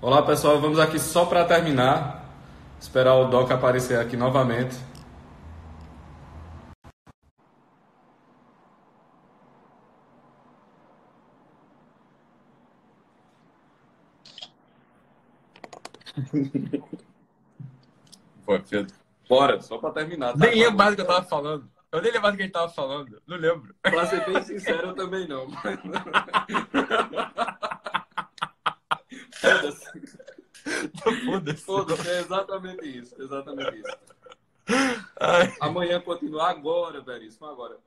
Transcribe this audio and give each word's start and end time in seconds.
Olá 0.00 0.22
pessoal, 0.22 0.60
vamos 0.60 0.78
aqui 0.78 0.96
só 0.96 1.26
para 1.26 1.44
terminar. 1.44 2.24
Esperar 2.80 3.16
o 3.16 3.24
Doc 3.24 3.50
aparecer 3.50 3.98
aqui 3.98 4.16
novamente. 4.16 4.76
Pô, 18.46 18.56
Pedro. 18.70 18.94
Bora, 19.28 19.60
só 19.60 19.78
para 19.78 19.90
terminar. 19.90 20.34
Tá? 20.34 20.38
Nem 20.38 20.54
lembro 20.54 20.76
mais 20.76 20.90
do 20.90 20.96
que 20.96 21.02
eu 21.02 21.06
tava 21.06 21.26
falando. 21.26 21.68
Eu 21.90 22.00
nem 22.00 22.12
lembro 22.12 22.22
mais 22.22 22.34
do 22.34 22.36
que 22.36 22.42
a 22.42 22.46
gente 22.46 22.54
tava 22.54 22.68
falando. 22.68 23.20
Não 23.26 23.36
lembro. 23.36 23.74
Pra 23.82 24.06
ser 24.06 24.24
bem 24.24 24.40
sincero, 24.44 24.90
eu 24.90 24.94
também 24.94 25.26
não. 25.26 25.48
Foda-se. 29.40 31.24
Foda-se. 31.24 31.64
Foda-se, 31.64 32.08
é 32.08 32.20
exatamente 32.20 32.98
isso. 32.98 33.22
Exatamente 33.22 33.78
isso. 33.78 33.98
Ai. 35.18 35.56
Amanhã 35.60 36.00
continua 36.00 36.50
agora, 36.50 37.00
Veríssimo, 37.00 37.46
agora. 37.46 37.78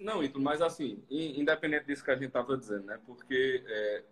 Não, 0.00 0.22
Ito, 0.22 0.38
mas 0.38 0.60
assim, 0.60 1.02
independente 1.10 1.86
disso 1.86 2.04
que 2.04 2.10
a 2.10 2.16
gente 2.16 2.30
tava 2.30 2.56
dizendo, 2.56 2.86
né? 2.86 3.00
Porque 3.06 3.64
é, 3.66 4.04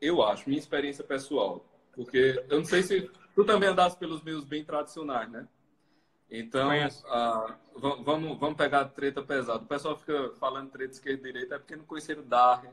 eu 0.00 0.22
acho, 0.22 0.48
minha 0.48 0.58
experiência 0.58 1.02
pessoal, 1.02 1.64
porque 1.92 2.44
eu 2.48 2.58
não 2.58 2.64
sei 2.64 2.82
se 2.82 3.10
tu 3.34 3.44
também 3.44 3.68
andasse 3.70 3.96
pelos 3.96 4.22
meios 4.22 4.44
bem 4.44 4.64
tradicionais, 4.64 5.30
né? 5.30 5.48
Então, 6.30 6.68
ah, 7.06 7.56
vamos, 7.76 8.38
vamos 8.38 8.56
pegar 8.56 8.86
treta 8.86 9.22
pesada. 9.22 9.62
O 9.62 9.66
pessoal 9.66 9.96
fica 9.96 10.32
falando 10.40 10.70
treta 10.70 10.92
esquerda 10.92 11.20
e 11.20 11.32
direita 11.32 11.54
é 11.54 11.58
porque 11.58 11.76
não 11.76 11.84
conheceram 11.84 12.26
Darren, 12.26 12.72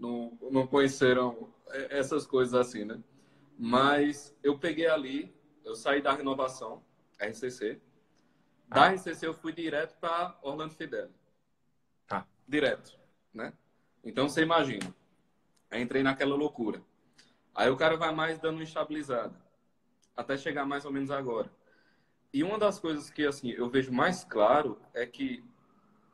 não, 0.00 0.36
não 0.50 0.66
conheceram 0.66 1.52
essas 1.90 2.26
coisas 2.26 2.54
assim, 2.54 2.84
né? 2.84 2.98
Mas 3.58 4.34
eu 4.42 4.58
peguei 4.58 4.86
ali, 4.86 5.32
eu 5.62 5.74
saí 5.74 6.00
da 6.00 6.12
renovação, 6.12 6.82
RCC. 7.20 7.80
Da 8.66 8.86
ah. 8.86 8.94
RCC 8.94 9.26
eu 9.26 9.34
fui 9.34 9.52
direto 9.52 9.98
para 10.00 10.38
Orlando 10.42 10.74
Fidel. 10.74 11.10
Tá. 12.06 12.26
Direto, 12.48 12.98
né? 13.32 13.52
Então 14.02 14.28
você 14.28 14.42
imagina. 14.42 14.94
Aí 15.70 15.82
entrei 15.82 16.02
naquela 16.02 16.34
loucura. 16.34 16.82
Aí 17.54 17.68
o 17.68 17.76
cara 17.76 17.96
vai 17.96 18.14
mais 18.14 18.38
dando 18.38 18.54
uma 18.54 18.64
estabilizada. 18.64 19.34
Até 20.16 20.36
chegar 20.36 20.64
mais 20.64 20.84
ou 20.84 20.92
menos 20.92 21.10
agora. 21.10 21.52
E 22.32 22.42
uma 22.42 22.58
das 22.58 22.78
coisas 22.78 23.10
que 23.10 23.26
assim 23.26 23.50
eu 23.50 23.68
vejo 23.68 23.92
mais 23.92 24.24
claro 24.24 24.80
é 24.94 25.04
que 25.04 25.44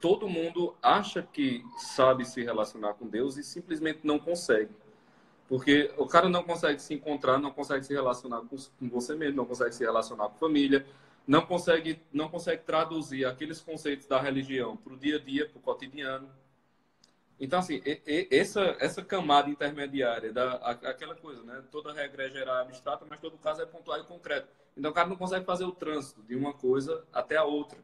todo 0.00 0.28
mundo 0.28 0.74
acha 0.82 1.22
que 1.22 1.64
sabe 1.78 2.24
se 2.24 2.42
relacionar 2.42 2.94
com 2.94 3.06
Deus 3.06 3.36
e 3.36 3.42
simplesmente 3.42 4.00
não 4.02 4.18
consegue. 4.18 4.70
Porque 5.48 5.92
o 5.96 6.06
cara 6.06 6.28
não 6.28 6.42
consegue 6.42 6.80
se 6.82 6.92
encontrar, 6.92 7.38
não 7.38 7.52
consegue 7.52 7.84
se 7.86 7.92
relacionar 7.92 8.42
com, 8.42 8.56
você 8.88 9.14
mesmo, 9.14 9.36
não 9.36 9.46
consegue 9.46 9.74
se 9.74 9.84
relacionar 9.84 10.28
com 10.28 10.36
a 10.36 10.38
família, 10.38 10.84
não 11.26 11.46
consegue, 11.46 12.00
não 12.12 12.28
consegue 12.28 12.62
traduzir 12.64 13.24
aqueles 13.24 13.60
conceitos 13.60 14.06
da 14.06 14.20
religião 14.20 14.76
para 14.76 14.92
o 14.92 14.96
dia 14.96 15.16
a 15.16 15.20
dia, 15.20 15.48
para 15.48 15.58
o 15.58 15.60
cotidiano. 15.60 16.28
Então, 17.38 17.58
assim, 17.58 17.82
essa, 18.30 18.76
essa 18.80 19.04
camada 19.04 19.50
intermediária, 19.50 20.32
da, 20.32 20.54
aquela 20.54 21.14
coisa, 21.14 21.42
né? 21.42 21.62
Toda 21.70 21.92
regra 21.92 22.26
é 22.26 22.30
geral 22.30 22.56
abstrata, 22.62 23.04
mas 23.08 23.20
todo 23.20 23.36
caso 23.36 23.60
é 23.60 23.66
pontual 23.66 24.00
e 24.00 24.04
concreto. 24.04 24.48
Então, 24.76 24.90
o 24.90 24.94
cara 24.94 25.08
não 25.08 25.16
consegue 25.16 25.44
fazer 25.44 25.64
o 25.64 25.72
trânsito 25.72 26.22
de 26.22 26.34
uma 26.34 26.54
coisa 26.54 27.04
até 27.12 27.36
a 27.36 27.44
outra. 27.44 27.78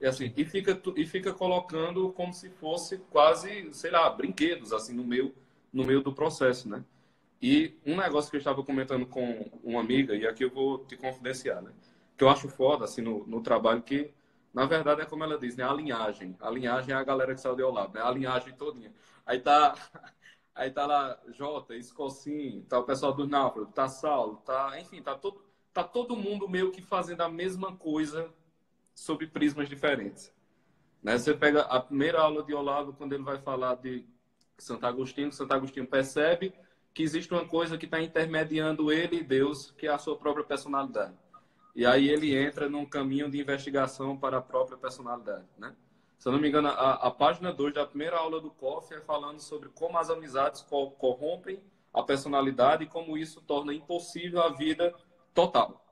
E, 0.00 0.06
assim, 0.06 0.32
e, 0.36 0.44
fica, 0.44 0.80
e 0.96 1.06
fica 1.06 1.32
colocando 1.32 2.10
como 2.12 2.32
se 2.32 2.48
fosse 2.50 2.98
quase, 3.10 3.72
sei 3.72 3.90
lá, 3.90 4.08
brinquedos, 4.08 4.72
assim, 4.72 4.94
no 4.94 5.04
meio, 5.04 5.34
no 5.72 5.84
meio 5.84 6.00
do 6.00 6.12
processo, 6.12 6.68
né? 6.68 6.84
E 7.42 7.74
um 7.86 7.96
negócio 7.96 8.30
que 8.30 8.36
eu 8.36 8.40
estava 8.40 8.62
comentando 8.62 9.06
com 9.06 9.50
uma 9.62 9.80
amiga, 9.80 10.14
e 10.14 10.26
aqui 10.26 10.44
eu 10.44 10.50
vou 10.50 10.84
te 10.84 10.96
confidenciar, 10.96 11.62
né? 11.62 11.72
Que 12.16 12.24
eu 12.24 12.30
acho 12.30 12.48
foda, 12.48 12.84
assim, 12.84 13.02
no, 13.02 13.26
no 13.26 13.42
trabalho, 13.42 13.82
que 13.82 14.10
na 14.52 14.66
verdade, 14.66 15.02
é 15.02 15.06
como 15.06 15.22
ela 15.24 15.38
diz, 15.38 15.56
né? 15.56 15.64
A 15.64 15.72
linhagem. 15.72 16.36
A 16.40 16.50
linhagem 16.50 16.92
é 16.92 16.96
a 16.96 17.04
galera 17.04 17.34
que 17.34 17.40
saiu 17.40 17.54
de 17.56 17.62
Olavo, 17.62 17.94
né? 17.94 18.02
A 18.02 18.10
linhagem 18.10 18.52
todinha. 18.54 18.92
Aí 19.24 19.38
tá, 19.40 19.74
aí 20.54 20.70
tá 20.70 20.86
lá 20.86 21.18
Jota, 21.28 21.76
Escocim, 21.76 22.64
tá 22.68 22.78
o 22.78 22.84
pessoal 22.84 23.12
do 23.12 23.26
Náufrago, 23.28 23.70
tá 23.72 23.88
Saulo, 23.88 24.38
tá, 24.44 24.78
enfim, 24.80 25.02
tá 25.02 25.14
todo, 25.14 25.40
tá 25.72 25.84
todo 25.84 26.16
mundo 26.16 26.48
meio 26.48 26.72
que 26.72 26.82
fazendo 26.82 27.20
a 27.22 27.28
mesma 27.28 27.76
coisa 27.76 28.32
sob 29.00 29.26
prismas 29.26 29.66
diferentes. 29.66 30.30
Né? 31.02 31.16
Você 31.16 31.32
pega 31.32 31.62
a 31.62 31.80
primeira 31.80 32.20
aula 32.20 32.42
de 32.42 32.52
Olavo, 32.52 32.92
quando 32.92 33.14
ele 33.14 33.22
vai 33.22 33.38
falar 33.38 33.76
de 33.76 34.04
Santo 34.58 34.84
Agostinho, 34.84 35.32
Santo 35.32 35.54
Agostinho 35.54 35.86
percebe 35.86 36.52
que 36.92 37.02
existe 37.02 37.32
uma 37.32 37.46
coisa 37.46 37.78
que 37.78 37.86
está 37.86 37.98
intermediando 37.98 38.92
ele 38.92 39.16
e 39.16 39.24
Deus, 39.24 39.70
que 39.70 39.86
é 39.86 39.90
a 39.90 39.96
sua 39.96 40.18
própria 40.18 40.44
personalidade. 40.44 41.14
E 41.74 41.86
aí 41.86 42.10
ele 42.10 42.36
entra 42.36 42.68
num 42.68 42.84
caminho 42.84 43.30
de 43.30 43.40
investigação 43.40 44.18
para 44.18 44.36
a 44.36 44.42
própria 44.42 44.76
personalidade, 44.76 45.46
né? 45.56 45.74
Se 46.18 46.28
eu 46.28 46.32
não 46.32 46.38
me 46.38 46.48
engano, 46.48 46.68
a, 46.68 47.06
a 47.06 47.10
página 47.10 47.50
2 47.54 47.72
da 47.72 47.86
primeira 47.86 48.18
aula 48.18 48.38
do 48.38 48.50
COF 48.50 48.92
é 48.92 49.00
falando 49.00 49.40
sobre 49.40 49.70
como 49.70 49.96
as 49.96 50.10
amizades 50.10 50.60
corrompem 50.98 51.58
a 51.94 52.02
personalidade 52.02 52.84
e 52.84 52.86
como 52.86 53.16
isso 53.16 53.40
torna 53.40 53.72
impossível 53.72 54.42
a 54.42 54.50
vida 54.50 54.94
total. 55.32 55.89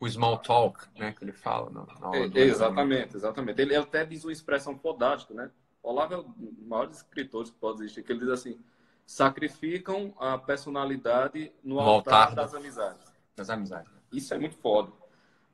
O 0.00 0.08
small 0.08 0.38
talk, 0.38 0.80
né, 0.98 1.12
que 1.12 1.22
ele 1.22 1.32
fala 1.32 1.70
na, 1.70 1.84
na 1.84 2.06
aula. 2.06 2.16
É, 2.16 2.40
exatamente, 2.40 3.14
exatamente. 3.14 3.60
Ele 3.60 3.76
até 3.76 4.04
diz 4.04 4.24
uma 4.24 4.32
expressão 4.32 4.78
fodástica, 4.78 5.34
né? 5.34 5.50
Olavo 5.82 6.14
é 6.14 6.18
um 6.18 6.22
dos 6.22 6.66
maiores 6.66 6.96
escritores 6.96 7.50
que 7.50 7.58
pode 7.58 7.80
existir, 7.80 8.02
que 8.02 8.10
ele 8.10 8.20
diz 8.20 8.30
assim, 8.30 8.58
sacrificam 9.06 10.14
a 10.18 10.38
personalidade 10.38 11.52
no, 11.62 11.74
no 11.74 11.80
altar, 11.80 12.28
altar, 12.28 12.34
das 12.34 12.54
amizades. 12.54 13.12
Das 13.36 13.50
amizades. 13.50 13.92
Isso 14.12 14.32
é 14.32 14.38
muito 14.38 14.56
foda. 14.56 14.92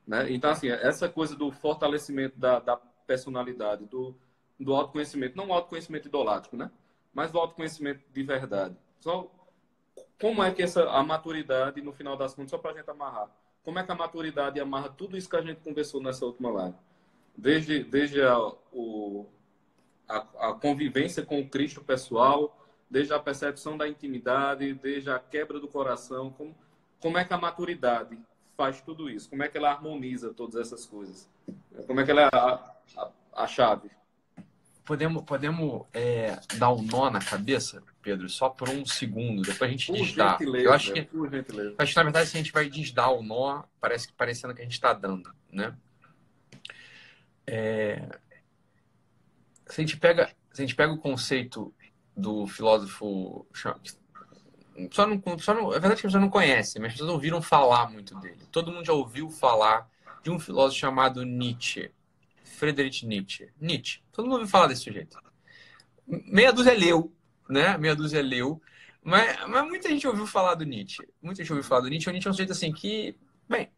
Né? 0.07 0.33
Então, 0.33 0.51
assim, 0.51 0.69
essa 0.69 1.09
coisa 1.09 1.35
do 1.35 1.51
fortalecimento 1.51 2.39
da, 2.39 2.61
da 2.61 2.77
personalidade, 2.77 3.85
do, 3.87 4.17
do 4.59 4.75
autoconhecimento, 4.75 5.37
não 5.37 5.49
o 5.49 5.53
autoconhecimento 5.53 6.09
idolático, 6.09 6.57
né? 6.57 6.71
mas 7.13 7.33
do 7.33 7.39
autoconhecimento 7.39 8.05
de 8.13 8.23
verdade. 8.23 8.77
Só 9.01 9.31
como 10.21 10.43
é 10.43 10.53
que 10.53 10.63
essa, 10.63 10.89
a 10.91 11.03
maturidade, 11.03 11.81
no 11.81 11.93
final 11.93 12.17
das 12.17 12.35
contas, 12.35 12.51
só 12.51 12.59
para 12.59 12.73
a 12.73 12.75
gente 12.75 12.91
amarrar, 12.91 13.31
como 13.67 13.81
é 13.81 13.83
que 13.83 13.91
a 13.91 13.97
maturidade 13.97 14.61
amarra 14.61 14.89
tudo 14.89 15.17
isso 15.17 15.29
que 15.29 15.35
a 15.35 15.43
gente 15.43 15.61
conversou 15.61 16.01
nessa 16.01 16.25
última 16.25 16.51
live? 16.53 16.77
Desde, 17.37 17.83
desde 17.83 18.23
a, 18.23 18.39
o, 18.73 19.27
a, 20.09 20.19
a 20.51 20.53
convivência 20.55 21.27
com 21.27 21.41
o 21.41 21.49
Cristo 21.49 21.83
pessoal, 21.83 22.57
desde 22.89 23.13
a 23.13 23.19
percepção 23.19 23.77
da 23.77 23.89
intimidade, 23.89 24.73
desde 24.75 25.11
a 25.11 25.19
quebra 25.19 25.59
do 25.59 25.67
coração, 25.67 26.31
como, 26.31 26.55
como 27.01 27.19
é 27.19 27.25
que 27.25 27.35
a 27.35 27.39
maturidade 27.39 28.17
faz 28.57 28.81
tudo 28.81 29.11
isso? 29.11 29.29
Como 29.29 29.43
é 29.43 29.49
que 29.49 29.59
ela 29.59 29.73
harmoniza 29.73 30.33
todas 30.33 30.55
essas 30.55 30.87
coisas? 30.87 31.29
Como 31.89 32.01
é 32.01 32.05
que 32.05 32.13
ela 32.13 32.23
é 32.23 32.29
a, 32.33 32.73
a, 32.97 33.11
a 33.33 33.47
chave? 33.49 33.91
Podemos, 34.87 35.25
podemos 35.25 35.85
é, 35.93 36.39
dar 36.59 36.73
um 36.73 36.81
nó 36.81 37.11
na 37.11 37.19
cabeça, 37.19 37.83
Pedro, 38.01 38.29
só 38.29 38.49
por 38.49 38.69
um 38.69 38.87
segundo, 38.87 39.43
depois 39.43 39.69
a 39.69 39.73
gente 39.73 39.93
desdá. 39.93 40.39
Eu 40.41 40.73
acho 40.73 40.93
que, 40.93 41.01
acho 41.77 41.93
que, 41.93 41.97
na 41.97 42.03
verdade, 42.05 42.29
se 42.31 42.37
a 42.37 42.41
gente 42.41 42.53
vai 42.53 42.71
desdar 42.71 43.13
o 43.13 43.23
nó, 43.23 43.65
parece 43.81 44.07
que 44.07 44.15
parecendo 44.15 44.55
que 44.55 44.61
a 44.63 44.65
gente 44.65 44.75
está 44.75 44.93
dando, 44.93 45.35
né? 45.51 45.75
É... 47.47 48.09
Se, 49.67 49.81
a 49.81 49.85
gente 49.85 49.97
pega, 49.97 50.31
se 50.53 50.63
a 50.63 50.65
gente 50.65 50.77
pega 50.77 50.93
o 50.93 50.99
conceito 50.99 51.75
do 52.17 52.47
filósofo 52.47 53.45
só 54.91 55.07
não, 55.07 55.23
só 55.39 55.55
não, 55.55 55.71
é 55.71 55.81
verdade 55.81 56.01
que 56.01 56.07
as 56.07 56.13
pessoas 56.13 56.23
não 56.23 56.31
conhecem, 56.31 56.81
mas 56.81 56.93
as 56.93 56.95
pessoas 56.95 57.13
ouviram 57.13 57.41
falar 57.41 57.91
muito 57.91 58.15
dele. 58.21 58.47
Todo 58.53 58.71
mundo 58.71 58.85
já 58.85 58.93
ouviu 58.93 59.31
falar 59.31 59.89
de 60.23 60.31
um 60.31 60.39
filósofo 60.39 60.79
chamado 60.79 61.25
Nietzsche. 61.25 61.91
Friedrich 62.57 63.07
Nietzsche. 63.07 63.51
Nietzsche. 63.61 64.01
Todo 64.13 64.25
mundo 64.25 64.35
ouviu 64.35 64.49
falar 64.49 64.69
desse 64.69 64.83
sujeito. 64.83 65.19
Meia 66.07 66.53
dúzia 66.53 66.73
leu, 66.73 67.13
né? 67.49 67.77
Meia 67.79 67.95
dúzia 67.95 68.23
leu. 68.23 68.61
Mas, 69.03 69.47
mas 69.47 69.65
muita 69.67 69.89
gente 69.89 70.07
ouviu 70.07 70.27
falar 70.27 70.55
do 70.55 70.65
Nietzsche. 70.65 71.07
Muita 71.23 71.43
gente 71.43 71.53
ouviu 71.53 71.65
falar 71.65 71.83
do 71.83 71.89
Nietzsche. 71.89 72.09
O 72.09 72.13
Nietzsche 72.13 72.29
é 72.29 72.31
um 72.31 72.35
sujeito 72.35 72.53
assim 72.53 72.73
que, 72.73 73.17
bem, 73.49 73.71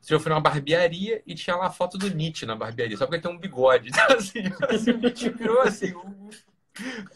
você 0.00 0.14
já 0.14 0.20
foi 0.20 0.30
numa 0.30 0.40
barbearia 0.40 1.22
e 1.26 1.34
tinha 1.34 1.56
lá 1.56 1.66
a 1.66 1.70
foto 1.70 1.98
do 1.98 2.08
Nietzsche 2.08 2.46
na 2.46 2.54
barbearia, 2.54 2.96
só 2.96 3.06
porque 3.06 3.20
tem 3.20 3.30
um 3.30 3.38
bigode. 3.38 3.90
Então, 3.98 4.16
assim, 4.16 4.42
assim 4.70 4.90
o 4.92 4.98
Nietzsche 4.98 5.30
virou 5.30 5.60
assim, 5.60 5.94
um 5.94 6.30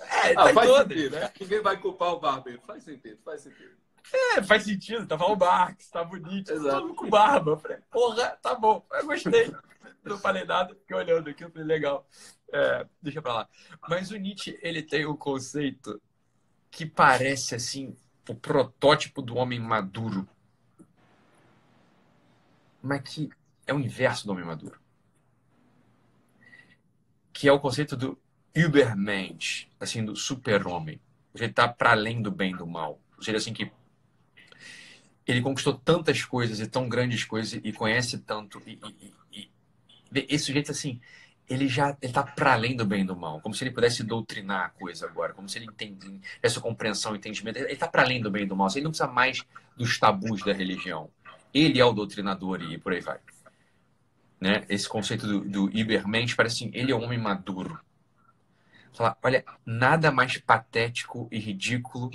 é, 0.00 0.32
ah, 0.32 0.46
tá 0.46 0.54
faz 0.54 0.68
todas, 0.68 0.88
sentido, 0.88 1.16
né? 1.16 1.32
Ninguém 1.40 1.62
vai 1.62 1.76
culpar 1.76 2.12
o 2.12 2.20
barbeiro. 2.20 2.60
Faz 2.66 2.82
sentido, 2.82 3.18
faz 3.24 3.42
sentido. 3.42 3.70
É, 4.12 4.42
faz 4.42 4.64
sentido. 4.64 5.06
Tava 5.06 5.26
o 5.26 5.36
Marx, 5.36 5.88
tá 5.88 6.02
bonito, 6.02 6.52
Exato. 6.52 6.80
todo 6.80 6.94
com 6.94 7.08
barba. 7.08 7.52
Eu 7.52 7.56
falei, 7.56 7.78
porra, 7.90 8.36
tá 8.42 8.54
bom. 8.54 8.84
Eu 8.92 9.06
gostei. 9.06 9.54
Não 10.04 10.18
falei 10.18 10.44
nada, 10.44 10.74
fiquei 10.74 10.96
olhando 10.96 11.30
aqui, 11.30 11.44
eu 11.44 11.50
falei, 11.50 11.66
legal. 11.66 12.06
É, 12.52 12.86
deixa 13.00 13.22
pra 13.22 13.34
lá. 13.34 13.48
Mas 13.88 14.10
o 14.10 14.16
Nietzsche, 14.16 14.58
ele 14.62 14.82
tem 14.82 15.06
um 15.06 15.16
conceito 15.16 16.00
que 16.70 16.84
parece, 16.84 17.54
assim, 17.54 17.96
o 18.28 18.34
protótipo 18.34 19.22
do 19.22 19.36
homem 19.36 19.60
maduro. 19.60 20.28
Mas 22.82 23.02
que 23.02 23.30
é 23.66 23.72
o 23.72 23.78
inverso 23.78 24.26
do 24.26 24.32
homem 24.32 24.44
maduro. 24.44 24.80
Que 27.32 27.48
é 27.48 27.52
o 27.52 27.60
conceito 27.60 27.96
do 27.96 28.18
Übermensch, 28.54 29.68
assim, 29.78 30.04
do 30.04 30.16
super-homem. 30.16 31.00
Ele 31.34 31.46
está 31.46 31.68
para 31.68 31.92
além 31.92 32.20
do 32.20 32.30
bem 32.30 32.52
e 32.52 32.56
do 32.56 32.66
mal. 32.66 33.00
Ou 33.16 33.22
seja, 33.22 33.38
assim 33.38 33.54
que 33.54 33.70
ele 35.26 35.40
conquistou 35.40 35.74
tantas 35.74 36.24
coisas 36.24 36.60
e 36.60 36.66
tão 36.66 36.88
grandes 36.88 37.24
coisas 37.24 37.60
e 37.62 37.72
conhece 37.72 38.18
tanto. 38.18 38.60
E, 38.66 38.78
e, 39.00 39.40
e 39.40 39.50
esse 40.14 40.44
sujeito, 40.46 40.70
assim, 40.70 41.00
ele 41.48 41.68
já 41.68 41.96
ele 42.00 42.12
tá 42.12 42.22
para 42.22 42.52
além 42.54 42.76
do 42.76 42.84
bem 42.84 43.02
e 43.02 43.06
do 43.06 43.16
mal, 43.16 43.40
como 43.40 43.54
se 43.54 43.64
ele 43.64 43.72
pudesse 43.72 44.02
doutrinar 44.02 44.66
a 44.66 44.68
coisa 44.70 45.06
agora, 45.06 45.32
como 45.32 45.48
se 45.48 45.58
ele 45.58 45.66
entendesse 45.66 46.20
essa 46.42 46.60
compreensão, 46.60 47.14
entendimento. 47.14 47.58
Ele 47.58 47.76
tá 47.76 47.88
para 47.88 48.02
além 48.02 48.20
do 48.22 48.30
bem 48.30 48.44
e 48.44 48.46
do 48.46 48.56
mal, 48.56 48.68
ele 48.74 48.84
não 48.84 48.90
precisa 48.90 49.10
mais 49.10 49.42
dos 49.76 49.98
tabus 49.98 50.42
da 50.44 50.52
religião. 50.52 51.10
Ele 51.52 51.80
é 51.80 51.84
o 51.84 51.92
doutrinador 51.92 52.62
e 52.62 52.78
por 52.78 52.92
aí 52.92 53.00
vai. 53.00 53.18
Né? 54.40 54.64
Esse 54.68 54.88
conceito 54.88 55.26
do, 55.26 55.40
do 55.40 55.76
Ibermensch 55.76 56.34
parece 56.34 56.56
assim, 56.64 56.70
ele 56.74 56.92
é 56.92 56.96
um 56.96 57.04
homem 57.04 57.18
maduro. 57.18 57.78
Fala, 58.92 59.16
olha, 59.22 59.44
nada 59.64 60.10
mais 60.12 60.36
patético 60.38 61.28
e 61.30 61.38
ridículo 61.38 62.10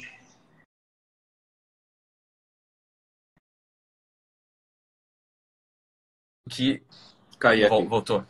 que 6.49 6.83
Caiu 7.39 7.69
voltou. 7.87 8.25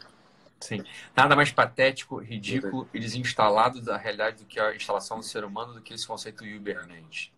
Sim. 0.59 0.83
Nada 1.15 1.35
mais 1.35 1.51
patético, 1.51 2.17
ridículo 2.17 2.89
e 2.93 2.99
desinstalado 2.99 3.81
da 3.81 3.95
realidade 3.95 4.37
do 4.37 4.45
que 4.45 4.59
a 4.59 4.75
instalação 4.75 5.19
do 5.19 5.23
ser 5.23 5.43
humano 5.43 5.73
do 5.73 5.81
que 5.81 5.93
esse 5.93 6.07
conceito 6.07 6.43
Ubermente. 6.43 7.31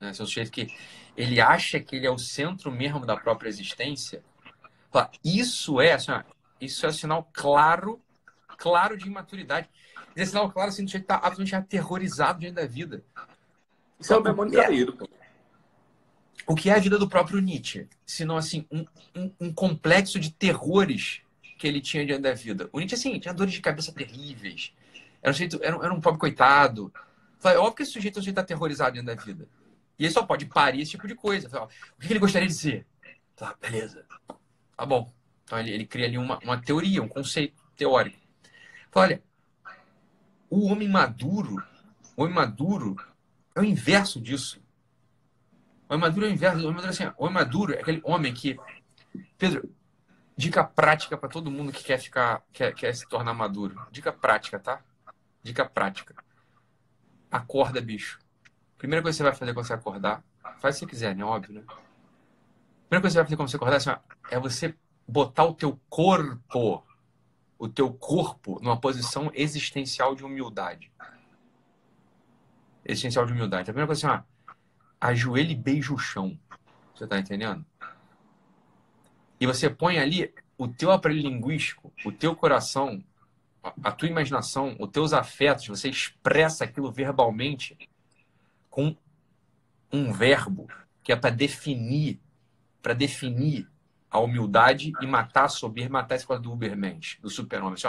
Né? 0.00 0.10
Esse 0.10 0.20
é 0.20 0.24
um 0.24 0.26
sujeito 0.26 0.50
que 0.50 0.74
ele 1.16 1.40
acha 1.40 1.78
que 1.78 1.96
ele 1.96 2.06
é 2.06 2.10
o 2.10 2.18
centro 2.18 2.70
mesmo 2.70 3.04
da 3.04 3.16
própria 3.16 3.48
existência. 3.48 4.22
Isso 5.22 5.78
é, 5.78 5.92
assim, 5.92 6.12
isso 6.58 6.86
é 6.86 6.92
sinal 6.92 7.28
claro, 7.32 8.00
claro 8.56 8.96
de 8.96 9.06
imaturidade. 9.06 9.68
Esse 10.14 10.22
é 10.22 10.26
sinal 10.26 10.50
claro 10.50 10.70
assim, 10.70 10.84
do 10.84 10.88
sujeito 10.88 11.04
está 11.04 11.16
absolutamente 11.16 11.54
aterrorizado 11.54 12.40
diante 12.40 12.54
da 12.54 12.66
vida. 12.66 13.04
Isso 14.00 14.12
é 14.12 14.16
o 14.16 14.22
demônio 14.22 14.54
caído, 14.54 14.94
pô 14.94 15.06
o 16.46 16.54
que 16.54 16.70
é 16.70 16.74
a 16.74 16.78
vida 16.78 16.98
do 16.98 17.08
próprio 17.08 17.40
Nietzsche, 17.40 17.88
senão 18.04 18.36
assim 18.36 18.66
um, 18.70 18.86
um, 19.14 19.32
um, 19.40 19.52
complexo 19.52 20.20
de 20.20 20.30
terrores 20.30 21.20
que 21.58 21.66
ele 21.66 21.80
tinha 21.80 22.06
diante 22.06 22.22
da 22.22 22.34
vida. 22.34 22.68
O 22.72 22.78
Nietzsche 22.78 22.94
assim 22.94 23.18
tinha 23.18 23.34
dores 23.34 23.52
de 23.52 23.60
cabeça 23.60 23.92
terríveis, 23.92 24.72
era 25.20 25.30
um, 25.30 25.34
sujeito, 25.34 25.58
era, 25.62 25.76
era 25.76 25.92
um 25.92 26.00
pobre 26.00 26.20
coitado. 26.20 26.92
É 27.42 27.58
óbvio 27.58 27.74
que 27.74 27.82
esse 27.82 27.92
sujeito 27.92 28.18
é 28.18 28.20
sujeito 28.20 28.38
aterrorizado 28.38 28.92
diante 28.92 29.06
da 29.06 29.14
vida. 29.14 29.48
E 29.98 30.04
ele 30.04 30.12
só 30.12 30.24
pode 30.24 30.46
parir 30.46 30.82
esse 30.82 30.92
tipo 30.92 31.06
de 31.06 31.14
coisa. 31.14 31.48
Fala, 31.48 31.68
o 31.96 32.00
que 32.00 32.12
ele 32.12 32.18
gostaria 32.18 32.48
de 32.48 32.54
ser? 32.54 32.86
Tá, 33.34 33.54
beleza. 33.60 34.04
Tá 34.76 34.86
bom. 34.86 35.12
Então 35.44 35.58
ele, 35.58 35.70
ele 35.70 35.86
cria 35.86 36.06
ali 36.06 36.18
uma, 36.18 36.38
uma 36.40 36.60
teoria, 36.60 37.02
um 37.02 37.08
conceito 37.08 37.62
teórico. 37.76 38.18
Fala, 38.90 39.06
olha, 39.06 39.22
o 40.50 40.66
homem 40.66 40.88
maduro, 40.88 41.62
o 42.16 42.22
homem 42.22 42.34
maduro 42.34 42.96
é 43.54 43.60
o 43.60 43.64
inverso 43.64 44.20
disso. 44.20 44.60
O 45.88 45.94
homem 45.94 46.00
maduro 46.00 46.26
é 46.26 46.28
o 46.28 46.32
inverso. 46.32 46.58
O 46.58 46.68
homem 46.68 46.74
maduro, 46.74 46.86
é 46.86 46.90
assim, 46.90 47.14
o 47.16 47.24
homem 47.24 47.34
maduro 47.34 47.74
é 47.74 47.80
aquele 47.80 48.00
homem 48.04 48.34
que. 48.34 48.56
Pedro, 49.38 49.72
dica 50.36 50.64
prática 50.64 51.16
para 51.16 51.28
todo 51.28 51.50
mundo 51.50 51.72
que 51.72 51.82
quer 51.82 51.98
ficar, 51.98 52.42
quer, 52.52 52.74
quer 52.74 52.94
se 52.94 53.08
tornar 53.08 53.32
maduro. 53.32 53.80
Dica 53.90 54.12
prática, 54.12 54.58
tá? 54.58 54.82
Dica 55.42 55.64
prática. 55.64 56.14
Acorda, 57.30 57.80
bicho. 57.80 58.18
Primeira 58.76 59.02
coisa 59.02 59.16
que 59.16 59.18
você 59.18 59.22
vai 59.22 59.34
fazer 59.34 59.54
quando 59.54 59.66
você 59.66 59.72
acordar, 59.72 60.24
faz 60.58 60.74
se 60.74 60.80
você 60.80 60.86
quiser, 60.86 61.16
né? 61.16 61.24
Óbvio, 61.24 61.54
né? 61.54 61.62
Primeira 62.88 63.00
coisa 63.02 63.08
que 63.08 63.10
você 63.10 63.16
vai 63.16 63.24
fazer 63.24 63.36
quando 63.36 63.48
você 63.48 63.56
acordar 63.56 63.76
assim, 63.76 63.90
é 64.30 64.38
você 64.38 64.74
botar 65.08 65.44
o 65.44 65.54
teu 65.54 65.80
corpo, 65.88 66.84
o 67.58 67.68
teu 67.68 67.92
corpo, 67.92 68.60
numa 68.60 68.78
posição 68.78 69.30
existencial 69.34 70.14
de 70.14 70.24
humildade. 70.24 70.92
Existencial 72.84 73.24
de 73.24 73.32
humildade. 73.32 73.70
A 73.70 73.72
primeira 73.72 73.86
coisa 73.86 74.06
assim, 74.06 74.20
ó, 74.20 74.35
ajoelha 75.06 75.52
e 75.52 75.56
beija 75.56 75.92
o 75.92 75.98
chão. 75.98 76.38
Você 76.94 77.06
tá 77.06 77.18
entendendo? 77.18 77.64
E 79.38 79.46
você 79.46 79.68
põe 79.68 79.98
ali 79.98 80.32
o 80.56 80.66
teu 80.66 80.90
aparelho 80.90 81.22
linguístico, 81.22 81.92
o 82.04 82.10
teu 82.10 82.34
coração, 82.34 83.04
a 83.82 83.92
tua 83.92 84.08
imaginação, 84.08 84.76
os 84.78 84.90
teus 84.90 85.12
afetos, 85.12 85.66
você 85.66 85.88
expressa 85.88 86.64
aquilo 86.64 86.90
verbalmente 86.90 87.76
com 88.70 88.96
um 89.92 90.12
verbo 90.12 90.68
que 91.02 91.12
é 91.12 91.16
para 91.16 91.30
definir, 91.30 92.20
para 92.82 92.94
definir 92.94 93.68
a 94.10 94.18
humildade 94.18 94.92
e 95.00 95.06
matar 95.06 95.44
a 95.44 95.48
soberba, 95.48 96.00
matar 96.00 96.16
esse 96.16 96.26
coisa 96.26 96.42
do 96.42 96.52
Ubermensch, 96.52 97.20
do 97.20 97.28
super-homem. 97.28 97.74
Assim, 97.74 97.88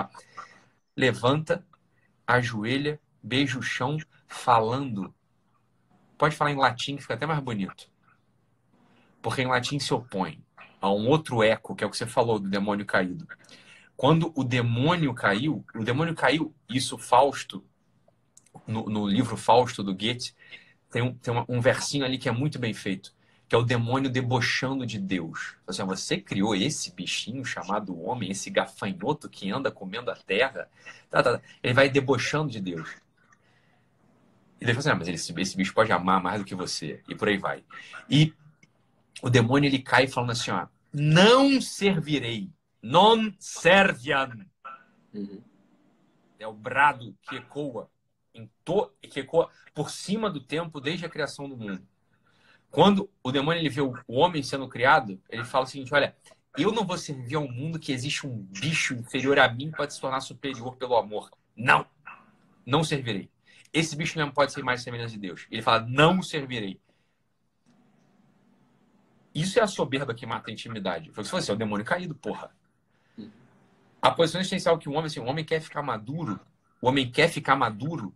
levanta, 0.96 1.66
ajoelha, 2.26 3.00
beija 3.24 3.58
o 3.58 3.62
chão, 3.62 3.98
falando 4.28 5.14
Pode 6.18 6.36
falar 6.36 6.52
em 6.52 6.58
latim, 6.58 6.96
que 6.96 7.02
fica 7.02 7.14
até 7.14 7.26
mais 7.26 7.40
bonito. 7.40 7.90
Porque 9.22 9.42
em 9.42 9.48
latim 9.48 9.80
se 9.80 9.94
opõe 9.94 10.42
a 10.82 10.92
um 10.92 11.08
outro 11.08 11.44
eco, 11.44 11.76
que 11.76 11.84
é 11.84 11.88
o 11.88 11.90
que 11.90 11.98
você 11.98 12.06
falou 12.06 12.40
do 12.40 12.50
demônio 12.50 12.86
caído. 12.86 13.28
Quando 13.96 14.32
o 14.36 14.44
demônio 14.44 15.14
caiu, 15.14 15.66
o 15.76 15.84
demônio 15.84 16.14
caiu, 16.14 16.54
isso 16.70 16.98
Fausto, 16.98 17.64
no, 18.68 18.86
no 18.86 19.08
livro 19.08 19.36
Fausto 19.36 19.84
do 19.84 19.94
Goethe, 19.94 20.36
tem, 20.92 21.02
um, 21.02 21.14
tem 21.16 21.34
uma, 21.34 21.46
um 21.50 21.60
versinho 21.60 22.06
ali 22.06 22.18
que 22.18 22.30
é 22.30 22.32
muito 22.32 22.60
bem 22.60 22.74
feito, 22.74 23.14
que 23.48 23.56
é 23.56 23.58
o 23.58 23.64
demônio 23.64 24.10
debochando 24.10 24.86
de 24.86 25.00
Deus. 25.00 25.56
Assim, 25.68 25.84
você 25.84 26.18
criou 26.18 26.56
esse 26.56 26.94
bichinho 26.94 27.44
chamado 27.44 28.00
homem, 28.00 28.30
esse 28.30 28.50
gafanhoto 28.50 29.30
que 29.30 29.52
anda 29.52 29.72
comendo 29.72 30.12
a 30.12 30.16
terra. 30.16 30.70
Tá, 31.10 31.24
tá, 31.24 31.38
tá. 31.38 31.42
Ele 31.64 31.74
vai 31.74 31.90
debochando 31.90 32.52
de 32.52 32.60
Deus. 32.60 32.90
E 34.60 34.66
Deus 34.66 34.78
fala 34.78 34.80
assim, 34.80 34.90
ah, 34.90 34.96
mas 34.96 35.08
esse, 35.08 35.40
esse 35.40 35.58
bicho 35.58 35.74
pode 35.74 35.92
amar 35.92 36.22
mais 36.22 36.40
do 36.40 36.46
que 36.46 36.56
você. 36.56 37.02
E 37.08 37.16
por 37.16 37.28
aí 37.28 37.38
vai. 37.38 37.64
E 38.10 38.34
o 39.22 39.30
demônio 39.30 39.68
ele 39.68 39.80
cai 39.80 40.08
falando 40.08 40.32
assim, 40.32 40.52
ó, 40.52 40.68
não 40.94 41.62
servirei, 41.62 42.50
non 42.82 43.32
serviam. 43.40 44.46
Uhum. 45.14 45.42
É 46.40 46.48
o 46.48 46.54
brado 46.54 47.16
que 47.24 47.36
ecoa, 47.36 47.90
em 48.34 48.50
to, 48.64 48.92
que 49.02 49.20
ecoa 49.20 49.50
por 49.74 49.90
cima 49.90 50.30
do 50.30 50.40
tempo 50.40 50.80
desde 50.80 51.06
a 51.06 51.10
criação 51.10 51.50
do 51.50 51.58
mundo. 51.58 51.82
Quando 52.70 53.10
o 53.24 53.32
demônio 53.32 53.60
ele 53.60 53.70
vê 53.70 53.82
o 53.82 53.96
homem 54.08 54.44
sendo 54.44 54.68
criado, 54.68 55.20
ele 55.30 55.44
fala 55.44 55.66
o 55.66 55.68
seguinte, 55.68 55.94
olha, 55.94 56.16
eu 56.58 56.72
não 56.72 56.86
vou 56.86 56.98
servir 56.98 57.36
ao 57.36 57.48
mundo 57.48 57.80
que 57.80 57.92
existe 57.92 58.26
um 58.26 58.36
bicho 58.36 58.94
inferior 58.96 59.40
a 59.40 59.48
mim 59.48 59.72
para 59.72 59.90
se 59.90 60.02
tornar 60.02 60.22
superior 60.22 60.76
pelo 60.76 60.96
amor. 60.96 61.32
Não, 61.56 61.86
não 62.66 62.84
servirei. 62.84 63.30
Esse 63.74 63.96
bicho 63.96 64.18
não 64.18 64.32
pode 64.32 64.52
ser 64.52 64.64
mais 64.64 64.82
semelhante 64.82 65.14
de 65.14 65.20
Deus. 65.20 65.48
Ele 65.52 65.62
fala, 65.62 65.82
não 65.82 66.22
servirei. 66.22 66.80
Isso 69.34 69.60
é 69.60 69.62
a 69.62 69.68
soberba 69.68 70.14
que 70.14 70.26
mata 70.26 70.50
a 70.50 70.54
intimidade. 70.54 71.12
Foi 71.12 71.24
o 71.24 71.26
que 71.26 71.32
você 71.32 71.52
é 71.52 71.54
o 71.54 71.58
demônio 71.58 71.86
caído, 71.86 72.16
porra. 72.16 72.52
A 74.02 74.12
posição 74.12 74.42
existencial 74.42 74.78
que 74.78 74.90
o 74.90 74.94
homem, 74.94 75.06
assim, 75.06 75.20
o 75.20 75.26
homem 75.26 75.46
quer 75.46 75.60
ficar 75.62 75.82
maduro, 75.82 76.40
o 76.82 76.88
homem 76.88 77.12
quer 77.12 77.30
ficar 77.30 77.56
maduro, 77.56 78.16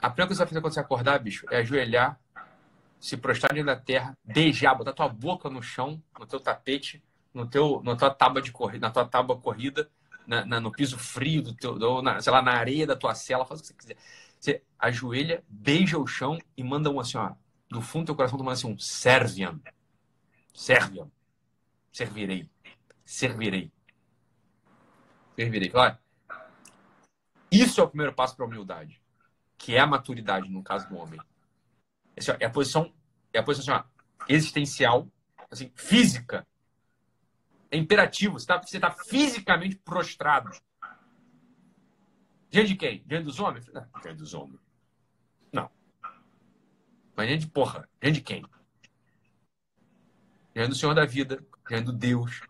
a 0.00 0.08
primeira 0.08 0.28
coisa 0.28 0.28
que 0.28 0.34
você 0.34 0.38
vai 0.38 0.48
fazer 0.48 0.60
quando 0.60 0.74
você 0.74 0.80
acordar, 0.80 1.18
bicho, 1.18 1.46
é 1.50 1.58
ajoelhar, 1.58 2.18
se 2.98 3.16
prostrar 3.16 3.52
diante 3.52 3.66
da 3.66 3.76
terra, 3.76 4.16
beijar, 4.24 4.74
botar 4.74 4.92
tua 4.92 5.08
boca 5.08 5.48
no 5.50 5.62
chão, 5.62 6.02
no 6.18 6.26
teu 6.26 6.40
tapete, 6.40 7.02
no 7.32 7.46
teu, 7.46 7.82
na 7.84 7.96
tua 7.96 8.10
tábua 8.10 8.42
de 8.42 8.50
corrida, 8.50 8.86
na 8.86 8.92
tua 8.92 9.04
tábua 9.04 9.38
corrida, 9.38 9.90
na, 10.26 10.44
na, 10.44 10.60
no 10.60 10.70
piso 10.70 10.98
frio 10.98 11.42
do 11.42 11.54
teu, 11.54 12.02
na, 12.02 12.20
sei 12.20 12.32
lá, 12.32 12.42
na 12.42 12.52
areia 12.52 12.86
da 12.86 12.96
tua 12.96 13.14
cela, 13.14 13.44
faz 13.44 13.60
o 13.60 13.62
que 13.62 13.68
você 13.68 13.74
quiser. 13.74 13.96
Você 14.40 14.64
ajoelha, 14.78 15.44
beija 15.46 15.98
o 15.98 16.06
chão 16.06 16.38
e 16.56 16.64
manda 16.64 16.90
um 16.90 16.98
assim, 16.98 17.18
ó, 17.18 17.34
do 17.68 17.82
fundo 17.82 18.04
do 18.04 18.06
teu 18.06 18.16
coração, 18.16 18.38
tu 18.38 18.44
manda 18.44 18.54
assim 18.54 18.66
um 18.66 18.78
serviam. 18.78 19.60
Serviam. 20.54 21.12
Servirei. 21.92 22.50
Servirei. 23.04 23.70
Servirei. 25.36 25.68
Claro. 25.68 25.98
Isso 27.50 27.80
é 27.80 27.84
o 27.84 27.88
primeiro 27.88 28.14
passo 28.14 28.34
para 28.34 28.44
a 28.44 28.48
humildade, 28.48 29.02
que 29.58 29.74
é 29.74 29.80
a 29.80 29.86
maturidade, 29.86 30.48
no 30.48 30.62
caso 30.62 30.88
do 30.88 30.96
homem. 30.96 31.20
Assim, 32.16 32.30
ó, 32.30 32.36
é 32.40 32.46
a 32.46 32.50
posição, 32.50 32.92
é 33.32 33.38
a 33.38 33.42
posição 33.42 33.74
assim, 33.74 33.84
ó, 33.84 34.24
existencial, 34.28 35.08
assim, 35.50 35.70
física. 35.74 36.46
É 37.70 37.76
imperativo. 37.76 38.38
Você 38.38 38.50
está 38.52 38.88
tá 38.88 38.90
fisicamente 39.04 39.76
prostrado. 39.76 40.50
Diante 42.50 42.68
de 42.68 42.76
quem? 42.76 43.02
Diante 43.06 43.24
dos 43.24 43.38
homens? 43.38 43.66
Não, 43.68 43.86
diante 44.02 44.18
dos 44.18 44.34
homens. 44.34 44.60
Não. 45.52 45.70
Mas 47.16 47.28
diante 47.28 47.46
de 47.46 47.50
porra. 47.50 47.88
Diante 48.00 48.16
de 48.16 48.22
quem? 48.22 48.44
Diante 50.52 50.70
do 50.70 50.74
Senhor 50.74 50.94
da 50.94 51.06
vida, 51.06 51.44
diante 51.68 51.84
do 51.84 51.92
Deus, 51.92 52.40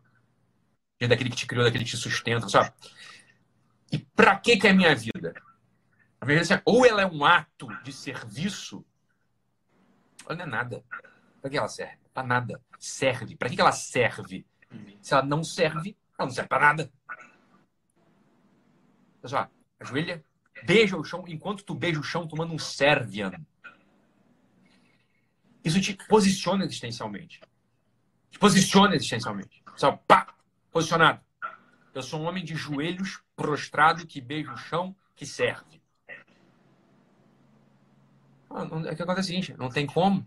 diante 0.99 1.11
daquele 1.11 1.29
que 1.29 1.37
te 1.37 1.47
criou, 1.47 1.65
daquele 1.65 1.85
que 1.85 1.91
te 1.91 1.97
sustenta, 1.99 2.49
sabe? 2.49 2.73
E 3.93 3.99
para 3.99 4.39
que 4.39 4.57
que 4.57 4.67
é 4.67 4.71
a 4.71 4.75
minha 4.75 4.95
vida? 4.95 5.35
Assim, 6.19 6.55
ou 6.65 6.87
ela 6.87 7.03
é 7.03 7.07
um 7.07 7.25
ato 7.25 7.69
de 7.83 7.93
serviço, 7.93 8.85
ou 10.27 10.35
não 10.35 10.45
é 10.45 10.47
nada. 10.47 10.85
Para 11.41 11.51
que 11.51 11.59
ela 11.59 11.69
serve? 11.69 11.99
Para 12.13 12.27
nada. 12.27 12.63
Serve. 12.79 13.37
Para 13.37 13.49
que, 13.49 13.57
que 13.57 13.61
ela 13.61 13.73
serve? 13.73 14.47
Se 15.03 15.13
ela 15.13 15.23
não 15.23 15.43
serve, 15.45 15.97
ela 16.19 16.27
não 16.27 16.35
serve 16.35 16.49
para 16.49 16.67
nada. 16.67 16.93
Pessoal, 19.21 19.51
ajoelha, 19.81 20.23
beija 20.65 20.97
o 20.97 21.05
chão, 21.05 21.25
enquanto 21.27 21.65
tu 21.65 21.75
beija 21.75 21.99
o 21.99 22.05
chão, 22.05 22.27
tu 22.27 22.37
manda 22.37 22.53
um 22.53 22.59
servian. 22.59 23.33
Isso 25.65 25.81
te 25.81 25.95
posiciona 26.09 26.65
existencialmente. 26.65 27.41
Te 28.31 28.39
posiciona 28.39 28.95
existencialmente. 28.95 29.63
Só, 29.77 29.93
pá, 29.93 30.35
posicionado. 30.71 31.21
Eu 31.95 32.03
sou 32.03 32.21
um 32.21 32.25
homem 32.25 32.45
de 32.45 32.55
joelhos 32.55 33.23
prostrado 33.35 34.07
que 34.07 34.21
beija 34.21 34.53
o 34.53 34.57
chão, 34.57 34.95
que 35.17 35.27
serve. 35.27 35.81
Ah, 38.49 38.67
é 38.87 38.95
que 38.95 39.03
acontece 39.03 39.33
é 39.33 39.39
o 39.39 39.43
seguinte, 39.43 39.55
não 39.59 39.69
tem 39.69 39.87
como. 39.87 40.27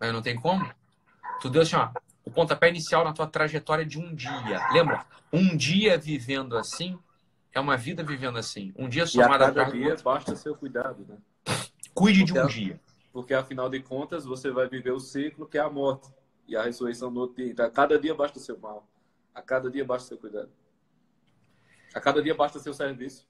Não 0.00 0.22
tem 0.22 0.34
como. 0.34 0.72
Tu 1.40 1.50
deu 1.50 1.62
assim, 1.62 1.76
ó, 1.76 1.90
o 2.24 2.30
pontapé 2.30 2.68
inicial 2.68 3.04
na 3.04 3.12
tua 3.12 3.26
trajetória 3.26 3.84
de 3.84 3.98
um 3.98 4.14
dia. 4.14 4.68
Lembra? 4.72 5.04
Um 5.32 5.56
dia 5.56 5.98
vivendo 5.98 6.56
assim 6.56 6.98
é 7.52 7.60
uma 7.60 7.76
vida 7.76 8.02
vivendo 8.02 8.38
assim. 8.38 8.72
Um 8.76 8.88
dia 8.88 9.06
somado 9.06 9.44
a 9.44 9.52
cada 9.52 9.64
dia 9.64 9.96
basta 10.02 10.36
seu 10.36 10.54
cuidado, 10.54 11.04
né? 11.08 11.18
Cuide 11.94 12.20
porque, 12.20 12.32
de 12.32 12.38
um 12.38 12.46
dia. 12.46 12.80
Porque 13.12 13.34
afinal 13.34 13.68
de 13.68 13.80
contas 13.80 14.24
você 14.24 14.50
vai 14.50 14.68
viver 14.68 14.92
o 14.92 15.00
ciclo 15.00 15.46
que 15.46 15.58
é 15.58 15.60
a 15.60 15.70
morte 15.70 16.08
e 16.46 16.56
a 16.56 16.62
ressurreição 16.62 17.12
do 17.12 17.20
outro 17.20 17.36
dia. 17.36 17.50
Então, 17.52 17.64
a 17.64 17.70
cada 17.70 17.98
dia 17.98 18.14
basta 18.14 18.38
o 18.38 18.42
seu 18.42 18.58
mal. 18.58 18.88
A 19.34 19.42
cada 19.42 19.70
dia 19.70 19.84
basta 19.84 20.06
o 20.06 20.08
seu 20.08 20.18
cuidado. 20.18 20.50
A 21.94 22.00
cada 22.00 22.22
dia 22.22 22.34
basta 22.34 22.58
o 22.58 22.60
seu 22.60 22.74
serviço. 22.74 23.26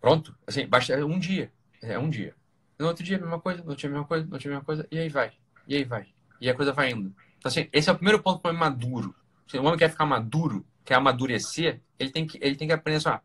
Pronto. 0.00 0.36
Assim, 0.46 0.66
basta 0.66 0.94
um 1.04 1.18
dia. 1.18 1.52
É 1.82 1.98
um 1.98 2.08
dia. 2.08 2.34
No 2.78 2.88
outro 2.88 3.04
dia, 3.04 3.16
a 3.16 3.20
mesma 3.20 3.40
coisa, 3.40 3.62
no 3.62 3.70
outro 3.70 3.80
dia, 3.80 3.88
a 3.88 3.92
mesma 3.92 4.06
coisa, 4.06 4.24
no 4.24 4.32
outro 4.32 4.42
dia, 4.42 4.50
a 4.50 4.54
mesma 4.54 4.64
coisa. 4.64 4.88
E 4.90 4.98
aí 4.98 5.08
vai. 5.08 5.32
E 5.68 5.76
aí 5.76 5.84
vai. 5.84 6.08
E 6.40 6.50
a 6.50 6.54
coisa 6.54 6.72
vai 6.72 6.90
indo. 6.90 7.14
Então, 7.38 7.48
assim, 7.48 7.68
esse 7.72 7.88
é 7.88 7.92
o 7.92 7.96
primeiro 7.96 8.22
ponto 8.22 8.40
para 8.40 8.48
o 8.48 8.50
homem 8.50 8.60
maduro. 8.60 9.14
Se 9.46 9.58
o 9.58 9.62
homem 9.62 9.78
quer 9.78 9.90
ficar 9.90 10.06
maduro, 10.06 10.66
quer 10.84 10.94
amadurecer, 10.94 11.80
ele 12.02 12.10
tem 12.10 12.26
que, 12.26 12.38
ele 12.42 12.56
tem 12.56 12.68
que 12.68 12.74
aprender 12.74 12.96
assim, 12.96 13.18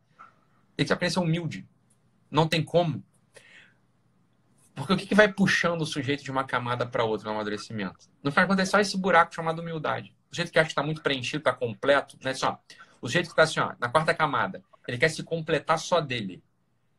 tem 0.75 0.85
que 0.85 0.93
aprender 0.93 1.11
a 1.11 1.13
ser 1.13 1.19
humilde. 1.19 1.67
Não 2.29 2.47
tem 2.47 2.63
como. 2.63 3.03
Porque 4.75 4.93
o 4.93 4.97
que, 4.97 5.07
que 5.07 5.15
vai 5.15 5.31
puxando 5.31 5.81
o 5.81 5.85
sujeito 5.85 6.23
de 6.23 6.29
uma 6.29 6.43
camada 6.43 6.85
para 6.85 7.03
outra 7.03 7.25
no 7.25 7.33
amadurecimento? 7.33 8.07
No 8.21 8.31
final 8.31 8.55
de 8.55 8.61
é 8.61 8.65
só 8.65 8.79
esse 8.79 8.95
buraco 8.95 9.33
chamado 9.33 9.59
humildade. 9.59 10.13
O 10.31 10.35
sujeito 10.35 10.51
que 10.51 10.59
acha 10.59 10.67
que 10.67 10.71
está 10.71 10.83
muito 10.83 11.01
preenchido, 11.01 11.39
está 11.39 11.51
completo, 11.51 12.15
né? 12.23 12.33
Só, 12.33 12.61
o 13.01 13.07
sujeito 13.07 13.25
que 13.25 13.31
está 13.31 13.43
assim, 13.43 13.59
ó, 13.59 13.73
na 13.79 13.89
quarta 13.89 14.13
camada, 14.13 14.63
ele 14.87 14.99
quer 14.99 15.09
se 15.09 15.23
completar 15.23 15.79
só 15.79 15.99
dele. 15.99 16.43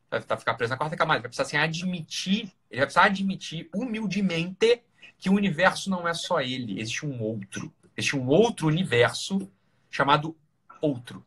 Vai 0.09 0.21
ficar 0.21 0.55
preso 0.55 0.71
na 0.71 0.77
quarta 0.77 0.97
camada. 0.97 1.19
Ele 1.19 1.21
vai 1.21 1.29
precisar 1.29 1.43
assim, 1.43 1.57
admitir, 1.57 2.51
ele 2.69 2.79
vai 2.79 2.85
precisar 2.85 3.05
admitir 3.05 3.69
humildemente 3.73 4.83
que 5.17 5.29
o 5.29 5.33
universo 5.33 5.89
não 5.89 6.07
é 6.07 6.13
só 6.13 6.41
ele, 6.41 6.81
existe 6.81 7.05
um 7.05 7.21
outro. 7.21 7.73
Existe 7.95 8.17
um 8.17 8.27
outro 8.27 8.67
universo 8.67 9.49
chamado 9.89 10.35
outro. 10.81 11.25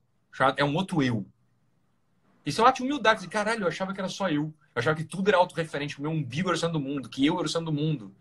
É 0.57 0.65
um 0.65 0.75
outro 0.75 1.03
eu. 1.03 1.27
Isso 2.45 2.61
é 2.61 2.65
uma 2.65 2.73
de 2.73 2.83
humildade. 2.83 3.23
De, 3.23 3.29
caralho, 3.29 3.65
eu 3.65 3.69
achava 3.69 3.93
que 3.93 4.01
era 4.01 4.09
só 4.09 4.29
eu. 4.29 4.45
Eu 4.75 4.81
achava 4.81 4.97
que 4.97 5.05
tudo 5.05 5.29
era 5.29 5.37
autorreferente. 5.37 5.99
O 5.99 6.03
meu 6.03 6.11
umbigo 6.11 6.49
era 6.49 6.57
o 6.57 6.59
centro 6.59 6.75
do 6.75 6.81
mundo, 6.81 7.09
que 7.09 7.25
eu 7.25 7.37
era 7.39 7.47
o 7.47 7.49
centro 7.49 7.67
do 7.67 7.73
mundo. 7.73 8.15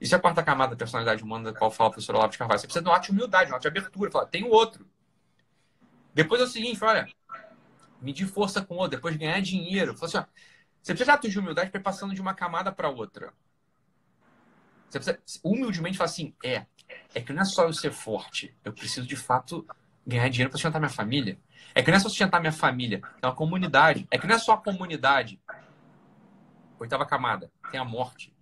Isso 0.00 0.14
é 0.14 0.18
a 0.18 0.20
quarta 0.20 0.42
camada 0.42 0.72
da 0.72 0.76
personalidade 0.76 1.22
humana 1.22 1.52
da 1.52 1.58
qual 1.58 1.70
fala 1.70 1.90
o 1.90 1.92
professor 1.92 2.14
Olavo 2.14 2.32
de 2.32 2.38
Carvalho. 2.38 2.60
Você 2.60 2.66
precisa 2.66 2.82
de 2.82 2.88
um 2.88 2.92
ato 2.92 3.06
de 3.06 3.12
humildade, 3.12 3.52
um 3.52 3.54
ato 3.54 3.62
de 3.62 3.68
abertura. 3.68 4.10
Falar, 4.10 4.26
tem 4.26 4.44
o 4.44 4.50
outro. 4.50 4.86
Depois 6.14 6.40
é 6.40 6.44
o 6.44 6.48
seguinte, 6.48 6.82
olha, 6.82 7.08
medir 8.00 8.26
força 8.26 8.62
com 8.62 8.74
o 8.74 8.78
outro, 8.78 8.96
depois 8.96 9.16
ganhar 9.16 9.40
dinheiro. 9.40 9.94
Fala 9.94 10.06
assim, 10.06 10.18
ó, 10.18 10.24
você 10.82 10.92
precisa 10.92 11.04
de 11.04 11.10
ato 11.10 11.28
de 11.28 11.38
humildade 11.38 11.70
para 11.70 11.80
ir 11.80 11.82
passando 11.82 12.14
de 12.14 12.20
uma 12.20 12.34
camada 12.34 12.72
para 12.72 12.88
outra. 12.88 13.32
Você 14.90 14.98
precisa 14.98 15.20
humildemente 15.44 15.96
falar 15.96 16.10
assim: 16.10 16.34
é, 16.44 16.66
é 17.14 17.20
que 17.20 17.32
não 17.32 17.42
é 17.42 17.44
só 17.44 17.64
eu 17.64 17.72
ser 17.72 17.92
forte, 17.92 18.54
eu 18.64 18.72
preciso 18.72 19.06
de 19.06 19.16
fato 19.16 19.64
ganhar 20.06 20.28
dinheiro 20.28 20.50
para 20.50 20.58
sustentar 20.58 20.78
minha 20.78 20.90
família. 20.90 21.38
É 21.74 21.82
que 21.82 21.90
não 21.90 21.96
é 21.96 22.00
só 22.00 22.08
sustentar 22.08 22.40
minha 22.40 22.52
família, 22.52 23.00
é 23.20 23.26
uma 23.26 23.34
comunidade. 23.34 24.06
É 24.10 24.18
que 24.18 24.26
não 24.26 24.34
é 24.34 24.38
só 24.38 24.52
a 24.52 24.58
comunidade. 24.58 25.40
Oitava 26.78 27.06
camada, 27.06 27.50
tem 27.70 27.80
a 27.80 27.84
morte. 27.84 28.34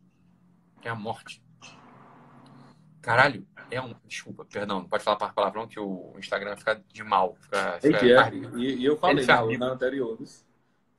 Tem 0.83 0.91
a 0.91 0.95
morte. 0.95 1.43
Caralho, 3.03 3.47
é 3.71 3.81
um. 3.81 3.95
Desculpa, 4.05 4.45
perdão, 4.45 4.81
não 4.81 4.89
pode 4.89 5.05
falar 5.05 5.17
palavrão 5.17 5.67
que 5.67 5.79
o 5.79 6.15
Instagram 6.19 6.57
fica 6.57 6.83
de 6.93 7.03
mal. 7.03 7.37
Fica, 7.41 7.79
fica 7.81 8.07
é, 8.07 8.31
e, 8.57 8.77
e, 8.77 8.85
eu 8.85 8.97
falei 8.97 9.25
na, 9.25 9.59
na 9.59 9.67
anterior. 9.67 10.19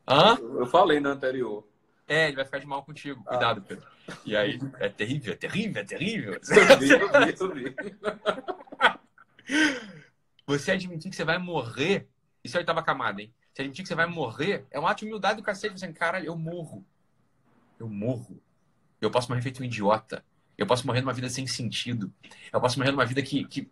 Hã? 0.07 0.37
Eu 0.39 0.65
falei 0.65 0.99
na 0.99 1.09
anterior. 1.09 1.67
É, 2.07 2.27
ele 2.27 2.35
vai 2.35 2.45
ficar 2.45 2.59
de 2.59 2.65
mal 2.65 2.83
contigo. 2.83 3.21
Ah. 3.25 3.29
Cuidado, 3.29 3.61
Pedro. 3.61 3.87
E 4.25 4.35
aí, 4.35 4.59
é 4.79 4.89
terrível, 4.89 5.33
é 5.33 5.35
terrível, 5.35 5.81
é 5.81 5.85
terrível. 5.85 6.41
Você 10.59 10.71
admitir 10.71 11.09
que 11.09 11.15
você 11.15 11.23
vai 11.23 11.37
morrer, 11.37 12.07
isso 12.43 12.55
é 12.55 12.59
a 12.59 12.61
oitava 12.61 12.83
camada, 12.83 13.21
hein? 13.21 13.33
Você 13.53 13.61
admitir 13.61 13.83
que 13.83 13.87
você 13.87 13.95
vai 13.95 14.05
morrer 14.05 14.65
é 14.71 14.79
um 14.79 14.87
ato 14.87 14.99
de 14.99 15.05
humildade 15.05 15.37
do 15.37 15.43
cacete. 15.43 15.79
Você, 15.79 15.91
caralho, 15.93 16.25
eu 16.25 16.37
morro. 16.37 16.85
Eu 17.79 17.87
morro. 17.87 18.41
Eu 18.99 19.11
posso 19.11 19.29
morrer 19.29 19.41
feito 19.41 19.61
um 19.61 19.65
idiota. 19.65 20.23
Eu 20.57 20.67
posso 20.67 20.85
morrer 20.85 21.01
numa 21.01 21.13
vida 21.13 21.29
sem 21.29 21.47
sentido. 21.47 22.13
Eu 22.51 22.61
posso 22.61 22.77
morrer 22.77 22.91
numa 22.91 23.05
vida 23.05 23.21
que. 23.21 23.45
que... 23.45 23.69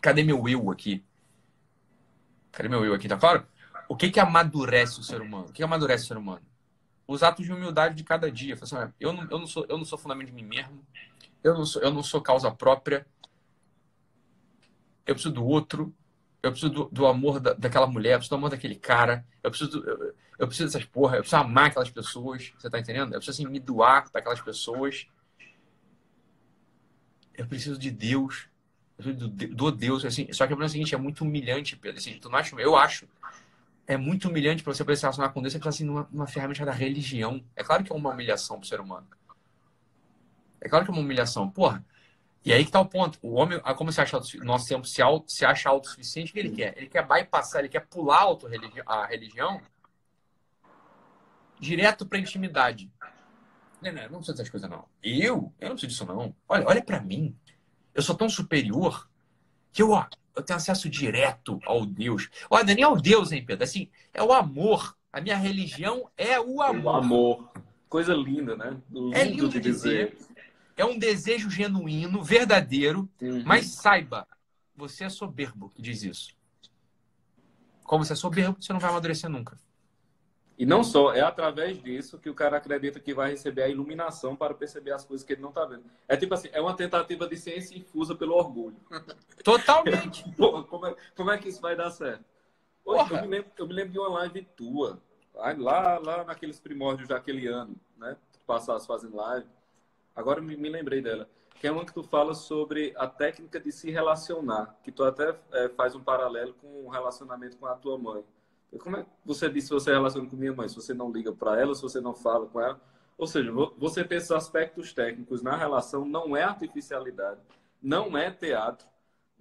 Cadê 0.00 0.22
meu 0.22 0.48
eu 0.48 0.70
aqui? 0.70 1.04
Cadê 2.50 2.68
meu 2.68 2.84
eu 2.84 2.94
aqui? 2.94 3.08
Tá 3.08 3.16
claro? 3.16 3.46
O 3.88 3.96
que 3.96 4.10
que 4.10 4.18
amadurece 4.18 4.98
o 4.98 5.02
ser 5.02 5.20
humano? 5.20 5.46
O 5.46 5.52
que 5.52 5.62
amadurece 5.62 6.04
o 6.04 6.08
ser 6.08 6.16
humano? 6.16 6.42
os 7.06 7.22
atos 7.22 7.44
de 7.44 7.52
humildade 7.52 7.94
de 7.94 8.04
cada 8.04 8.30
dia. 8.30 8.56
Assim, 8.60 8.76
eu, 8.98 9.12
não, 9.12 9.24
eu, 9.24 9.38
não 9.38 9.46
sou, 9.46 9.66
eu 9.68 9.76
não 9.76 9.84
sou 9.84 9.98
fundamento 9.98 10.28
de 10.28 10.32
mim 10.32 10.44
mesmo, 10.44 10.84
eu 11.42 11.54
não 11.54 11.66
sou, 11.66 11.82
eu 11.82 11.92
não 11.92 12.02
sou 12.02 12.20
causa 12.20 12.50
própria, 12.50 13.06
eu 15.06 15.14
preciso 15.14 15.34
do 15.34 15.44
outro, 15.44 15.94
eu 16.42 16.50
preciso 16.50 16.72
do, 16.72 16.84
do 16.86 17.06
amor 17.06 17.38
da, 17.38 17.52
daquela 17.52 17.86
mulher, 17.86 18.14
eu 18.14 18.18
preciso 18.18 18.30
do 18.30 18.38
amor 18.38 18.50
daquele 18.50 18.74
cara, 18.74 19.24
eu 19.42 19.50
preciso, 19.50 19.70
do, 19.70 19.88
eu, 19.88 20.14
eu, 20.38 20.46
preciso 20.46 20.68
dessas 20.68 20.84
porra, 20.84 21.16
eu 21.16 21.20
preciso 21.20 21.40
amar 21.40 21.66
aquelas 21.66 21.90
pessoas, 21.90 22.52
você 22.58 22.68
tá 22.68 22.78
entendendo? 22.78 23.14
Eu 23.14 23.20
preciso 23.20 23.42
assim, 23.42 23.50
me 23.50 23.60
doar 23.60 24.10
para 24.10 24.20
aquelas 24.20 24.40
pessoas. 24.40 25.06
Eu 27.34 27.46
preciso 27.46 27.78
de 27.78 27.90
Deus, 27.90 28.48
eu 28.98 29.04
preciso 29.04 29.28
do, 29.28 29.54
do 29.54 29.72
Deus, 29.72 30.04
assim, 30.04 30.32
só 30.32 30.46
que 30.46 30.52
o 30.52 30.56
problema 30.56 30.64
é 30.64 30.68
o 30.68 30.72
seguinte, 30.72 30.94
é 30.94 30.98
muito 30.98 31.22
humilhante, 31.24 31.76
Pedro, 31.76 31.98
assim, 31.98 32.18
tu 32.18 32.28
não 32.28 32.38
acha, 32.38 32.54
eu 32.56 32.76
acho 32.76 33.06
é 33.86 33.96
muito 33.96 34.28
humilhante 34.28 34.62
para 34.62 34.72
você 34.72 34.84
poder 34.84 34.96
se 34.96 35.02
relacionar 35.02 35.30
com 35.30 35.40
Deus, 35.40 35.52
você 35.52 35.58
precisa 35.58 35.84
assim, 35.84 35.84
numa, 35.84 36.08
numa 36.10 36.26
ferramenta 36.26 36.64
da 36.64 36.72
religião. 36.72 37.44
É 37.56 37.64
claro 37.64 37.82
que 37.84 37.92
é 37.92 37.94
uma 37.94 38.10
humilhação 38.10 38.56
para 38.58 38.64
o 38.64 38.68
ser 38.68 38.80
humano. 38.80 39.06
É 40.60 40.68
claro 40.68 40.84
que 40.84 40.90
é 40.90 40.94
uma 40.94 41.02
humilhação. 41.02 41.50
Porra, 41.50 41.84
e 42.44 42.52
aí 42.52 42.64
que 42.64 42.70
tá 42.70 42.80
o 42.80 42.86
ponto. 42.86 43.18
O 43.22 43.34
homem, 43.34 43.60
ah, 43.62 43.74
como 43.74 43.92
se 43.92 44.00
acha 44.00 44.20
nosso 44.42 44.68
tempo 44.68 44.84
se, 44.86 45.00
auto, 45.00 45.30
se 45.30 45.44
acha 45.44 45.68
autossuficiente, 45.68 46.30
o 46.30 46.34
que 46.34 46.40
ele 46.40 46.50
quer? 46.50 46.74
Ele 46.76 46.88
quer 46.88 47.06
bypassar, 47.06 47.60
ele 47.60 47.68
quer 47.68 47.86
pular 47.86 48.26
a 48.86 49.06
religião 49.06 49.60
direto 51.60 52.04
para 52.04 52.18
intimidade. 52.18 52.90
Não, 53.80 53.92
não, 53.92 54.02
não 54.02 54.08
precisa 54.18 54.32
dessas 54.32 54.50
coisas, 54.50 54.68
não. 54.68 54.84
Eu? 55.02 55.52
Eu 55.60 55.68
não 55.68 55.76
preciso 55.76 56.04
disso, 56.04 56.06
não. 56.06 56.34
Olha, 56.48 56.66
olha 56.66 56.82
para 56.82 57.00
mim. 57.00 57.36
Eu 57.94 58.02
sou 58.02 58.16
tão 58.16 58.28
superior 58.28 59.08
que 59.72 59.82
eu, 59.82 59.90
ó, 59.90 60.06
eu 60.34 60.42
tenho 60.42 60.56
acesso 60.56 60.88
direto 60.88 61.60
ao 61.64 61.86
Deus. 61.86 62.28
Olha, 62.50 62.64
não 62.64 62.72
é 62.72 62.74
nem 62.74 62.84
ao 62.84 62.96
Deus, 62.96 63.32
hein, 63.32 63.44
Pedro? 63.44 63.64
Assim, 63.64 63.88
é 64.12 64.22
o 64.22 64.32
amor. 64.32 64.96
A 65.12 65.20
minha 65.20 65.36
religião 65.36 66.08
é 66.16 66.40
o 66.40 66.62
amor. 66.62 66.94
O 66.94 66.96
amor. 66.96 67.52
Coisa 67.88 68.14
linda, 68.14 68.56
né? 68.56 68.76
Lindo 68.90 69.16
é 69.16 69.24
lindo 69.24 69.48
de 69.48 69.60
dizer. 69.60 70.16
dizer. 70.16 70.31
É 70.82 70.84
um 70.84 70.98
desejo 70.98 71.48
genuíno, 71.48 72.24
verdadeiro, 72.24 73.08
uhum. 73.20 73.44
mas 73.46 73.66
saiba, 73.66 74.26
você 74.74 75.04
é 75.04 75.08
soberbo 75.08 75.70
que 75.70 75.80
diz 75.80 76.02
isso. 76.02 76.34
Como 77.84 78.04
você 78.04 78.14
é 78.14 78.16
soberbo, 78.16 78.60
você 78.60 78.72
não 78.72 78.80
vai 78.80 78.90
amadurecer 78.90 79.30
nunca. 79.30 79.56
E 80.58 80.66
não 80.66 80.82
só, 80.82 81.14
é 81.14 81.20
através 81.20 81.80
disso 81.80 82.18
que 82.18 82.28
o 82.28 82.34
cara 82.34 82.56
acredita 82.56 82.98
que 82.98 83.14
vai 83.14 83.30
receber 83.30 83.62
a 83.62 83.68
iluminação 83.68 84.34
para 84.34 84.54
perceber 84.54 84.90
as 84.90 85.04
coisas 85.04 85.24
que 85.24 85.34
ele 85.34 85.40
não 85.42 85.50
está 85.50 85.64
vendo. 85.64 85.84
É 86.08 86.16
tipo 86.16 86.34
assim, 86.34 86.48
é 86.52 86.60
uma 86.60 86.74
tentativa 86.74 87.28
de 87.28 87.36
ciência 87.36 87.78
infusa 87.78 88.16
pelo 88.16 88.34
orgulho. 88.34 88.76
Totalmente. 89.44 90.28
Porra, 90.34 90.64
como, 90.64 90.86
é, 90.86 90.96
como 91.14 91.30
é 91.30 91.38
que 91.38 91.48
isso 91.48 91.60
vai 91.60 91.76
dar 91.76 91.92
certo? 91.92 92.24
Eu, 92.84 93.06
me 93.22 93.28
lembro, 93.28 93.52
eu 93.56 93.66
me 93.68 93.72
lembro 93.72 93.92
de 93.92 93.98
uma 94.00 94.08
live 94.08 94.42
tua, 94.56 95.00
lá, 95.32 95.98
lá 96.00 96.24
naqueles 96.24 96.58
primórdios 96.58 97.08
daquele 97.08 97.46
ano, 97.46 97.76
né? 97.96 98.16
Tu 98.32 98.40
passasse 98.44 98.84
fazendo 98.84 99.14
live. 99.14 99.46
Agora 100.14 100.40
me, 100.40 100.56
me 100.56 100.68
lembrei 100.68 101.00
dela. 101.00 101.28
Que 101.60 101.66
é 101.66 101.72
uma 101.72 101.84
que 101.84 101.92
tu 101.92 102.02
fala 102.02 102.34
sobre 102.34 102.92
a 102.96 103.06
técnica 103.06 103.60
de 103.60 103.70
se 103.70 103.90
relacionar, 103.90 104.76
que 104.82 104.90
tu 104.90 105.04
até 105.04 105.36
é, 105.52 105.68
faz 105.68 105.94
um 105.94 106.02
paralelo 106.02 106.54
com 106.54 106.86
o 106.86 106.88
relacionamento 106.88 107.56
com 107.56 107.66
a 107.66 107.74
tua 107.74 107.96
mãe. 107.96 108.24
Como 108.78 108.96
é 108.96 109.02
que 109.02 109.08
você 109.24 109.48
disse 109.48 109.68
se 109.68 109.74
você 109.74 109.92
relaciona 109.92 110.28
com 110.28 110.36
minha 110.36 110.52
mãe? 110.52 110.68
Se 110.68 110.76
você 110.76 110.94
não 110.94 111.12
liga 111.12 111.32
para 111.32 111.60
ela, 111.60 111.74
se 111.74 111.82
você 111.82 112.00
não 112.00 112.14
fala 112.14 112.46
com 112.46 112.60
ela. 112.60 112.80
Ou 113.18 113.26
seja, 113.26 113.52
você 113.76 114.02
ter 114.02 114.16
esses 114.16 114.30
aspectos 114.30 114.92
técnicos 114.92 115.42
na 115.42 115.56
relação 115.56 116.04
não 116.04 116.36
é 116.36 116.42
artificialidade, 116.42 117.40
não 117.80 118.16
é 118.16 118.30
teatro, 118.30 118.86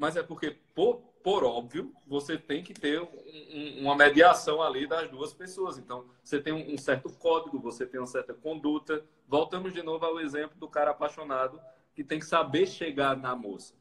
mas 0.01 0.17
é 0.17 0.23
porque, 0.23 0.57
por, 0.73 0.95
por 1.23 1.43
óbvio, 1.43 1.93
você 2.07 2.35
tem 2.35 2.63
que 2.63 2.73
ter 2.73 2.99
um, 2.99 3.81
uma 3.83 3.95
mediação 3.95 4.59
ali 4.59 4.87
das 4.87 5.07
duas 5.11 5.31
pessoas. 5.31 5.77
Então, 5.77 6.09
você 6.23 6.41
tem 6.41 6.51
um, 6.51 6.73
um 6.73 6.77
certo 6.77 7.07
código, 7.11 7.59
você 7.59 7.85
tem 7.85 7.99
uma 7.99 8.07
certa 8.07 8.33
conduta. 8.33 9.05
Voltamos 9.27 9.71
de 9.71 9.83
novo 9.83 10.03
ao 10.03 10.19
exemplo 10.19 10.57
do 10.57 10.67
cara 10.67 10.89
apaixonado 10.89 11.61
que 11.93 12.03
tem 12.03 12.17
que 12.17 12.25
saber 12.25 12.65
chegar 12.65 13.15
na 13.15 13.35
moça. 13.35 13.75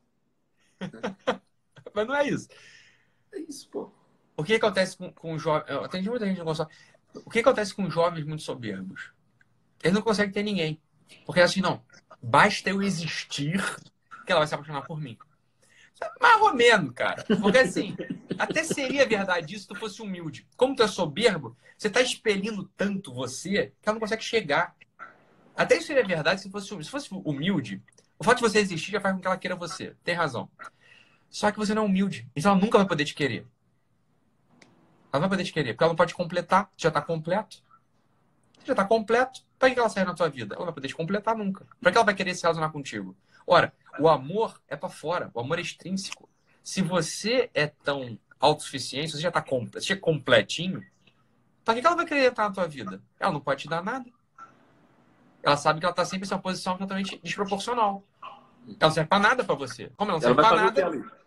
mas 1.94 2.06
não 2.06 2.14
é 2.14 2.28
isso. 2.28 2.50
É 3.32 3.38
isso, 3.38 3.66
pô. 3.70 3.90
O 4.36 4.44
que 4.44 4.56
acontece 4.56 4.98
com, 4.98 5.10
com 5.10 5.38
jovens. 5.38 5.88
Tem 5.88 6.02
muita 6.02 6.26
gente 6.26 6.36
que 6.36 6.44
não 6.44 6.68
O 7.24 7.30
que 7.30 7.38
acontece 7.38 7.74
com 7.74 7.88
jovens 7.88 8.26
muito 8.26 8.42
soberbos? 8.42 9.10
Eles 9.82 9.94
não 9.94 10.02
conseguem 10.02 10.34
ter 10.34 10.42
ninguém. 10.42 10.78
Porque 11.24 11.40
assim, 11.40 11.62
não. 11.62 11.82
Basta 12.22 12.68
eu 12.68 12.82
existir 12.82 13.58
que 14.26 14.32
ela 14.32 14.40
vai 14.40 14.46
se 14.46 14.54
apaixonar 14.54 14.82
por 14.82 15.00
mim. 15.00 15.16
Mais 16.20 16.40
ou 16.40 16.54
menos, 16.54 16.92
cara. 16.94 17.24
Porque 17.40 17.58
assim, 17.58 17.96
até 18.38 18.62
seria 18.64 19.06
verdade 19.06 19.54
isso 19.54 19.62
se 19.62 19.68
tu 19.68 19.74
fosse 19.74 20.00
humilde. 20.00 20.46
Como 20.56 20.74
tu 20.74 20.82
é 20.82 20.88
soberbo, 20.88 21.56
você 21.76 21.90
tá 21.90 22.00
expelindo 22.00 22.70
tanto 22.76 23.12
você 23.12 23.72
que 23.80 23.88
ela 23.88 23.94
não 23.94 24.00
consegue 24.00 24.22
chegar. 24.22 24.74
Até 25.56 25.76
isso 25.76 25.88
seria 25.88 26.04
verdade 26.04 26.40
se 26.40 26.50
fosse, 26.50 26.68
se 26.68 26.90
fosse 26.90 27.08
humilde. 27.12 27.82
O 28.18 28.24
fato 28.24 28.36
de 28.36 28.42
você 28.42 28.58
existir 28.58 28.92
já 28.92 29.00
faz 29.00 29.14
com 29.14 29.20
que 29.20 29.26
ela 29.26 29.36
queira 29.36 29.56
você. 29.56 29.94
Tem 30.02 30.14
razão. 30.14 30.48
Só 31.28 31.50
que 31.50 31.58
você 31.58 31.74
não 31.74 31.82
é 31.82 31.86
humilde. 31.86 32.28
Então 32.34 32.52
ela 32.52 32.60
nunca 32.60 32.78
vai 32.78 32.86
poder 32.86 33.04
te 33.04 33.14
querer. 33.14 33.46
Ela 35.12 35.20
não 35.20 35.28
vai 35.28 35.30
poder 35.30 35.44
te 35.44 35.52
querer, 35.52 35.72
porque 35.72 35.84
ela 35.84 35.92
não 35.92 35.96
pode 35.96 36.14
completar. 36.14 36.70
Você 36.76 36.86
já 36.86 36.90
tá 36.90 37.02
completo. 37.02 37.62
Você 38.58 38.66
já 38.66 38.74
tá 38.74 38.84
completo. 38.84 39.42
Pra 39.58 39.70
que 39.70 39.78
ela 39.78 39.88
serve 39.88 40.08
na 40.08 40.14
tua 40.14 40.28
vida? 40.28 40.54
Ela 40.54 40.60
não 40.60 40.66
vai 40.66 40.74
poder 40.74 40.88
te 40.88 40.94
completar 40.94 41.36
nunca. 41.36 41.66
Pra 41.80 41.90
que 41.90 41.98
ela 41.98 42.04
vai 42.04 42.14
querer 42.14 42.34
se 42.34 42.42
relacionar 42.42 42.70
contigo? 42.70 43.16
Ora, 43.46 43.72
o 43.98 44.08
amor 44.08 44.60
é 44.68 44.76
para 44.76 44.88
fora. 44.88 45.30
O 45.34 45.40
amor 45.40 45.58
é 45.58 45.62
extrínseco. 45.62 46.28
Se 46.62 46.82
você 46.82 47.50
é 47.54 47.66
tão 47.66 48.18
autossuficiente, 48.38 49.12
você 49.12 49.20
já 49.20 49.30
tá 49.30 49.42
completo, 49.42 49.84
você 49.84 49.92
é 49.92 49.96
completinho, 49.96 50.84
pra 51.64 51.74
que 51.74 51.86
ela 51.86 51.96
vai 51.96 52.06
querer 52.06 52.26
entrar 52.26 52.48
na 52.48 52.54
tua 52.54 52.66
vida? 52.66 53.02
Ela 53.18 53.32
não 53.32 53.40
pode 53.40 53.62
te 53.62 53.68
dar 53.68 53.82
nada. 53.82 54.10
Ela 55.42 55.56
sabe 55.56 55.80
que 55.80 55.86
ela 55.86 55.94
tá 55.94 56.04
sempre 56.04 56.28
em 56.28 56.32
uma 56.32 56.40
posição 56.40 56.76
totalmente 56.76 57.18
desproporcional. 57.22 58.04
Ela 58.22 58.76
não 58.80 58.90
serve 58.90 59.08
pra 59.08 59.18
nada 59.18 59.44
pra 59.44 59.54
você. 59.54 59.90
Como 59.96 60.10
ela 60.10 60.18
não 60.18 60.20
serve 60.20 60.40
ela 60.40 60.48
pra 60.48 60.64
nada. 60.64 61.20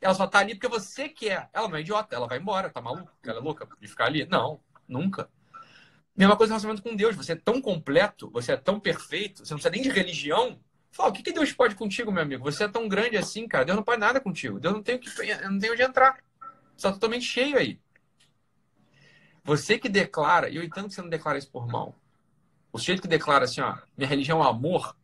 Ela 0.00 0.14
só 0.14 0.26
tá 0.26 0.38
ali 0.38 0.54
porque 0.54 0.68
você 0.68 1.08
quer. 1.08 1.50
Ela 1.52 1.68
não 1.68 1.76
é 1.76 1.80
idiota, 1.80 2.14
ela 2.14 2.26
vai 2.26 2.38
embora, 2.38 2.70
tá 2.70 2.80
maluco? 2.80 3.10
Ela 3.22 3.38
é 3.38 3.42
louca 3.42 3.68
de 3.80 3.88
ficar 3.88 4.06
ali? 4.06 4.26
Não, 4.26 4.60
nunca. 4.88 5.28
Mesma 6.16 6.36
coisa 6.36 6.52
no 6.52 6.54
relacionamento 6.60 6.88
com 6.88 6.96
Deus. 6.96 7.16
Você 7.16 7.32
é 7.32 7.36
tão 7.36 7.60
completo, 7.60 8.30
você 8.30 8.52
é 8.52 8.56
tão 8.56 8.80
perfeito, 8.80 9.44
você 9.44 9.52
não 9.52 9.58
precisa 9.58 9.70
nem 9.70 9.82
de 9.82 9.90
religião. 9.90 10.58
Fala, 10.90 11.10
o 11.10 11.12
que, 11.12 11.22
que 11.22 11.32
Deus 11.32 11.52
pode 11.52 11.74
contigo, 11.74 12.10
meu 12.10 12.22
amigo? 12.22 12.42
Você 12.44 12.64
é 12.64 12.68
tão 12.68 12.88
grande 12.88 13.16
assim, 13.16 13.46
cara. 13.46 13.64
Deus 13.64 13.76
não 13.76 13.84
pode 13.84 14.00
nada 14.00 14.20
contigo. 14.20 14.58
Deus 14.58 14.74
não 14.74 14.82
tem, 14.82 14.98
que, 14.98 15.08
não 15.44 15.58
tem 15.58 15.70
onde 15.70 15.82
entrar. 15.82 16.18
Você 16.76 16.88
tá 16.88 16.92
totalmente 16.92 17.24
cheio 17.24 17.56
aí. 17.56 17.80
Você 19.44 19.78
que 19.78 19.88
declara, 19.88 20.48
e 20.48 20.56
eu 20.56 20.62
entendo 20.62 20.88
que 20.88 20.94
você 20.94 21.02
não 21.02 21.08
declara 21.08 21.38
isso 21.38 21.50
por 21.50 21.66
mal. 21.66 21.94
O 22.72 22.78
sujeito 22.78 23.02
que 23.02 23.08
declara 23.08 23.44
assim, 23.44 23.60
ó, 23.60 23.76
minha 23.96 24.08
religião 24.08 24.42
é 24.42 24.48
amor, 24.48 24.96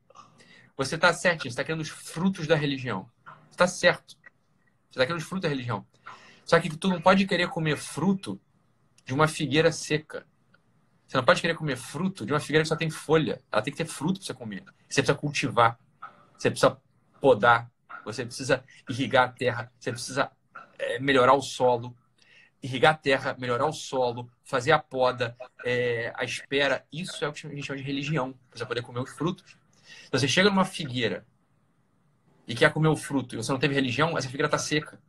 você 0.76 0.98
tá 0.98 1.12
certo, 1.12 1.42
você 1.42 1.48
está 1.48 1.64
querendo 1.64 1.80
os 1.80 1.88
frutos 1.88 2.46
da 2.46 2.54
religião. 2.54 3.08
Você 3.50 3.56
tá 3.56 3.66
certo. 3.66 4.14
Você 4.14 4.90
está 4.90 5.06
querendo 5.06 5.20
os 5.20 5.26
frutos 5.26 5.42
da 5.42 5.48
religião. 5.48 5.86
Só 6.44 6.60
que 6.60 6.68
tu 6.76 6.88
não 6.88 7.00
pode 7.00 7.26
querer 7.26 7.48
comer 7.48 7.76
fruto 7.76 8.40
de 9.04 9.14
uma 9.14 9.26
figueira 9.26 9.72
seca. 9.72 10.26
Você 11.08 11.16
não 11.16 11.24
pode 11.24 11.40
querer 11.40 11.54
comer 11.54 11.76
fruto 11.76 12.26
de 12.26 12.32
uma 12.32 12.40
figueira 12.40 12.62
que 12.62 12.68
só 12.68 12.76
tem 12.76 12.90
folha. 12.90 13.42
Ela 13.50 13.62
tem 13.62 13.72
que 13.72 13.78
ter 13.78 13.86
fruto 13.86 14.20
para 14.20 14.26
você 14.26 14.34
comer. 14.34 14.64
Você 14.88 15.02
precisa 15.02 15.14
cultivar. 15.14 15.78
Você 16.36 16.50
precisa 16.50 16.80
podar. 17.20 17.70
Você 18.04 18.24
precisa 18.24 18.64
irrigar 18.88 19.28
a 19.28 19.32
terra. 19.32 19.72
Você 19.78 19.92
precisa 19.92 20.30
é, 20.78 20.98
melhorar 20.98 21.34
o 21.34 21.42
solo. 21.42 21.96
Irrigar 22.62 22.94
a 22.94 22.96
terra, 22.96 23.36
melhorar 23.38 23.66
o 23.66 23.72
solo, 23.72 24.30
fazer 24.42 24.72
a 24.72 24.78
poda, 24.78 25.36
é, 25.64 26.12
a 26.16 26.24
espera. 26.24 26.84
Isso 26.92 27.24
é 27.24 27.28
o 27.28 27.32
que 27.32 27.46
a 27.46 27.50
gente 27.50 27.66
chama 27.66 27.78
de 27.78 27.84
religião. 27.84 28.32
Para 28.50 28.58
você 28.58 28.66
poder 28.66 28.82
comer 28.82 29.00
os 29.00 29.10
frutos. 29.10 29.56
Então, 30.06 30.18
você 30.18 30.26
chega 30.26 30.48
numa 30.48 30.64
figueira 30.64 31.26
e 32.46 32.54
quer 32.54 32.72
comer 32.72 32.88
o 32.88 32.96
fruto 32.96 33.34
e 33.34 33.36
você 33.36 33.50
não 33.52 33.58
teve 33.58 33.74
religião, 33.74 34.16
essa 34.16 34.28
figueira 34.28 34.46
está 34.46 34.58
seca. 34.58 35.00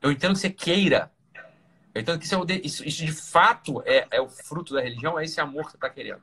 Eu 0.00 0.10
entendo 0.10 0.32
que 0.32 0.40
você 0.40 0.50
queira 0.50 1.10
então, 1.98 2.16
isso, 2.16 2.34
é 2.34 2.44
de, 2.44 2.60
isso, 2.64 2.86
isso 2.86 3.04
de 3.04 3.12
fato 3.12 3.82
é, 3.84 4.06
é, 4.10 4.20
o 4.20 4.28
fruto 4.28 4.74
da 4.74 4.80
religião, 4.80 5.18
é 5.18 5.24
esse 5.24 5.40
amor 5.40 5.64
que 5.64 5.72
você 5.72 5.76
está 5.76 5.90
querendo. 5.90 6.22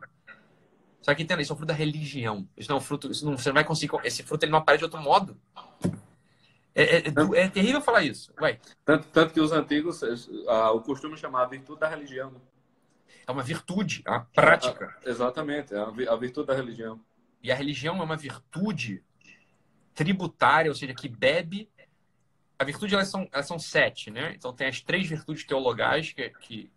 Só 1.05 1.13
que 1.13 1.21
entenda, 1.21 1.39
isso 1.39 1.53
é 1.53 1.53
o 1.53 1.57
fruto 1.57 1.67
da 1.67 1.77
religião. 1.77 2.49
Isso 2.57 2.67
não 2.67 2.77
é 2.77 2.79
um 2.79 2.81
fruto, 2.81 3.11
isso 3.11 3.23
não, 3.23 3.37
você 3.37 3.49
não 3.49 3.53
vai 3.53 3.63
conseguir. 3.63 3.95
Esse 4.03 4.23
fruto 4.23 4.43
ele 4.43 4.51
não 4.51 4.57
aparece 4.57 4.79
de 4.79 4.85
outro 4.85 4.99
modo. 4.99 5.39
É, 6.73 6.83
é, 6.83 6.97
é, 6.97 7.41
é 7.43 7.47
terrível 7.47 7.79
falar 7.79 8.01
isso. 8.01 8.33
Vai. 8.39 8.59
Tanto, 8.83 9.07
tanto 9.09 9.31
que 9.31 9.39
os 9.39 9.51
antigos, 9.51 10.01
ah, 10.47 10.71
o 10.71 10.81
costume 10.81 11.15
chamava 11.15 11.47
virtude 11.47 11.79
da 11.79 11.87
religião. 11.87 12.33
É 13.27 13.31
uma 13.31 13.43
virtude, 13.43 14.01
é 14.03 14.09
uma 14.09 14.25
prática. 14.33 14.97
Ah, 14.97 15.07
exatamente, 15.07 15.75
é 15.75 16.09
a 16.09 16.15
virtude 16.15 16.47
da 16.47 16.55
religião. 16.55 16.99
E 17.43 17.51
a 17.51 17.55
religião 17.55 17.99
é 17.99 18.03
uma 18.03 18.17
virtude 18.17 19.03
tributária, 19.93 20.71
ou 20.71 20.75
seja, 20.75 20.95
que 20.95 21.07
bebe 21.07 21.69
a 22.57 22.63
virtude 22.63 22.95
elas 22.95 23.09
são, 23.09 23.27
elas 23.31 23.45
são 23.45 23.59
sete, 23.59 24.09
né? 24.09 24.33
Então 24.35 24.51
tem 24.51 24.67
as 24.67 24.81
três 24.81 25.07
virtudes 25.07 25.43
teologais 25.43 26.13
que, 26.13 26.29
que 26.41 26.71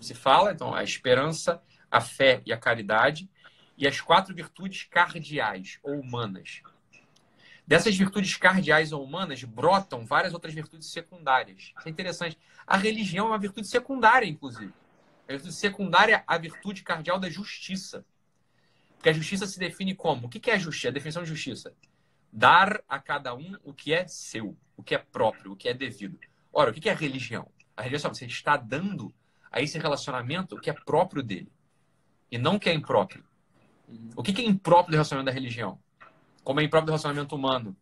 se 0.00 0.14
fala, 0.14 0.52
então 0.52 0.74
a 0.74 0.82
esperança, 0.82 1.60
a 1.90 2.00
fé 2.00 2.40
e 2.46 2.52
a 2.52 2.56
caridade, 2.56 3.28
e 3.78 3.86
as 3.86 4.00
quatro 4.00 4.34
virtudes 4.34 4.82
cardeais 4.82 5.78
ou 5.82 5.98
humanas. 5.98 6.62
Dessas 7.66 7.96
virtudes 7.96 8.36
cardeais 8.36 8.92
ou 8.92 9.02
humanas 9.02 9.42
brotam 9.44 10.04
várias 10.04 10.34
outras 10.34 10.52
virtudes 10.52 10.88
secundárias. 10.88 11.72
Isso 11.78 11.86
é 11.88 11.90
interessante. 11.90 12.38
A 12.66 12.76
religião 12.76 13.26
é 13.26 13.28
uma 13.30 13.38
virtude 13.38 13.68
secundária, 13.68 14.26
inclusive. 14.26 14.72
A 15.28 15.32
virtude 15.32 15.54
secundária 15.54 16.16
é 16.16 16.24
a 16.26 16.36
virtude 16.36 16.82
cardeal 16.82 17.18
da 17.18 17.30
justiça. 17.30 18.04
Porque 18.96 19.08
a 19.08 19.12
justiça 19.12 19.46
se 19.46 19.58
define 19.58 19.94
como? 19.94 20.26
O 20.26 20.28
que 20.28 20.50
é 20.50 20.54
a 20.54 20.58
justiça? 20.58 20.88
A 20.88 20.92
definição 20.92 21.22
de 21.22 21.28
justiça 21.28 21.72
dar 22.32 22.82
a 22.88 22.98
cada 22.98 23.34
um 23.34 23.56
o 23.64 23.72
que 23.72 23.92
é 23.92 24.06
seu, 24.06 24.56
o 24.76 24.82
que 24.82 24.94
é 24.94 24.98
próprio, 24.98 25.52
o 25.52 25.56
que 25.56 25.68
é 25.68 25.74
devido. 25.74 26.18
Ora, 26.52 26.70
o 26.70 26.74
que 26.74 26.88
é 26.88 26.94
religião? 26.94 27.48
A 27.76 27.82
religião 27.82 28.10
é 28.10 28.14
você 28.14 28.26
está 28.26 28.56
dando 28.56 29.12
a 29.50 29.62
esse 29.62 29.78
relacionamento 29.78 30.56
o 30.56 30.60
que 30.60 30.70
é 30.70 30.72
próprio 30.72 31.22
dele 31.22 31.50
e 32.30 32.36
não 32.36 32.56
o 32.56 32.60
que 32.60 32.68
é 32.68 32.74
impróprio. 32.74 33.24
O 34.16 34.22
que 34.22 34.40
é 34.40 34.44
impróprio 34.44 34.92
do 34.92 34.94
relacionamento 34.94 35.26
da 35.26 35.32
religião? 35.32 35.78
Como 36.44 36.60
é 36.60 36.64
impróprio 36.64 36.86
do 36.86 36.90
relacionamento 36.90 37.34
humano? 37.34 37.76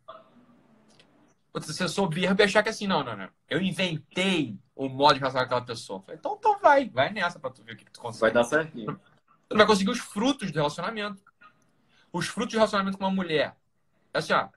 Você 1.53 1.73
ser 1.73 1.89
soberbo 1.89 2.43
e 2.43 2.45
achar 2.45 2.63
que 2.63 2.69
assim, 2.69 2.87
não, 2.87 3.03
não, 3.03 3.17
não. 3.17 3.29
Eu 3.49 3.63
inventei 3.63 4.59
o 4.75 4.89
modo 4.89 5.15
de 5.15 5.21
relacionar 5.21 5.47
com 5.47 5.55
aquela 5.55 5.67
pessoa. 5.67 6.01
Falei, 6.03 6.19
então, 6.19 6.37
então 6.39 6.59
vai, 6.61 6.89
vai 6.89 7.11
nessa 7.13 7.39
pra 7.39 7.51
tu 7.51 7.63
ver 7.63 7.73
o 7.73 7.77
que, 7.77 7.85
que 7.85 7.91
tu 7.91 8.01
consegue. 8.01 8.21
Vai 8.21 8.33
dar 8.33 8.45
certinho. 8.45 9.01
Tu 9.49 9.53
não 9.53 9.59
vai 9.59 9.67
conseguir 9.67 9.91
os 9.91 10.01
frutos 10.01 10.51
do 10.51 10.57
relacionamento. 10.57 11.23
Os 12.13 12.27
frutos 12.27 12.53
do 12.53 12.59
relacionamento 12.59 12.99
com 12.99 13.05
uma 13.05 13.11
mulher 13.11 13.57
assim, 14.19 14.33
ó, 14.33 14.49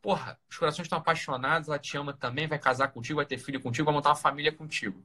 porra, 0.00 0.38
os 0.48 0.56
corações 0.56 0.86
estão 0.86 0.98
apaixonados, 0.98 1.68
ela 1.68 1.78
te 1.78 1.96
ama 1.96 2.12
também, 2.12 2.46
vai 2.46 2.58
casar 2.58 2.88
contigo, 2.88 3.16
vai 3.16 3.26
ter 3.26 3.38
filho 3.38 3.60
contigo, 3.60 3.86
vai 3.86 3.94
montar 3.94 4.10
uma 4.10 4.16
família 4.16 4.52
contigo. 4.52 5.02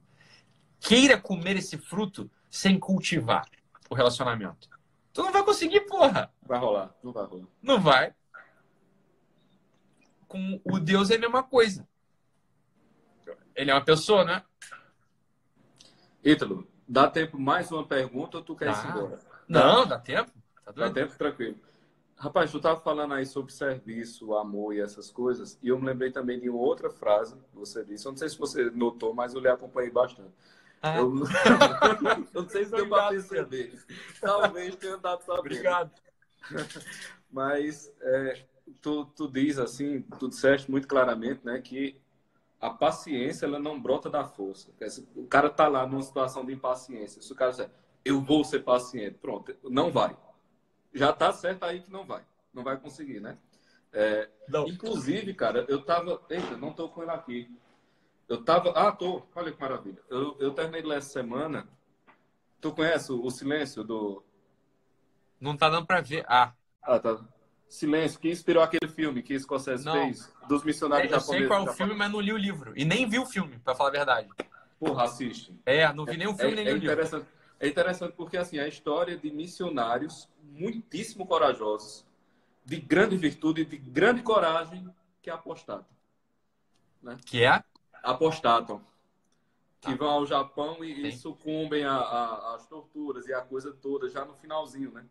Queira 0.80 1.18
comer 1.18 1.56
esse 1.56 1.78
fruto 1.78 2.30
sem 2.50 2.78
cultivar 2.78 3.46
o 3.88 3.94
relacionamento. 3.94 4.68
Tu 5.12 5.22
não 5.22 5.32
vai 5.32 5.44
conseguir, 5.44 5.82
porra. 5.82 6.32
Vai 6.42 6.58
rolar, 6.58 6.94
não 7.02 7.12
vai 7.12 7.24
rolar. 7.24 7.46
Não 7.62 7.80
vai. 7.80 8.14
Com 10.26 10.60
o 10.64 10.78
Deus 10.78 11.10
é 11.10 11.16
a 11.16 11.18
mesma 11.18 11.42
coisa. 11.42 11.86
Ele 13.54 13.70
é 13.70 13.74
uma 13.74 13.84
pessoa, 13.84 14.24
né? 14.24 14.42
Ítalo, 16.24 16.66
dá 16.88 17.08
tempo 17.08 17.38
mais 17.38 17.70
uma 17.70 17.86
pergunta 17.86 18.38
ou 18.38 18.42
tu 18.42 18.56
quer 18.56 18.72
dá. 18.72 18.82
ir 18.82 18.88
embora? 18.88 19.18
Não, 19.46 19.86
dá 19.86 19.98
tempo. 19.98 20.32
Tá 20.64 20.72
dá 20.72 20.90
tempo, 20.90 21.16
tranquilo. 21.18 21.58
Rapaz, 22.16 22.50
tu 22.52 22.58
estava 22.58 22.80
falando 22.80 23.14
aí 23.14 23.26
sobre 23.26 23.52
serviço, 23.52 24.34
amor 24.36 24.74
e 24.74 24.80
essas 24.80 25.10
coisas, 25.10 25.58
e 25.60 25.68
eu 25.68 25.78
me 25.78 25.86
lembrei 25.86 26.12
também 26.12 26.38
de 26.38 26.48
uma 26.48 26.60
outra 26.60 26.88
frase 26.88 27.34
que 27.34 27.56
você 27.56 27.84
disse. 27.84 28.06
Eu 28.06 28.12
não 28.12 28.16
sei 28.16 28.28
se 28.28 28.38
você 28.38 28.70
notou, 28.70 29.12
mas 29.12 29.34
eu 29.34 29.40
lhe 29.40 29.48
acompanhei 29.48 29.90
bastante. 29.90 30.30
Ah. 30.82 30.98
Eu... 30.98 31.14
não 32.34 32.48
sei 32.48 32.64
se 32.64 32.70
deu 32.70 32.88
para 32.88 33.08
perceber. 33.08 33.72
Talvez 34.20 34.76
tenha 34.76 34.98
dado 34.98 35.24
para 35.24 35.38
Obrigado. 35.38 35.92
mas 37.30 37.92
é, 38.00 38.44
tu, 38.80 39.06
tu 39.06 39.28
diz 39.28 39.58
assim, 39.58 40.02
tu 40.18 40.28
disseste 40.28 40.70
muito 40.70 40.88
claramente, 40.88 41.40
né, 41.44 41.60
que 41.60 42.00
a 42.60 42.68
paciência 42.68 43.46
ela 43.46 43.58
não 43.58 43.80
brota 43.80 44.10
da 44.10 44.24
força. 44.24 44.70
O 45.14 45.26
cara 45.26 45.48
tá 45.48 45.68
lá 45.68 45.86
numa 45.86 46.02
situação 46.02 46.44
de 46.44 46.52
impaciência. 46.52 47.22
Se 47.22 47.32
o 47.32 47.36
cara 47.36 47.52
disser, 47.52 47.70
eu 48.04 48.20
vou 48.20 48.44
ser 48.44 48.60
paciente, 48.60 49.18
pronto, 49.18 49.54
não 49.62 49.90
vai 49.90 50.16
já 50.92 51.12
tá 51.12 51.32
certo 51.32 51.64
aí 51.64 51.80
que 51.80 51.90
não 51.90 52.04
vai. 52.04 52.22
Não 52.52 52.62
vai 52.62 52.76
conseguir, 52.76 53.20
né? 53.20 53.38
É, 53.92 54.28
inclusive, 54.66 55.34
cara, 55.34 55.64
eu 55.68 55.82
tava. 55.82 56.20
Eita, 56.28 56.56
não 56.56 56.72
tô 56.72 56.88
com 56.88 57.02
ele 57.02 57.10
aqui. 57.10 57.50
Eu 58.32 58.42
tava. 58.42 58.70
Ah, 58.70 58.90
tô. 58.90 59.22
Olha 59.34 59.52
que 59.52 59.60
maravilha. 59.60 59.98
Eu, 60.08 60.34
eu 60.40 60.52
terminei 60.52 60.96
essa 60.96 61.10
semana. 61.10 61.68
Tu 62.62 62.72
conhece 62.72 63.12
o, 63.12 63.22
o 63.22 63.30
Silêncio 63.30 63.84
do. 63.84 64.24
Não 65.38 65.54
tá 65.54 65.68
dando 65.68 65.86
pra 65.86 66.00
ver. 66.00 66.24
Ah. 66.26 66.54
Ah, 66.82 66.98
tá. 66.98 67.20
Silêncio, 67.68 68.18
que 68.18 68.30
inspirou 68.30 68.62
aquele 68.62 68.90
filme 68.90 69.22
que 69.22 69.38
Scorsese 69.38 69.84
não. 69.84 69.92
fez 69.92 70.32
dos 70.48 70.64
missionários 70.64 71.12
é, 71.12 71.14
eu 71.14 71.20
japoneses. 71.20 71.42
Eu 71.42 71.48
sei 71.48 71.58
qual 71.58 71.66
é 71.66 71.70
o 71.70 71.74
filme, 71.74 71.94
mas 71.94 72.10
não 72.10 72.20
li 72.22 72.32
o 72.32 72.38
livro. 72.38 72.72
E 72.74 72.86
nem 72.86 73.06
vi 73.06 73.18
o 73.18 73.26
filme, 73.26 73.58
pra 73.58 73.74
falar 73.74 73.90
a 73.90 73.92
verdade. 73.92 74.28
Porra, 74.80 75.04
assiste. 75.04 75.54
É, 75.66 75.92
não 75.92 76.06
vi 76.06 76.16
nem 76.16 76.26
o 76.26 76.34
filme, 76.34 76.52
é, 76.52 76.56
nem 76.56 76.68
é 76.68 76.72
o 76.72 76.76
interessante. 76.78 77.20
livro. 77.20 77.32
É 77.60 77.68
interessante 77.68 78.14
porque, 78.14 78.38
assim, 78.38 78.58
a 78.58 78.66
história 78.66 79.14
de 79.14 79.30
missionários 79.30 80.26
muitíssimo 80.42 81.26
corajosos, 81.26 82.06
de 82.64 82.80
grande 82.80 83.16
virtude, 83.18 83.66
de 83.66 83.76
grande 83.76 84.22
coragem, 84.22 84.88
que 85.20 85.28
apostatam. 85.28 85.86
Né? 87.02 87.18
Que 87.26 87.44
é? 87.44 87.62
Apostatam. 88.02 88.82
Que 89.80 89.90
tá. 89.90 89.96
vão 89.96 90.10
ao 90.10 90.26
Japão 90.26 90.84
e, 90.84 91.08
e 91.08 91.12
sucumbem 91.12 91.84
às 91.84 92.66
torturas 92.66 93.26
e 93.26 93.34
a 93.34 93.40
coisa 93.40 93.72
toda, 93.72 94.08
já 94.08 94.24
no 94.24 94.34
finalzinho, 94.34 94.92
né? 94.92 95.04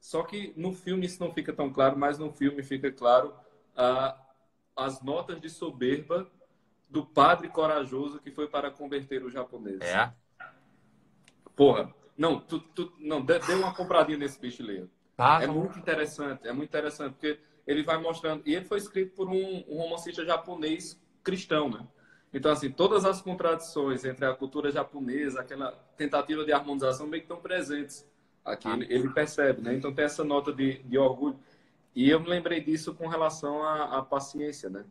Só 0.00 0.22
que 0.22 0.52
no 0.56 0.72
filme 0.72 1.06
isso 1.06 1.22
não 1.22 1.32
fica 1.32 1.52
tão 1.52 1.72
claro, 1.72 1.98
mas 1.98 2.18
no 2.18 2.30
filme 2.32 2.62
fica 2.62 2.90
claro 2.92 3.34
ah, 3.76 4.16
as 4.76 5.02
notas 5.02 5.40
de 5.40 5.50
soberba 5.50 6.30
do 6.88 7.04
padre 7.04 7.48
corajoso 7.48 8.20
que 8.20 8.30
foi 8.30 8.48
para 8.48 8.70
converter 8.70 9.24
os 9.24 9.32
japoneses. 9.32 9.82
É. 9.82 10.12
Porra, 11.54 11.92
não, 12.16 12.40
tu, 12.40 12.60
tu, 12.60 12.92
não, 12.98 13.24
dê, 13.24 13.38
dê 13.40 13.54
uma 13.54 13.74
compradinha 13.74 14.18
nesse 14.18 14.38
bicho 14.40 14.62
leio. 14.62 14.90
Tá, 15.16 15.42
É 15.42 15.46
tá 15.46 15.52
bom. 15.52 15.60
muito 15.60 15.78
interessante, 15.78 16.46
é 16.46 16.52
muito 16.52 16.68
interessante, 16.68 17.12
porque 17.14 17.40
ele 17.66 17.82
vai 17.82 17.98
mostrando. 17.98 18.42
E 18.46 18.54
ele 18.54 18.64
foi 18.64 18.78
escrito 18.78 19.14
por 19.14 19.28
um, 19.28 19.64
um 19.68 19.78
romancista 19.78 20.24
japonês 20.24 21.00
cristão, 21.22 21.68
né? 21.68 21.86
Então, 22.32 22.52
assim, 22.52 22.70
todas 22.70 23.04
as 23.04 23.20
contradições 23.20 24.04
entre 24.04 24.26
a 24.26 24.34
cultura 24.34 24.70
japonesa, 24.70 25.40
aquela 25.40 25.72
tentativa 25.96 26.44
de 26.44 26.52
harmonização, 26.52 27.06
meio 27.06 27.22
que 27.22 27.24
estão 27.24 27.40
presentes 27.40 28.06
aqui. 28.44 28.68
Ah. 28.68 28.74
Ele, 28.74 28.86
ele 28.92 29.08
percebe, 29.10 29.62
né? 29.62 29.74
Então, 29.74 29.92
tem 29.92 30.04
essa 30.04 30.22
nota 30.22 30.52
de, 30.52 30.82
de 30.82 30.98
orgulho. 30.98 31.38
E 31.94 32.08
eu 32.08 32.20
me 32.20 32.28
lembrei 32.28 32.60
disso 32.60 32.94
com 32.94 33.08
relação 33.08 33.62
à, 33.62 33.98
à 33.98 34.02
paciência, 34.02 34.68
né? 34.68 34.84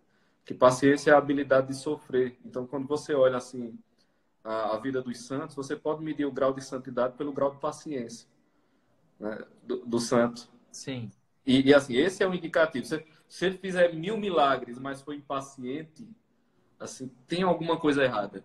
Que 0.43 0.53
paciência 0.53 1.11
é 1.11 1.13
a 1.13 1.17
habilidade 1.17 1.67
de 1.67 1.75
sofrer. 1.75 2.37
Então, 2.43 2.65
quando 2.65 2.87
você 2.87 3.13
olha, 3.13 3.37
assim, 3.37 3.77
a, 4.43 4.75
a 4.75 4.79
vida 4.79 5.01
dos 5.01 5.19
santos, 5.19 5.55
você 5.55 5.75
pode 5.75 6.03
medir 6.03 6.25
o 6.25 6.31
grau 6.31 6.53
de 6.53 6.63
santidade 6.63 7.15
pelo 7.15 7.33
grau 7.33 7.51
de 7.51 7.59
paciência 7.59 8.27
né? 9.19 9.43
do, 9.63 9.85
do 9.85 9.99
santo. 9.99 10.49
Sim. 10.71 11.11
E, 11.45 11.69
e, 11.69 11.73
assim, 11.73 11.95
esse 11.95 12.23
é 12.23 12.27
um 12.27 12.33
indicativo. 12.33 12.85
Se, 12.85 13.05
se 13.27 13.45
ele 13.45 13.57
fizer 13.57 13.93
mil 13.93 14.17
milagres, 14.17 14.79
mas 14.79 15.01
for 15.01 15.13
impaciente, 15.13 16.07
assim, 16.79 17.07
tem 17.27 17.43
alguma 17.43 17.77
coisa 17.77 18.03
errada. 18.03 18.43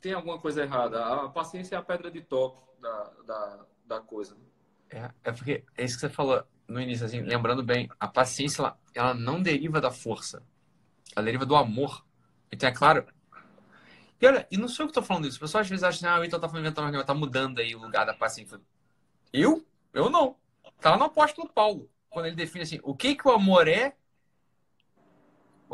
Tem 0.00 0.12
alguma 0.12 0.38
coisa 0.38 0.62
errada. 0.62 1.04
A 1.04 1.28
paciência 1.28 1.76
é 1.76 1.78
a 1.78 1.82
pedra 1.82 2.10
de 2.10 2.20
toque 2.20 2.60
da, 2.80 3.10
da, 3.26 3.66
da 3.86 4.00
coisa. 4.00 4.36
É, 4.90 5.10
é 5.24 5.32
porque 5.32 5.64
é 5.76 5.84
isso 5.84 5.94
que 5.94 6.00
você 6.02 6.08
falou 6.08 6.44
no 6.68 6.80
início, 6.80 7.04
assim, 7.04 7.20
lembrando 7.20 7.62
bem, 7.62 7.90
a 7.98 8.08
paciência, 8.08 8.62
ela, 8.62 8.78
ela 8.94 9.14
não 9.14 9.42
deriva 9.42 9.80
da 9.80 9.90
força. 9.90 10.42
Ela 11.14 11.24
deriva 11.24 11.46
do 11.46 11.56
amor. 11.56 12.04
Então, 12.50 12.68
é 12.68 12.72
claro. 12.72 13.06
E 14.20 14.26
olha, 14.26 14.46
e 14.50 14.56
não 14.56 14.68
sou 14.68 14.84
eu 14.84 14.88
que 14.88 14.94
tô 14.94 15.02
falando 15.02 15.26
isso. 15.26 15.36
O 15.36 15.40
pessoal 15.40 15.62
às 15.62 15.68
vezes 15.68 15.82
acha 15.82 16.08
ah, 16.10 16.20
o 16.20 16.28
tá 16.28 16.58
inventando 16.58 17.04
tá 17.04 17.14
mudando 17.14 17.58
aí 17.58 17.74
o 17.74 17.80
lugar 17.80 18.06
da 18.06 18.14
paciência. 18.14 18.60
Eu? 19.32 19.66
Eu 19.92 20.08
não. 20.08 20.36
Tá 20.80 20.92
lá 20.92 20.96
no 20.96 21.04
apóstolo 21.04 21.48
Paulo, 21.48 21.90
quando 22.08 22.26
ele 22.26 22.36
define 22.36 22.62
assim, 22.62 22.80
o 22.82 22.94
que 22.94 23.14
que 23.14 23.26
o 23.28 23.32
amor 23.32 23.68
é? 23.68 23.96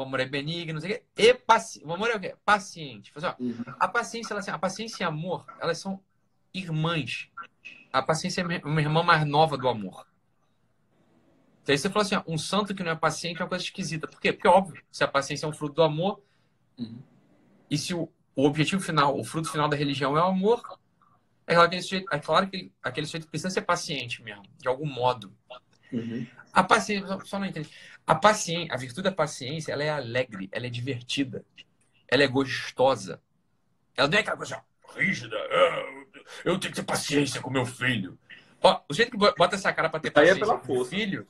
O 0.01 0.03
amor 0.05 0.21
é 0.21 0.25
benigno, 0.27 0.75
não 0.75 0.81
sei 0.81 0.93
o 0.93 0.95
quê. 0.95 1.05
E 1.17 1.35
paci... 1.35 1.83
O 1.85 1.93
amor 1.93 2.09
é 2.11 2.17
o 2.17 2.21
quê? 2.21 2.35
Paciente. 2.45 3.13
Assim, 3.15 3.27
ó, 3.27 3.35
a 3.79 3.87
paciência, 3.87 4.33
ela, 4.33 4.41
assim, 4.41 4.51
a 4.51 4.59
paciência 4.59 5.05
e 5.05 5.07
amor, 5.07 5.45
elas 5.61 5.79
são 5.79 6.01
irmãs. 6.55 7.29
A 7.93 8.03
paciência 8.03 8.41
é 8.41 8.65
uma 8.65 8.81
irmã 8.81 9.03
mais 9.03 9.27
nova 9.27 9.59
do 9.59 9.69
amor. 9.69 10.07
Então 11.63 11.75
aí 11.75 11.79
você 11.79 11.91
falou 11.91 12.03
assim, 12.03 12.15
ó, 12.15 12.23
um 12.27 12.39
santo 12.39 12.75
que 12.75 12.83
não 12.83 12.93
é 12.93 12.97
paciente 12.97 13.41
é 13.41 13.45
uma 13.45 13.49
coisa 13.49 13.63
esquisita. 13.63 14.09
Por 14.09 14.19
quê? 14.21 14.33
Porque, 14.33 14.49
óbvio, 14.49 14.83
se 14.91 15.05
a 15.05 15.09
paciência 15.09 15.45
é 15.45 15.49
um 15.49 15.53
fruto 15.53 15.75
do 15.75 15.83
amor, 15.83 16.23
Uhum. 16.79 16.99
e 17.71 17.77
se 17.77 17.93
o, 17.93 18.09
o 18.35 18.47
objetivo 18.47 18.81
final, 18.83 19.19
o 19.19 19.23
fruto 19.23 19.51
final 19.51 19.69
da 19.69 19.77
religião 19.77 20.17
é 20.17 20.23
o 20.23 20.29
amor, 20.29 20.79
é 21.47 21.55
claro 21.55 21.69
que 21.69 21.77
aquele 21.77 21.83
sujeito, 21.83 22.07
é 22.11 22.19
claro 22.19 22.49
que 22.49 22.57
ele- 22.57 22.73
aquele 22.83 23.07
sujeito 23.07 23.29
precisa 23.29 23.51
ser 23.51 23.61
paciente 23.63 24.23
mesmo, 24.23 24.45
de 24.57 24.67
algum 24.67 24.87
modo. 24.87 25.31
Uhum. 25.93 26.27
A 26.53 26.63
paciência, 26.65 27.19
só- 27.25 27.39
não 27.39 27.47
entende. 27.47 27.71
A 28.07 28.15
paciência, 28.15 28.75
a 28.75 28.77
virtude 28.77 29.03
da 29.03 29.13
paciência, 29.13 29.73
ela 29.73 29.85
é 29.85 29.91
alegre, 29.91 30.49
ela 30.53 30.67
é 30.67 30.71
divertida, 30.71 31.45
ela 32.09 32.23
é 32.23 32.27
gostosa. 32.27 33.21
Ela 33.97 34.09
não 34.09 34.19
é 34.19 34.21
aquela 34.21 34.37
coisa 34.37 34.63
ó, 34.85 34.99
rígida. 34.99 35.37
"Ah, 35.37 36.01
Eu 36.45 36.59
tenho 36.61 36.73
que 36.73 36.81
ter 36.81 36.85
paciência 36.85 37.41
com 37.41 37.51
meu 37.51 37.67
filho. 37.67 38.17
Ó, 38.63 38.81
o 38.89 38.95
jeito 38.95 39.11
que 39.11 39.17
bo- 39.17 39.35
bota 39.37 39.57
essa 39.57 39.73
cara 39.73 39.89
pra 39.89 39.99
ter 39.99 40.09
é 40.09 40.11
paciência 40.13 40.41
pela 40.41 40.59
com 40.59 40.79
o 40.79 40.85
filho, 40.85 41.27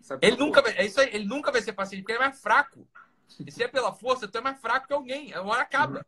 Sabe 0.00 0.26
ele 0.26 0.36
nunca 0.36 0.60
vai, 0.60 0.72
é 0.76 0.84
isso 0.84 1.00
aí, 1.00 1.08
ele 1.14 1.24
nunca 1.24 1.50
vai 1.52 1.62
ser 1.62 1.72
paciente, 1.72 2.02
porque 2.02 2.12
ele 2.12 2.18
é 2.22 2.26
mais 2.26 2.40
fraco. 2.40 2.86
E 3.46 3.50
se 3.50 3.62
é 3.62 3.68
pela 3.68 3.92
força, 3.94 4.28
tu 4.28 4.36
é 4.36 4.40
mais 4.42 4.60
fraco 4.60 4.86
que 4.86 4.92
alguém. 4.92 5.32
A 5.32 5.40
hora 5.42 5.62
acaba. 5.62 6.04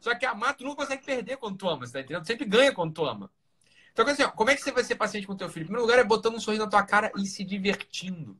Só 0.00 0.14
que 0.14 0.26
amar, 0.26 0.54
tu 0.54 0.64
não 0.64 0.74
consegue 0.74 1.04
perder 1.04 1.36
quando 1.36 1.56
tu 1.56 1.68
ama, 1.68 1.86
você 1.86 1.92
tá 1.92 2.00
entendendo? 2.00 2.22
Tu 2.22 2.26
sempre 2.26 2.44
ganha 2.46 2.72
quando 2.72 2.92
tu 2.92 3.04
ama. 3.04 3.30
Então, 3.94 4.04
assim, 4.08 4.24
ó, 4.24 4.30
como 4.30 4.50
é 4.50 4.56
que 4.56 4.60
você 4.60 4.72
vai 4.72 4.82
ser 4.82 4.96
paciente 4.96 5.24
com 5.24 5.34
o 5.34 5.36
teu 5.36 5.48
filho? 5.48 5.62
Em 5.62 5.66
primeiro 5.66 5.86
lugar, 5.86 6.00
é 6.00 6.04
botando 6.04 6.34
um 6.34 6.40
sorriso 6.40 6.64
na 6.64 6.70
tua 6.70 6.82
cara 6.82 7.12
e 7.16 7.24
se 7.26 7.44
divertindo. 7.44 8.36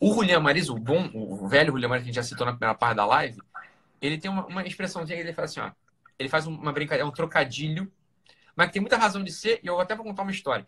O 0.00 0.12
Julian 0.12 0.40
Maris, 0.40 0.68
o 0.68 0.74
bom, 0.74 1.08
o 1.14 1.46
velho 1.46 1.70
Julian 1.70 1.88
Maris 1.88 2.02
que 2.02 2.10
a 2.10 2.12
gente 2.12 2.16
já 2.16 2.24
citou 2.24 2.44
na 2.44 2.52
primeira 2.52 2.74
parte 2.74 2.96
da 2.96 3.06
live, 3.06 3.40
ele 4.00 4.18
tem 4.18 4.28
uma, 4.28 4.44
uma 4.46 4.66
expressãozinha 4.66 5.16
que 5.16 5.22
ele 5.22 5.32
fala 5.32 5.44
assim, 5.44 5.60
ó. 5.60 5.70
Ele 6.18 6.28
faz 6.28 6.44
uma 6.44 6.72
brincadeira, 6.72 7.06
um 7.06 7.12
trocadilho, 7.12 7.90
mas 8.56 8.66
que 8.66 8.72
tem 8.72 8.82
muita 8.82 8.96
razão 8.96 9.22
de 9.22 9.30
ser, 9.30 9.60
e 9.62 9.68
eu 9.68 9.78
até 9.78 9.94
vou 9.94 10.04
contar 10.04 10.22
uma 10.22 10.32
história. 10.32 10.66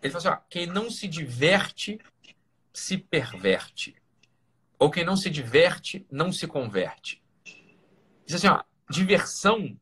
Ele 0.00 0.12
fala 0.12 0.18
assim, 0.18 0.40
ó, 0.40 0.46
quem 0.48 0.66
não 0.66 0.88
se 0.92 1.08
diverte, 1.08 1.98
se 2.72 2.96
perverte. 2.96 3.96
Ou 4.78 4.92
quem 4.92 5.04
não 5.04 5.16
se 5.16 5.28
diverte, 5.28 6.06
não 6.08 6.30
se 6.30 6.46
converte. 6.46 7.20
Diz 8.24 8.36
assim, 8.36 8.46
ó, 8.46 8.62
diversão 8.88 9.76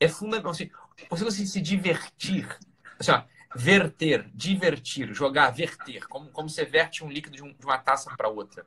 é 0.00 0.08
fundamental. 0.08 0.50
Assim, 0.50 0.68
você 1.08 1.24
conseguir 1.24 1.48
se 1.48 1.60
divertir. 1.60 2.58
Assim, 2.98 3.10
ó, 3.12 3.22
verter, 3.54 4.28
divertir, 4.34 5.12
jogar, 5.14 5.50
verter. 5.50 6.06
Como, 6.06 6.30
como 6.30 6.48
você 6.48 6.64
verte 6.64 7.04
um 7.04 7.10
líquido 7.10 7.36
de, 7.36 7.42
um- 7.42 7.52
de 7.52 7.64
uma 7.64 7.78
taça 7.78 8.14
para 8.16 8.28
outra. 8.28 8.66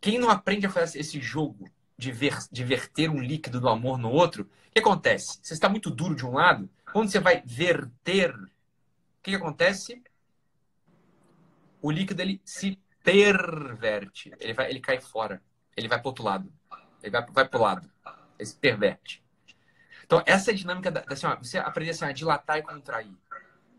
Quem 0.00 0.18
não 0.18 0.30
aprende 0.30 0.66
a 0.66 0.70
fazer 0.70 1.00
esse 1.00 1.20
jogo 1.20 1.68
de, 1.96 2.12
ver, 2.12 2.36
de 2.50 2.62
verter 2.64 3.08
um 3.08 3.20
líquido 3.20 3.60
do 3.60 3.68
amor 3.68 3.96
no 3.98 4.10
outro, 4.10 4.44
o 4.44 4.72
que 4.72 4.80
acontece? 4.80 5.38
Você 5.42 5.54
está 5.54 5.68
muito 5.68 5.90
duro 5.90 6.14
de 6.14 6.26
um 6.26 6.32
lado, 6.34 6.68
quando 6.92 7.10
você 7.10 7.18
vai 7.18 7.42
verter, 7.44 8.34
o 8.34 8.46
que, 9.22 9.30
que 9.30 9.34
acontece? 9.34 10.02
O 11.80 11.90
líquido 11.90 12.20
ele 12.22 12.40
se 12.44 12.78
perverte. 13.02 14.32
Ele, 14.38 14.52
vai, 14.52 14.70
ele 14.70 14.80
cai 14.80 15.00
fora. 15.00 15.42
Ele 15.76 15.88
vai 15.88 15.98
para 15.98 16.08
outro 16.08 16.24
lado. 16.24 16.52
Ele 17.02 17.10
vai, 17.10 17.26
vai 17.30 17.48
para 17.48 17.58
o 17.58 17.62
lado. 17.62 17.90
Ele 18.38 18.46
se 18.46 18.56
perverte. 18.56 19.23
Então, 20.04 20.22
essa 20.26 20.50
é 20.50 20.54
a 20.54 20.56
dinâmica 20.56 20.90
da, 20.90 21.04
assim, 21.08 21.26
ó, 21.26 21.36
você 21.36 21.58
aprender 21.58 21.90
assim, 21.90 22.04
a 22.04 22.12
dilatar 22.12 22.58
e 22.58 22.62
contrair. 22.62 23.16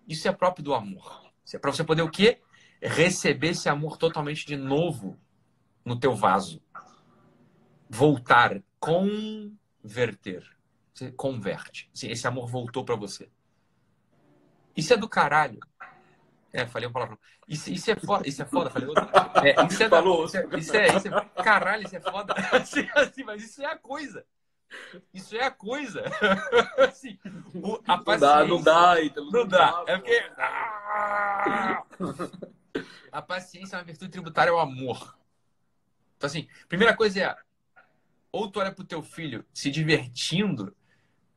Isso 0.08 0.28
é 0.28 0.32
próprio 0.32 0.64
do 0.64 0.74
amor. 0.74 1.32
É 1.54 1.58
para 1.58 1.72
você 1.72 1.84
poder 1.84 2.02
o 2.02 2.10
quê? 2.10 2.42
Receber 2.82 3.50
esse 3.50 3.70
amor 3.70 3.98
totalmente 3.98 4.46
de 4.46 4.56
novo 4.56 5.18
no 5.84 6.00
teu 6.00 6.16
vaso. 6.16 6.62
Voltar, 7.90 8.62
converter. 8.80 10.44
Você 10.94 11.12
converte. 11.12 11.90
Assim, 11.94 12.10
esse 12.10 12.28
amor 12.28 12.48
voltou 12.48 12.84
para 12.84 12.96
você. 12.96 13.30
Isso 14.76 14.94
é 14.94 14.98
do 14.98 15.08
caralho. 15.08 15.60
É, 16.52 16.66
falei 16.66 16.88
uma 16.88 16.94
palavra. 16.94 17.20
Isso, 17.48 17.70
isso 17.72 17.92
é 17.92 17.96
foda, 17.96 18.28
isso 18.28 18.42
é 18.42 18.46
foda, 18.46 18.70
falei 18.70 18.88
outra. 18.88 19.08
É, 19.44 19.66
isso 19.68 19.84
é, 19.84 19.90
da- 19.90 20.00
isso 20.02 20.38
é, 20.38 20.58
isso 20.58 20.76
é, 20.76 20.96
isso 20.96 21.08
é- 21.08 21.44
caralho, 21.44 21.84
isso 21.86 21.96
é 21.96 22.00
foda. 22.02 22.34
Assim, 22.52 22.88
assim, 22.96 23.24
mas 23.24 23.44
isso 23.44 23.62
é 23.62 23.66
a 23.66 23.78
coisa. 23.78 24.26
Isso 25.14 25.36
é 25.36 25.44
a 25.44 25.52
coisa. 25.52 26.04
Assim, 26.78 27.18
o- 27.54 27.80
a 27.88 27.98
Não 27.98 28.18
dá, 28.20 28.46
não 28.46 28.62
dá, 28.62 29.02
Ítalo. 29.02 29.32
não 29.32 29.48
dá. 29.48 29.84
É 29.88 29.98
porque. 29.98 30.32
Ah! 30.38 31.84
A 33.12 33.22
paciência 33.22 33.76
é 33.76 33.80
uma 33.80 33.86
virtude 33.86 34.12
tributária 34.12 34.52
ao 34.52 34.60
amor. 34.60 35.18
Então, 36.18 36.28
assim, 36.28 36.48
primeira 36.68 36.96
coisa 36.96 37.20
é. 37.22 37.36
Ou 38.32 38.50
tu 38.50 38.60
olha 38.60 38.72
pro 38.72 38.84
teu 38.84 39.02
filho 39.02 39.46
se 39.54 39.72
divertindo 39.72 40.76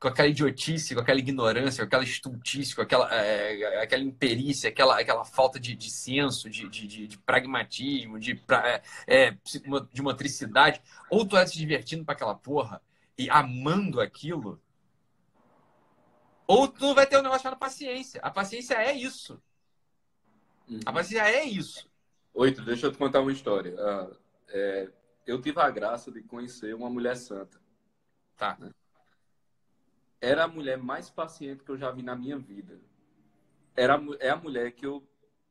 com 0.01 0.09
aquela 0.09 0.29
idiotice, 0.29 0.95
com 0.95 1.01
aquela 1.01 1.19
ignorância, 1.19 1.83
com 1.83 1.87
aquela 1.89 2.05
estultice, 2.05 2.75
com 2.75 2.83
aquela, 2.83 3.13
é, 3.13 3.83
aquela 3.83 4.03
imperícia, 4.03 4.69
aquela, 4.71 4.99
aquela 5.01 5.25
falta 5.25 5.59
de, 5.59 5.75
de 5.75 5.91
senso, 5.91 6.49
de, 6.49 6.69
de, 6.69 6.87
de- 6.87 7.07
de 7.09 7.19
pragmatismo, 7.19 8.19
de, 8.19 8.35
pra- 8.37 8.69
é, 8.69 8.83
é, 9.07 9.37
de 9.93 10.03
motricidade. 10.03 10.81
Ou 11.11 11.27
tu 11.27 11.37
olha 11.37 11.47
se 11.47 11.57
divertindo 11.59 12.05
pra 12.05 12.15
aquela 12.15 12.35
porra 12.35 12.81
e 13.19 13.29
amando 13.29 14.01
aquilo, 14.01 14.63
ou 16.47 16.67
tu 16.67 16.81
não 16.81 16.95
vai 16.95 17.07
ter 17.07 17.19
um 17.19 17.23
negócio 17.23 17.43
chamado 17.43 17.59
paciência. 17.59 18.21
A 18.23 18.31
paciência 18.31 18.75
é 18.75 18.93
isso. 18.95 19.43
Uhum. 20.67 20.81
A 20.87 20.93
paciência 20.93 21.29
é 21.29 21.45
isso. 21.45 21.91
Oito, 22.33 22.63
deixa 22.63 22.87
eu 22.87 22.93
te 22.93 22.97
contar 22.97 23.21
uma 23.21 23.33
história. 23.33 23.75
Ah, 23.79 24.11
é, 24.49 24.91
eu 25.27 25.43
tive 25.43 25.61
a 25.61 25.71
graça 25.71 26.11
de 26.11 26.23
conhecer 26.23 26.75
uma 26.75 26.89
mulher 26.89 27.17
santa. 27.17 27.61
Tá. 28.35 28.57
Era 30.21 30.45
a 30.45 30.49
mulher 30.49 30.79
mais 30.79 31.11
paciente 31.11 31.65
que 31.65 31.71
eu 31.71 31.77
já 31.77 31.91
vi 31.91 32.03
na 32.03 32.17
minha 32.17 32.39
vida. 32.39 32.81
Era, 33.77 34.01
é 34.19 34.31
a 34.31 34.37
mulher 34.37 34.73
que 34.73 34.87
eu 34.87 35.07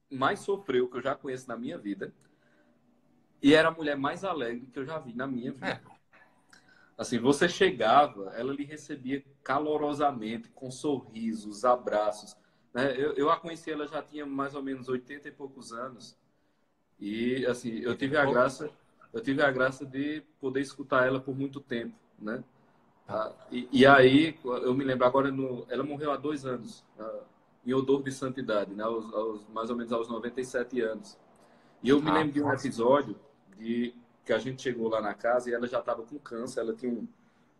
mais 0.09 0.39
sofreu, 0.39 0.89
que 0.89 0.97
eu 0.97 1.01
já 1.01 1.13
conheço 1.13 1.47
na 1.47 1.55
minha 1.55 1.77
vida. 1.77 2.11
E 3.39 3.53
era 3.53 3.67
a 3.67 3.71
mulher 3.71 3.95
mais 3.95 4.23
alegre 4.23 4.65
que 4.65 4.79
eu 4.79 4.85
já 4.85 4.97
vi 4.97 5.13
na 5.13 5.27
minha 5.27 5.51
vida. 5.51 5.67
É. 5.67 5.96
Assim, 6.97 7.19
você 7.19 7.47
chegava, 7.47 8.33
ela 8.35 8.51
lhe 8.51 8.63
recebia 8.63 9.23
calorosamente, 9.43 10.49
com 10.49 10.71
sorrisos, 10.71 11.63
abraços. 11.63 12.35
né? 12.73 12.91
Eu, 12.97 13.13
eu 13.13 13.29
a 13.29 13.37
conheci, 13.37 13.71
ela 13.71 13.85
já 13.87 14.01
tinha 14.01 14.25
mais 14.25 14.55
ou 14.55 14.63
menos 14.63 14.89
80 14.89 15.27
e 15.27 15.31
poucos 15.31 15.71
anos. 15.71 16.17
E, 16.99 17.45
assim, 17.45 17.77
eu 17.79 17.95
tive 17.95 18.17
a 18.17 18.25
graça, 18.25 18.71
eu 19.13 19.21
tive 19.21 19.43
a 19.43 19.51
graça 19.51 19.85
de 19.85 20.23
poder 20.41 20.61
escutar 20.61 21.05
ela 21.05 21.19
por 21.19 21.37
muito 21.37 21.59
tempo, 21.59 21.93
né? 22.17 22.43
Ah, 23.07 23.31
e, 23.51 23.69
e 23.71 23.85
aí, 23.85 24.37
eu 24.43 24.73
me 24.73 24.83
lembro 24.83 25.05
agora, 25.05 25.31
no, 25.31 25.67
ela 25.69 25.83
morreu 25.83 26.11
há 26.11 26.17
dois 26.17 26.47
anos, 26.47 26.83
ah, 26.99 27.19
em 27.63 27.73
odor 27.75 28.01
de 28.01 28.11
santidade, 28.11 28.73
né? 28.73 28.83
Aos, 28.83 29.13
aos, 29.13 29.47
mais 29.49 29.69
ou 29.69 29.75
menos 29.75 29.93
aos 29.93 30.09
97 30.09 30.81
anos. 30.81 31.15
E 31.83 31.89
eu 31.89 32.01
me 32.01 32.09
lembro 32.09 32.33
de 32.33 32.41
um 32.41 32.51
episódio 32.51 33.15
de 33.55 33.93
que 34.27 34.33
a 34.33 34.37
gente 34.37 34.61
chegou 34.61 34.89
lá 34.89 35.01
na 35.01 35.13
casa 35.13 35.49
e 35.49 35.53
ela 35.53 35.65
já 35.67 35.79
estava 35.79 36.03
com 36.03 36.19
câncer, 36.19 36.59
ela 36.59 36.75
tinha 36.75 36.91
um, 36.91 37.07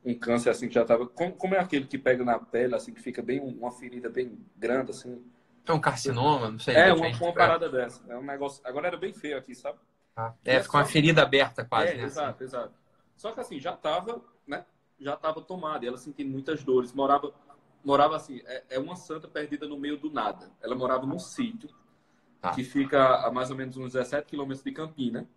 um 0.05 0.13
câncer 0.13 0.49
assim 0.49 0.67
que 0.67 0.75
já 0.75 0.81
estava 0.81 1.07
como, 1.07 1.31
como, 1.31 1.55
é 1.55 1.59
aquele 1.59 1.87
que 1.87 1.97
pega 1.97 2.25
na 2.25 2.37
pele 2.37 2.75
assim 2.75 2.93
que 2.93 3.01
fica 3.01 3.21
bem 3.21 3.39
uma 3.39 3.71
ferida 3.71 4.09
bem 4.09 4.37
grande 4.55 4.91
assim. 4.91 5.23
É 5.65 5.71
um 5.71 5.79
carcinoma, 5.79 6.51
não 6.51 6.59
sei. 6.59 6.75
É 6.75 6.93
uma, 6.93 7.07
uma 7.07 7.33
parada 7.33 7.69
dessa. 7.69 8.01
É 8.09 8.17
um 8.17 8.23
negócio. 8.23 8.61
Agora 8.65 8.87
era 8.87 8.97
bem 8.97 9.13
feio 9.13 9.37
aqui, 9.37 9.55
sabe? 9.55 9.79
Ah, 10.15 10.33
é, 10.43 10.61
ficou 10.61 10.79
uma 10.79 10.85
ferida 10.85 11.21
aberta 11.23 11.63
quase. 11.63 11.93
É, 11.93 11.97
né? 11.97 12.03
exato, 12.03 12.43
exato. 12.43 12.73
Só 13.15 13.31
que 13.31 13.39
assim 13.39 13.59
já 13.59 13.73
estava, 13.73 14.21
né? 14.45 14.65
Já 14.99 15.13
estava 15.13 15.41
tomada. 15.41 15.85
E 15.85 15.87
ela 15.87 15.97
sentindo 15.97 16.29
muitas 16.29 16.63
dores. 16.63 16.93
Morava, 16.93 17.33
morava 17.83 18.15
assim. 18.15 18.41
É, 18.45 18.63
é 18.71 18.79
uma 18.79 18.95
santa 18.95 19.27
perdida 19.27 19.67
no 19.67 19.77
meio 19.77 19.97
do 19.97 20.11
nada. 20.11 20.51
Ela 20.61 20.75
morava 20.75 21.05
num 21.05 21.19
sítio 21.19 21.69
tá. 22.41 22.51
que 22.51 22.63
fica 22.63 23.25
a 23.25 23.31
mais 23.31 23.49
ou 23.49 23.55
menos 23.55 23.77
uns 23.77 23.93
17 23.93 24.27
quilômetros 24.27 24.63
de 24.63 24.71
Campina. 24.71 25.27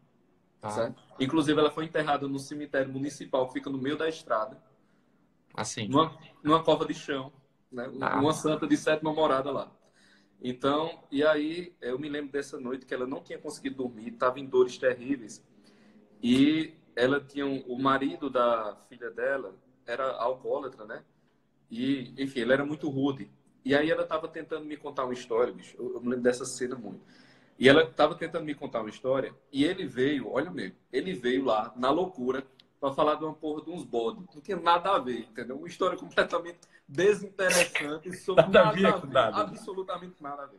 Tá. 0.60 0.94
Inclusive, 1.18 1.58
ela 1.58 1.70
foi 1.70 1.86
enterrada 1.86 2.28
no 2.28 2.38
cemitério 2.38 2.92
municipal, 2.92 3.46
que 3.46 3.54
fica 3.54 3.70
no 3.70 3.78
meio 3.78 3.96
da 3.96 4.08
estrada. 4.08 4.62
Assim. 5.54 5.88
Numa, 5.88 6.16
numa 6.42 6.62
cova 6.62 6.84
de 6.86 6.94
chão. 6.94 7.32
Né? 7.72 7.90
Ah. 8.00 8.20
Uma 8.20 8.32
santa 8.32 8.66
de 8.66 8.76
sétima 8.76 9.12
morada 9.12 9.50
lá. 9.50 9.72
Então, 10.42 11.02
e 11.10 11.22
aí 11.22 11.74
eu 11.80 11.98
me 11.98 12.08
lembro 12.08 12.32
dessa 12.32 12.58
noite 12.58 12.86
que 12.86 12.94
ela 12.94 13.06
não 13.06 13.22
tinha 13.22 13.38
conseguido 13.38 13.76
dormir, 13.76 14.08
estava 14.08 14.40
em 14.40 14.46
dores 14.46 14.78
terríveis. 14.78 15.44
E 16.22 16.74
ela 16.96 17.20
tinha 17.20 17.46
um, 17.46 17.60
o 17.66 17.78
marido 17.78 18.30
da 18.30 18.76
filha 18.88 19.10
dela 19.10 19.54
era 19.86 20.10
alcoólatra, 20.12 20.84
né? 20.84 21.04
E, 21.70 22.14
enfim, 22.22 22.40
ele 22.40 22.52
era 22.52 22.64
muito 22.64 22.88
rude. 22.88 23.30
E 23.64 23.74
aí 23.74 23.90
ela 23.90 24.02
estava 24.02 24.26
tentando 24.28 24.64
me 24.64 24.76
contar 24.76 25.04
uma 25.04 25.12
história, 25.12 25.52
bicho. 25.52 25.76
Eu, 25.78 25.94
eu 25.94 26.00
me 26.00 26.08
lembro 26.08 26.22
dessa 26.22 26.44
cena 26.44 26.74
muito. 26.74 27.00
E 27.60 27.68
ela 27.68 27.82
estava 27.82 28.14
tentando 28.14 28.46
me 28.46 28.54
contar 28.54 28.80
uma 28.80 28.88
história 28.88 29.34
e 29.52 29.66
ele 29.66 29.86
veio, 29.86 30.32
olha 30.32 30.50
mesmo, 30.50 30.76
ele 30.90 31.12
veio 31.12 31.44
lá 31.44 31.70
na 31.76 31.90
loucura 31.90 32.42
para 32.80 32.90
falar 32.94 33.16
de 33.16 33.24
uma 33.24 33.34
porra 33.34 33.62
de 33.62 33.70
uns 33.70 33.84
bodes. 33.84 34.24
Não 34.34 34.40
tinha 34.40 34.56
nada 34.56 34.92
a 34.92 34.98
ver, 34.98 35.28
entendeu? 35.28 35.58
Uma 35.58 35.68
história 35.68 35.98
completamente 35.98 36.58
desinteressante 36.88 38.14
sobre 38.16 38.46
nada, 38.48 38.80
nada, 38.80 38.88
a 38.88 38.96
ver, 38.96 39.08
nada. 39.08 39.40
absolutamente 39.42 40.22
nada 40.22 40.44
a 40.44 40.46
ver. 40.46 40.58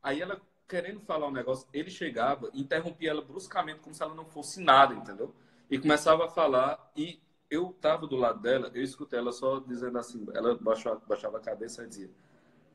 Aí 0.00 0.20
ela 0.20 0.40
querendo 0.68 1.00
falar 1.00 1.26
um 1.26 1.32
negócio, 1.32 1.66
ele 1.72 1.90
chegava, 1.90 2.48
interrompia 2.54 3.10
ela 3.10 3.22
bruscamente 3.22 3.80
como 3.80 3.92
se 3.92 4.02
ela 4.02 4.14
não 4.14 4.26
fosse 4.26 4.60
nada, 4.60 4.94
entendeu? 4.94 5.34
E 5.68 5.76
começava 5.76 6.26
a 6.26 6.28
falar 6.28 6.92
e 6.94 7.18
eu 7.50 7.74
tava 7.80 8.06
do 8.06 8.14
lado 8.14 8.38
dela, 8.38 8.70
eu 8.74 8.82
escutei 8.84 9.18
ela 9.18 9.32
só 9.32 9.58
dizendo 9.58 9.98
assim, 9.98 10.24
ela 10.34 10.54
baixava, 10.56 11.02
baixava 11.08 11.38
a 11.38 11.40
cabeça 11.40 11.82
e 11.82 11.88
dizia: 11.88 12.10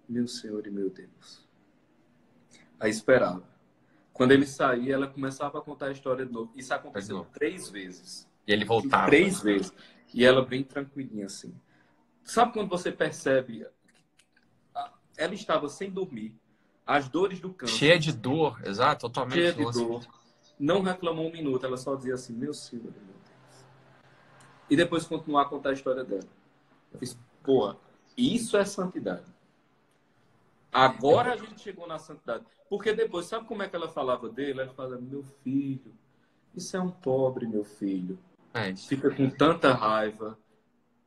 "Meu 0.09 0.27
Senhor 0.27 0.67
e 0.67 0.69
meu 0.69 0.89
Deus". 0.89 1.47
Aí 2.77 2.89
esperava. 2.91 3.52
Quando 4.13 4.31
ele 4.31 4.45
saía, 4.45 4.93
ela 4.93 5.07
começava 5.07 5.57
a 5.57 5.61
contar 5.61 5.87
a 5.87 5.91
história 5.91 6.25
de 6.25 6.31
novo. 6.31 6.51
Isso 6.55 6.73
aconteceu 6.73 7.25
três 7.33 7.69
vezes. 7.69 8.29
E 8.47 8.53
ele 8.53 8.63
voltava. 8.63 9.07
Três 9.07 9.41
vezes. 9.41 9.73
E 10.13 10.23
ela 10.23 10.45
bem 10.45 10.63
tranquilinha 10.63 11.25
assim. 11.25 11.53
Sabe 12.23 12.53
quando 12.53 12.69
você 12.69 12.91
percebe? 12.91 13.65
Ela 15.17 15.33
estava 15.33 15.67
sem 15.67 15.89
dormir. 15.89 16.35
As 16.85 17.07
dores 17.07 17.39
do 17.39 17.53
câncer. 17.53 17.75
Cheia 17.75 17.97
de 17.97 18.11
dor, 18.11 18.61
exato, 18.65 19.07
totalmente. 19.07 19.35
Cheia 19.35 19.53
de 19.53 19.63
dor. 19.63 20.05
Não 20.59 20.81
reclamou 20.81 21.27
um 21.27 21.31
minuto. 21.31 21.65
Ela 21.65 21.77
só 21.77 21.95
dizia 21.95 22.13
assim: 22.13 22.33
Meu 22.33 22.53
Senhor, 22.53 22.83
meu 22.83 22.91
Deus. 22.91 23.13
E 24.69 24.75
depois 24.75 25.05
continuar 25.05 25.43
a 25.43 25.45
contar 25.45 25.69
a 25.69 25.73
história 25.73 26.03
dela. 26.03 26.27
Eu 26.91 26.99
fiz, 26.99 27.17
pô, 27.41 27.75
isso 28.17 28.57
é 28.57 28.65
santidade. 28.65 29.32
Agora 30.73 31.33
a 31.33 31.37
gente 31.37 31.61
chegou 31.61 31.87
na 31.87 31.99
santidade. 31.99 32.43
Porque 32.69 32.93
depois, 32.93 33.27
sabe 33.27 33.47
como 33.47 33.61
é 33.61 33.69
que 33.69 33.75
ela 33.75 33.87
falava 33.87 34.27
dele? 34.27 34.61
Ela 34.61 34.73
falava, 34.73 34.99
meu 34.99 35.23
filho, 35.43 35.93
isso 36.55 36.75
é 36.75 36.79
um 36.79 36.89
pobre, 36.89 37.47
meu 37.47 37.63
filho. 37.63 38.17
É 38.53 38.75
Fica 38.75 39.09
com 39.09 39.29
tanta 39.29 39.73
raiva. 39.73 40.37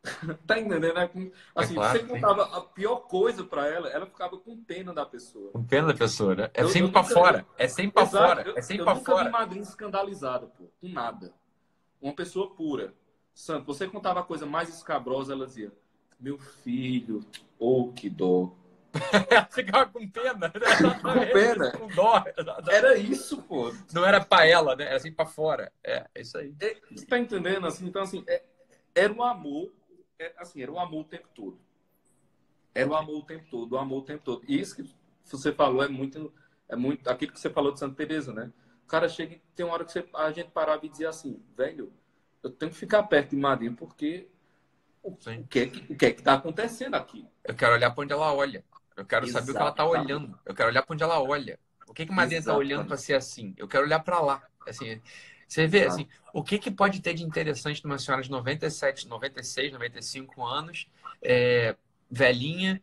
tá 0.47 0.59
entendendo? 0.59 0.99
É 0.99 1.05
assim, 1.05 1.33
é 1.57 1.67
claro, 1.75 1.99
você 1.99 2.05
contava 2.07 2.57
a 2.57 2.61
pior 2.61 2.97
coisa 3.09 3.43
para 3.45 3.67
ela, 3.67 3.89
ela 3.89 4.07
ficava 4.07 4.37
com 4.37 4.57
pena 4.57 4.95
da 4.95 5.05
pessoa. 5.05 5.51
Com 5.51 5.65
pena 5.65 5.89
da 5.89 5.95
pessoa, 5.95 6.35
né? 6.35 6.51
É 6.55 6.63
eu, 6.63 6.69
sempre 6.69 6.93
para 6.93 7.05
fora. 7.05 7.47
É 7.59 7.69
sempre 7.69 7.93
para 7.93 8.07
fora. 8.07 8.53
É 8.57 8.63
sempre 8.63 8.85
para 8.85 8.97
fora. 8.97 9.11
Eu 9.11 9.17
nunca 9.17 9.25
vi 9.25 9.31
madrinha 9.31 9.63
escandalizada, 9.63 10.47
pô. 10.47 10.65
Com 10.81 10.89
nada. 10.89 11.33
Uma 12.01 12.15
pessoa 12.15 12.51
pura. 12.51 12.95
Santo, 13.35 13.67
você 13.67 13.87
contava 13.89 14.21
a 14.21 14.23
coisa 14.23 14.47
mais 14.47 14.69
escabrosa, 14.69 15.33
ela 15.33 15.47
dizia, 15.47 15.73
meu 16.19 16.39
filho, 16.39 17.25
oh, 17.59 17.93
que 17.93 18.09
dor 18.09 18.53
Ficava 19.51 19.87
com 19.87 20.09
pena. 20.09 20.49
Né? 20.49 20.53
Com 21.03 21.33
pena. 21.33 21.73
Com 21.73 21.89
dó. 21.89 22.25
Era 22.69 22.97
isso, 22.97 23.43
pô. 23.43 23.73
Não 23.93 24.05
era 24.05 24.25
pra 24.25 24.47
ela, 24.47 24.77
né? 24.77 24.85
Era 24.85 24.97
assim 24.97 25.13
pra 25.13 25.27
fora. 25.27 25.73
É, 25.83 26.07
é 26.15 26.21
isso 26.21 26.37
aí. 26.39 26.55
É, 26.61 26.77
você 26.91 27.07
tá 27.07 27.19
entendendo? 27.19 27.67
Assim, 27.67 27.87
então, 27.87 28.03
assim, 28.03 28.25
é, 28.27 28.43
era 28.95 29.13
o 29.13 29.23
amor, 29.23 29.73
é, 30.19 30.33
assim, 30.39 30.63
era 30.63 30.73
o 30.73 30.79
amor 30.79 31.01
o 31.01 31.05
tempo 31.05 31.29
todo. 31.35 31.59
Era 32.75 32.89
o 32.89 32.95
amor 32.95 33.19
o 33.19 33.23
tempo 33.23 33.47
todo, 33.51 33.73
o 33.73 33.79
amor 33.79 33.99
o 33.99 34.05
tempo 34.05 34.23
todo. 34.23 34.45
E 34.47 34.61
isso 34.61 34.77
que 34.77 34.91
você 35.25 35.53
falou 35.53 35.83
é 35.83 35.89
muito, 35.89 36.33
é 36.69 36.77
muito 36.77 37.09
aquilo 37.09 37.33
que 37.33 37.41
você 37.41 37.51
falou 37.51 37.73
de 37.73 37.79
Santa 37.79 37.97
Teresa, 37.97 38.33
né? 38.33 38.53
O 38.85 38.87
cara 38.87 39.09
chega 39.09 39.35
e 39.35 39.43
tem 39.55 39.67
uma 39.67 39.75
hora 39.75 39.85
que 39.85 39.93
você, 39.93 40.07
a 40.15 40.31
gente 40.31 40.51
parava 40.51 40.85
e 40.85 40.89
dizia 40.89 41.09
assim, 41.09 41.43
velho, 41.57 41.93
eu 42.43 42.51
tenho 42.51 42.71
que 42.71 42.79
ficar 42.79 43.03
perto 43.05 43.31
de 43.31 43.37
Maria 43.37 43.73
porque 43.73 44.29
o, 45.03 45.11
o 45.11 45.47
que, 45.49 45.59
é 45.59 45.67
que, 45.67 45.93
o 45.93 45.97
que 45.97 46.07
é 46.07 46.13
que 46.13 46.23
tá 46.23 46.35
acontecendo 46.35 46.95
aqui? 46.95 47.27
Eu 47.45 47.55
quero 47.55 47.75
olhar 47.75 47.91
para 47.91 48.05
onde 48.05 48.13
ela 48.13 48.33
olha. 48.33 48.65
Eu 48.97 49.05
quero 49.05 49.27
saber 49.29 49.51
o 49.51 49.55
que 49.55 49.61
ela 49.61 49.71
está 49.71 49.85
olhando. 49.85 50.39
Eu 50.45 50.55
quero 50.55 50.69
olhar 50.71 50.83
para 50.83 50.95
onde 50.95 51.03
ela 51.03 51.21
olha. 51.21 51.59
O 51.87 51.93
que 51.93 52.07
que 52.07 52.13
Maria 52.13 52.39
está 52.39 52.57
olhando 52.57 52.87
para 52.87 52.97
ser 52.97 53.15
assim? 53.15 53.55
Eu 53.57 53.69
quero 53.69 53.85
olhar 53.85 54.01
para 54.01 54.21
lá. 54.21 54.43
Assim, 54.67 55.01
você 55.47 55.67
vê 55.67 55.87
assim, 55.87 56.09
o 56.33 56.43
que 56.43 56.59
que 56.59 56.71
pode 56.71 57.01
ter 57.01 57.15
de 57.15 57.23
interessante 57.23 57.85
numa 57.85 57.99
senhora 57.99 58.23
de 58.23 58.31
97, 58.31 59.07
96, 59.07 59.73
95 59.73 60.45
anos, 60.45 60.89
é, 61.23 61.77
velhinha, 62.11 62.83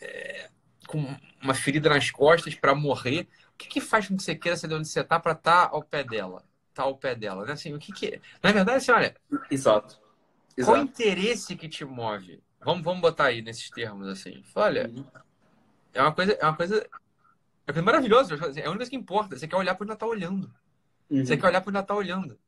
é, 0.00 0.50
com 0.86 1.04
uma 1.42 1.54
ferida 1.54 1.88
nas 1.88 2.10
costas 2.10 2.54
para 2.54 2.74
morrer? 2.74 3.26
O 3.54 3.56
que 3.56 3.68
que 3.68 3.80
faz 3.80 4.06
com 4.06 4.16
que 4.16 4.22
você 4.22 4.34
queira 4.34 4.56
saber 4.56 4.74
onde 4.74 4.88
você 4.88 5.00
está 5.00 5.18
para 5.18 5.32
estar 5.32 5.68
tá 5.68 5.74
ao 5.74 5.82
pé 5.82 6.04
dela? 6.04 6.44
Tá 6.72 6.82
ao 6.84 6.96
pé 6.96 7.14
dela, 7.14 7.44
né? 7.44 7.52
Assim, 7.52 7.72
o 7.72 7.78
que 7.78 7.92
que 7.92 8.20
na 8.42 8.52
verdade, 8.52 8.78
assim, 8.78 8.92
olha, 8.92 9.16
exato. 9.50 9.98
Exato. 10.56 10.72
Qual 10.72 10.76
o 10.76 10.82
interesse 10.84 11.56
que 11.56 11.68
te 11.68 11.84
move? 11.84 12.40
Vamos, 12.64 12.82
vamos 12.82 13.00
botar 13.00 13.26
aí 13.26 13.42
nesses 13.42 13.68
termos 13.70 14.08
assim. 14.08 14.42
Olha, 14.54 14.88
uhum. 14.88 15.04
é 15.92 16.02
uma 16.02 16.12
coisa, 16.12 16.32
é 16.32 16.44
uma 16.44 16.56
coisa, 16.56 16.76
é 16.76 16.80
uma 16.80 17.74
coisa 17.74 17.82
maravilhosa. 17.82 18.34
É 18.34 18.38
a 18.38 18.70
única 18.70 18.76
coisa 18.76 18.90
que 18.90 18.96
importa. 18.96 19.38
Você 19.38 19.46
quer 19.46 19.56
olhar 19.56 19.74
para 19.74 19.84
onde 19.84 19.90
ela 19.90 19.98
tá 19.98 20.06
olhando. 20.06 20.50
Uhum. 21.10 21.24
Você 21.24 21.36
quer 21.36 21.46
olhar 21.46 21.60
para 21.60 21.68
onde 21.68 21.76
ela 21.76 21.86
tá 21.86 21.94
olhando. 21.94 22.38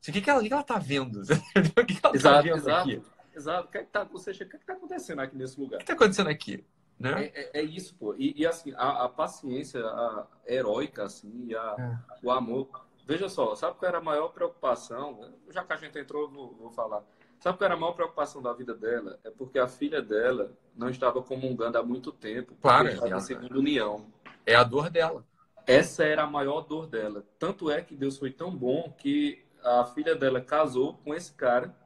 Você, 0.00 0.10
o 0.10 0.14
que, 0.14 0.20
que, 0.20 0.30
ela, 0.30 0.40
o 0.40 0.42
que 0.42 0.52
ela 0.52 0.62
tá 0.62 0.78
vendo? 0.78 1.20
o 1.22 1.86
que, 1.86 1.94
que 1.94 2.00
ela 2.04 2.12
tá 2.12 2.16
exato, 2.16 2.36
tá 2.36 2.42
vendo 2.42 2.56
exato, 2.56 2.90
aqui? 2.90 3.02
Exato. 3.34 3.68
O 3.68 3.70
que, 3.70 3.78
é 3.78 3.82
que 3.82 3.90
tá, 3.90 4.08
ou 4.10 4.18
seja, 4.18 4.44
o 4.44 4.48
que, 4.48 4.56
é 4.56 4.58
que 4.58 4.66
tá 4.66 4.72
acontecendo 4.72 5.20
aqui 5.20 5.36
nesse 5.36 5.60
lugar? 5.60 5.76
O 5.76 5.78
que 5.80 5.86
tá 5.86 5.92
acontecendo 5.92 6.28
aqui? 6.28 6.64
Né? 6.98 7.24
É, 7.24 7.40
é, 7.40 7.60
é 7.60 7.62
isso, 7.62 7.94
pô. 7.94 8.14
E, 8.16 8.34
e 8.40 8.46
assim, 8.46 8.72
a, 8.76 9.04
a, 9.04 9.08
paciência 9.08 9.84
a 9.84 10.26
heróica, 10.46 11.04
assim, 11.04 11.54
a, 11.54 11.76
é. 11.78 12.18
o 12.22 12.30
amor. 12.30 12.68
Veja 13.06 13.28
só, 13.28 13.54
sabe 13.54 13.76
qual 13.76 13.88
era 13.88 13.98
a 13.98 14.02
maior 14.02 14.28
preocupação? 14.28 15.32
Já 15.50 15.64
que 15.64 15.72
a 15.72 15.76
gente 15.76 15.98
entrou, 15.98 16.30
vou, 16.30 16.54
vou 16.54 16.70
falar. 16.70 17.02
Sabe 17.42 17.58
qual 17.58 17.66
era 17.66 17.74
a 17.74 17.76
maior 17.76 17.92
preocupação 17.92 18.40
da 18.40 18.52
vida 18.52 18.72
dela? 18.72 19.18
É 19.24 19.30
porque 19.30 19.58
a 19.58 19.66
filha 19.66 20.00
dela 20.00 20.56
não 20.76 20.88
estava 20.88 21.20
comungando 21.20 21.76
há 21.76 21.82
muito 21.82 22.12
tempo. 22.12 22.54
Claro, 22.62 22.86
estava 22.86 23.18
segunda 23.18 23.58
união. 23.58 24.06
É 24.46 24.54
a 24.54 24.62
dor 24.62 24.88
dela. 24.88 25.26
Essa 25.66 26.04
era 26.04 26.22
a 26.22 26.26
maior 26.26 26.60
dor 26.60 26.86
dela. 26.86 27.24
Tanto 27.40 27.68
é 27.68 27.82
que 27.82 27.96
Deus 27.96 28.16
foi 28.16 28.30
tão 28.30 28.54
bom 28.56 28.94
que 28.96 29.44
a 29.60 29.84
filha 29.84 30.14
dela 30.14 30.40
casou 30.40 30.94
com 30.98 31.12
esse 31.12 31.32
cara 31.32 31.76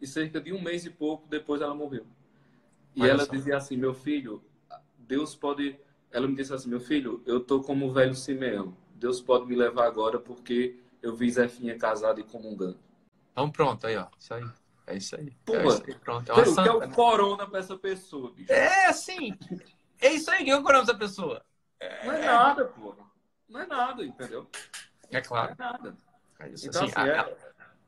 e 0.00 0.06
cerca 0.06 0.40
de 0.40 0.50
um 0.50 0.62
mês 0.62 0.86
e 0.86 0.90
pouco 0.90 1.28
depois 1.28 1.60
ela 1.60 1.74
morreu. 1.74 2.06
E 2.96 3.02
Olha 3.02 3.10
ela 3.10 3.26
só. 3.26 3.32
dizia 3.32 3.58
assim: 3.58 3.76
Meu 3.76 3.92
filho, 3.92 4.42
Deus 4.96 5.36
pode. 5.36 5.78
Ela 6.10 6.26
me 6.26 6.34
disse 6.34 6.54
assim: 6.54 6.70
Meu 6.70 6.80
filho, 6.80 7.22
eu 7.26 7.38
tô 7.38 7.60
como 7.60 7.86
o 7.86 7.92
velho 7.92 8.14
Simeão. 8.14 8.74
Deus 8.94 9.20
pode 9.20 9.44
me 9.44 9.54
levar 9.54 9.84
agora 9.86 10.18
porque 10.18 10.80
eu 11.02 11.14
vi 11.14 11.30
Zefinha 11.30 11.76
casada 11.76 12.18
e 12.18 12.24
comungando. 12.24 12.78
Então 13.32 13.50
pronto, 13.50 13.86
aí 13.86 13.96
ó, 13.96 14.06
isso 14.18 14.32
aí. 14.32 14.44
É 14.86 14.96
isso 14.96 15.16
aí. 15.16 15.30
Pô, 15.44 15.54
é 15.54 15.66
isso 15.66 15.84
aí. 15.86 15.94
Pronto, 15.94 16.30
é 16.30 16.34
uma 16.34 16.44
santa, 16.44 16.62
que 16.62 16.68
é 16.68 16.72
o 16.72 16.80
né? 16.80 16.94
corona 16.94 17.46
pra 17.46 17.60
essa 17.60 17.76
pessoa, 17.76 18.32
bicho. 18.32 18.52
É, 18.52 18.86
assim. 18.86 19.38
É 20.00 20.10
isso 20.10 20.30
aí 20.30 20.44
que 20.44 20.50
é 20.50 20.56
o 20.56 20.62
corona 20.62 20.84
pra 20.84 20.94
essa 20.94 20.98
pessoa. 20.98 21.44
É... 21.78 22.04
Não 22.04 22.12
é 22.12 22.24
nada, 22.24 22.64
pô. 22.64 22.94
Não 23.48 23.60
é 23.60 23.66
nada, 23.66 24.04
entendeu? 24.04 24.48
É 25.10 25.20
claro. 25.20 25.54
Não 25.58 25.66
é 25.66 25.72
nada. 25.72 25.96
É 26.40 26.48
isso, 26.48 26.68
então, 26.68 26.84
assim, 26.84 26.92
assim 26.96 27.10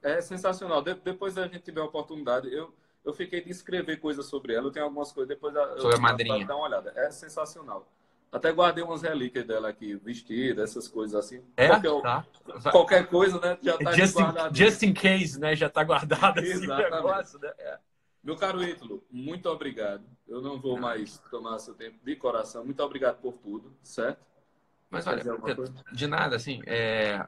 é, 0.03 0.13
é, 0.13 0.21
sensacional. 0.21 0.83
De, 0.83 0.95
depois 0.95 1.35
da 1.35 1.47
gente 1.47 1.61
tiver 1.61 1.81
a 1.81 1.85
oportunidade, 1.85 2.53
eu, 2.53 2.73
eu 3.05 3.13
fiquei 3.13 3.41
de 3.41 3.51
escrever 3.51 3.99
coisas 3.99 4.27
sobre 4.27 4.55
ela. 4.55 4.67
Eu 4.67 4.71
tenho 4.71 4.85
algumas 4.85 5.11
coisas, 5.11 5.29
depois 5.29 5.55
eu, 5.55 5.81
sobre 5.81 5.97
a 5.97 6.01
madrinha. 6.01 6.47
Dar 6.47 6.57
uma 6.57 6.67
olhada. 6.67 6.93
É 6.95 7.11
sensacional. 7.11 7.89
Até 8.35 8.51
guardei 8.51 8.83
umas 8.83 9.01
relíquias 9.01 9.47
dela 9.47 9.69
aqui, 9.69 9.95
vestido, 9.95 10.61
essas 10.61 10.89
coisas 10.89 11.15
assim. 11.15 11.41
É? 11.57 11.69
Qualquer, 11.69 12.03
tá. 12.03 12.71
qualquer 12.73 13.07
coisa, 13.07 13.39
né? 13.39 13.57
Já 13.63 13.79
tá 13.79 13.93
just, 13.93 14.17
in, 14.19 14.25
just 14.53 14.83
in 14.83 14.93
case, 14.93 15.39
né? 15.39 15.55
Já 15.55 15.71
tá 15.71 15.85
guardado 15.85 16.41
esse 16.41 16.67
negócio, 16.67 17.39
né? 17.39 17.53
É. 17.57 17.79
Meu 18.25 18.35
caro 18.35 18.61
Ítalo, 18.61 19.05
muito 19.09 19.49
obrigado. 19.49 20.03
Eu 20.27 20.43
não 20.43 20.61
vou 20.61 20.77
mais 20.77 21.19
tomar 21.31 21.61
seu 21.61 21.75
tempo 21.75 21.97
de 22.05 22.17
coração. 22.17 22.65
Muito 22.65 22.83
obrigado 22.83 23.21
por 23.21 23.35
tudo, 23.35 23.73
certo? 23.85 24.19
Mas 24.91 25.07
olha, 25.07 25.23
de 25.93 26.07
nada, 26.09 26.35
assim, 26.35 26.61
é... 26.67 27.25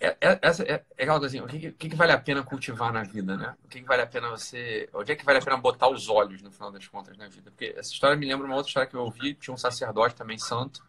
É, 0.00 0.16
é, 0.20 0.28
é, 0.30 0.84
é 0.96 1.02
aquela 1.02 1.18
coisa 1.18 1.26
assim, 1.26 1.40
o 1.40 1.46
que, 1.46 1.72
que, 1.72 1.88
que, 1.90 1.96
vale 1.96 2.12
a 2.12 2.18
pena 2.18 2.42
cultivar 2.42 2.92
na 2.92 3.02
vida, 3.02 3.36
né? 3.36 3.54
O 3.64 3.68
que, 3.68 3.80
que, 3.80 3.86
vale 3.86 4.02
a 4.02 4.06
pena 4.06 4.30
você. 4.30 4.88
Onde 4.92 5.12
é 5.12 5.16
que 5.16 5.24
vale 5.24 5.38
a 5.38 5.42
pena 5.42 5.56
botar 5.56 5.88
os 5.88 6.08
olhos, 6.08 6.42
no 6.42 6.50
final 6.50 6.70
das 6.70 6.86
contas, 6.86 7.16
na 7.16 7.28
vida? 7.28 7.50
Porque 7.50 7.74
essa 7.76 7.92
história 7.92 8.16
me 8.16 8.26
lembra 8.26 8.46
uma 8.46 8.56
outra 8.56 8.68
história 8.68 8.88
que 8.88 8.96
eu 8.96 9.02
ouvi, 9.02 9.34
tinha 9.34 9.54
um 9.54 9.56
sacerdote 9.56 10.14
também 10.14 10.38
santo, 10.38 10.84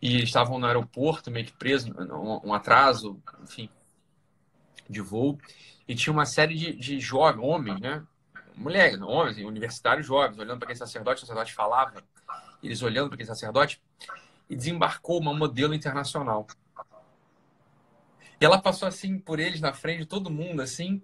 e 0.00 0.22
estavam 0.22 0.58
no 0.58 0.66
aeroporto, 0.66 1.30
meio 1.30 1.46
que 1.46 1.52
preso, 1.52 1.92
um, 1.98 2.48
um 2.50 2.54
atraso, 2.54 3.20
enfim, 3.42 3.68
de 4.88 5.00
voo, 5.00 5.38
e 5.88 5.94
tinha 5.94 6.12
uma 6.12 6.26
série 6.26 6.54
de, 6.54 6.72
de 6.74 7.00
jovens, 7.00 7.42
homens, 7.42 7.80
né? 7.80 8.02
Mulheres, 8.54 9.00
homens, 9.02 9.36
universitários 9.38 10.06
jovens, 10.06 10.38
olhando 10.38 10.58
para 10.58 10.66
aquele 10.66 10.78
sacerdote, 10.78 11.18
o 11.18 11.26
sacerdote 11.26 11.54
falava, 11.54 12.02
eles 12.62 12.82
olhando 12.82 13.08
para 13.08 13.14
aquele 13.16 13.28
sacerdote, 13.28 13.80
e 14.48 14.56
desembarcou 14.56 15.20
uma 15.20 15.34
modelo 15.34 15.74
internacional. 15.74 16.46
E 18.40 18.44
ela 18.44 18.60
passou 18.60 18.86
assim 18.86 19.18
por 19.18 19.40
eles 19.40 19.60
na 19.60 19.72
frente 19.72 20.00
de 20.00 20.06
todo 20.06 20.30
mundo, 20.30 20.60
assim. 20.60 21.02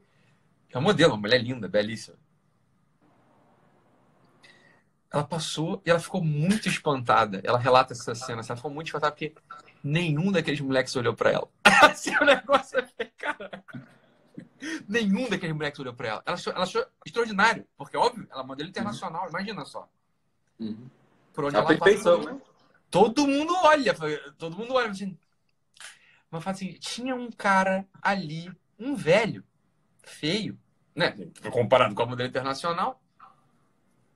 É 0.70 0.78
uma 0.78 0.88
modelo, 0.88 1.12
uma 1.14 1.20
mulher 1.20 1.42
linda, 1.42 1.68
belíssima. 1.68 2.16
Ela 5.10 5.24
passou 5.24 5.82
e 5.84 5.90
ela 5.90 6.00
ficou 6.00 6.24
muito 6.24 6.68
espantada. 6.68 7.40
Ela 7.44 7.58
relata 7.58 7.92
essa 7.92 8.14
cena. 8.14 8.42
Ela 8.46 8.56
ficou 8.56 8.70
muito 8.70 8.86
espantada 8.86 9.12
porque 9.12 9.34
nenhum 9.84 10.32
daqueles 10.32 10.60
moleques 10.60 10.96
olhou 10.96 11.14
para 11.14 11.30
ela. 11.30 11.48
assim, 11.82 12.16
o 12.16 12.24
negócio 12.24 12.78
é 12.98 13.04
caraca. 13.04 13.88
Nenhum 14.88 15.28
daqueles 15.28 15.54
moleques 15.54 15.80
olhou 15.80 15.92
para 15.92 16.08
ela. 16.08 16.22
Ela 16.24 16.34
achou, 16.34 16.52
ela 16.52 16.62
achou 16.62 16.86
extraordinário, 17.04 17.66
porque, 17.76 17.96
óbvio, 17.96 18.26
ela 18.30 18.42
é 18.42 18.46
modelo 18.46 18.68
internacional, 18.68 19.28
imagina 19.28 19.64
só. 19.64 19.88
Uhum. 20.58 20.88
Por 21.32 21.46
onde 21.46 21.56
a 21.56 21.60
ela 21.60 21.68
perfeição, 21.68 22.18
passa, 22.18 22.32
né? 22.32 22.40
Todo 22.90 23.26
mundo 23.26 23.54
olha, 23.64 23.94
todo 24.38 24.56
mundo 24.56 24.74
olha 24.74 24.90
assim, 24.90 25.18
mas 26.32 26.46
assim, 26.46 26.72
tinha 26.72 27.14
um 27.14 27.30
cara 27.30 27.86
ali, 28.00 28.50
um 28.78 28.96
velho, 28.96 29.44
feio, 30.02 30.58
né? 30.96 31.14
Comparado 31.52 31.94
com 31.94 32.02
a 32.02 32.06
modelo 32.06 32.28
internacional, 32.28 33.02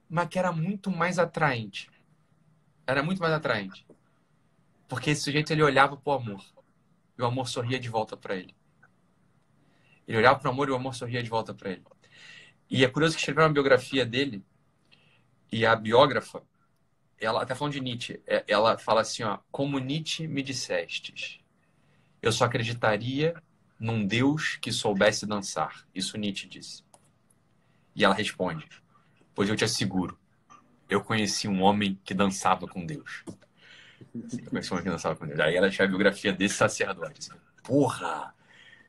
mas 0.09 0.29
que 0.29 0.39
era 0.39 0.51
muito 0.51 0.91
mais 0.91 1.19
atraente. 1.19 1.91
Era 2.87 3.03
muito 3.03 3.21
mais 3.21 3.35
atraente. 3.35 3.87
Porque 4.89 5.11
esse 5.11 5.23
sujeito 5.23 5.53
ele 5.53 5.63
olhava 5.63 5.97
pro 5.97 6.13
amor. 6.13 6.43
E 7.19 7.23
o 7.23 7.27
amor 7.27 7.49
sorria 7.49 7.79
de 7.79 7.89
volta 7.89 8.17
para 8.17 8.35
ele. 8.37 8.55
Ele 10.07 10.19
olhava 10.19 10.39
pro 10.39 10.51
amor 10.51 10.69
e 10.69 10.71
o 10.71 10.77
amor 10.77 10.95
sorria 10.95 11.23
de 11.23 11.29
volta 11.29 11.53
para 11.53 11.71
ele. 11.71 11.85
E 12.71 12.85
é 12.85 12.89
curioso 12.89 13.15
que 13.15 13.21
escreveu 13.21 13.45
uma 13.45 13.53
biografia 13.53 14.07
dele 14.07 14.45
e 15.51 15.67
a 15.67 15.77
biógrafa, 15.77 16.43
ela 17.19 17.43
até 17.43 17.55
falando 17.55 17.75
de 17.75 17.81
Nietzsche, 17.81 18.23
é, 18.27 18.45
ela 18.49 18.79
fala 18.79 19.01
assim, 19.01 19.23
ó, 19.23 19.39
como 19.51 19.79
Nietzsche 19.79 20.27
me 20.27 20.43
dissestes, 20.43 21.41
eu 22.27 22.33
só 22.33 22.45
acreditaria 22.45 23.35
num 23.79 24.05
Deus 24.05 24.57
que 24.57 24.73
soubesse 24.73 25.27
dançar. 25.27 25.87
Isso 25.95 26.17
Nietzsche 26.17 26.49
disse. 26.49 26.83
E 27.95 28.05
ela 28.05 28.15
responde: 28.15 28.67
Pois 29.35 29.49
eu 29.49 29.57
te 29.57 29.65
asseguro, 29.65 30.19
eu 30.89 31.03
conheci 31.03 31.49
um 31.49 31.63
homem 31.63 31.99
que 32.05 32.15
dançava 32.15 32.67
com 32.67 32.85
Deus. 32.85 33.25
Eu 34.15 34.51
conheci 34.51 34.73
um 34.73 34.75
homem 34.75 34.85
que 34.85 34.91
dançava 34.91 35.17
com 35.17 35.27
Deus. 35.27 35.39
Aí 35.41 35.57
ela 35.57 35.71
tinha 35.71 35.85
a 35.85 35.89
biografia 35.89 36.33
desse 36.33 36.55
sacerdote. 36.55 37.31
Assim, 37.31 37.41
Porra! 37.63 38.35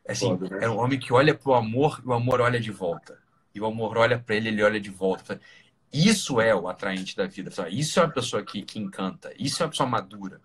Assim, 0.08 0.38
né? 0.38 0.60
é 0.62 0.70
um 0.70 0.78
homem 0.78 0.98
que 0.98 1.12
olha 1.12 1.36
pro 1.36 1.54
amor 1.54 2.02
e 2.04 2.08
o 2.08 2.14
amor 2.14 2.40
olha 2.40 2.60
de 2.60 2.72
volta. 2.72 3.20
E 3.54 3.60
o 3.60 3.66
amor 3.66 3.98
olha 3.98 4.20
para 4.20 4.36
ele, 4.36 4.50
ele 4.50 4.64
olha 4.64 4.80
de 4.80 4.90
volta. 4.90 5.40
Isso 5.92 6.40
é 6.40 6.56
o 6.56 6.68
atraente 6.68 7.16
da 7.16 7.26
vida. 7.26 7.52
Isso 7.70 8.00
é 8.00 8.04
uma 8.04 8.12
pessoa 8.12 8.44
que, 8.44 8.62
que 8.62 8.80
encanta. 8.80 9.34
Isso 9.38 9.62
é 9.62 9.66
uma 9.66 9.72
pessoa 9.72 9.90
madura. 9.90 10.42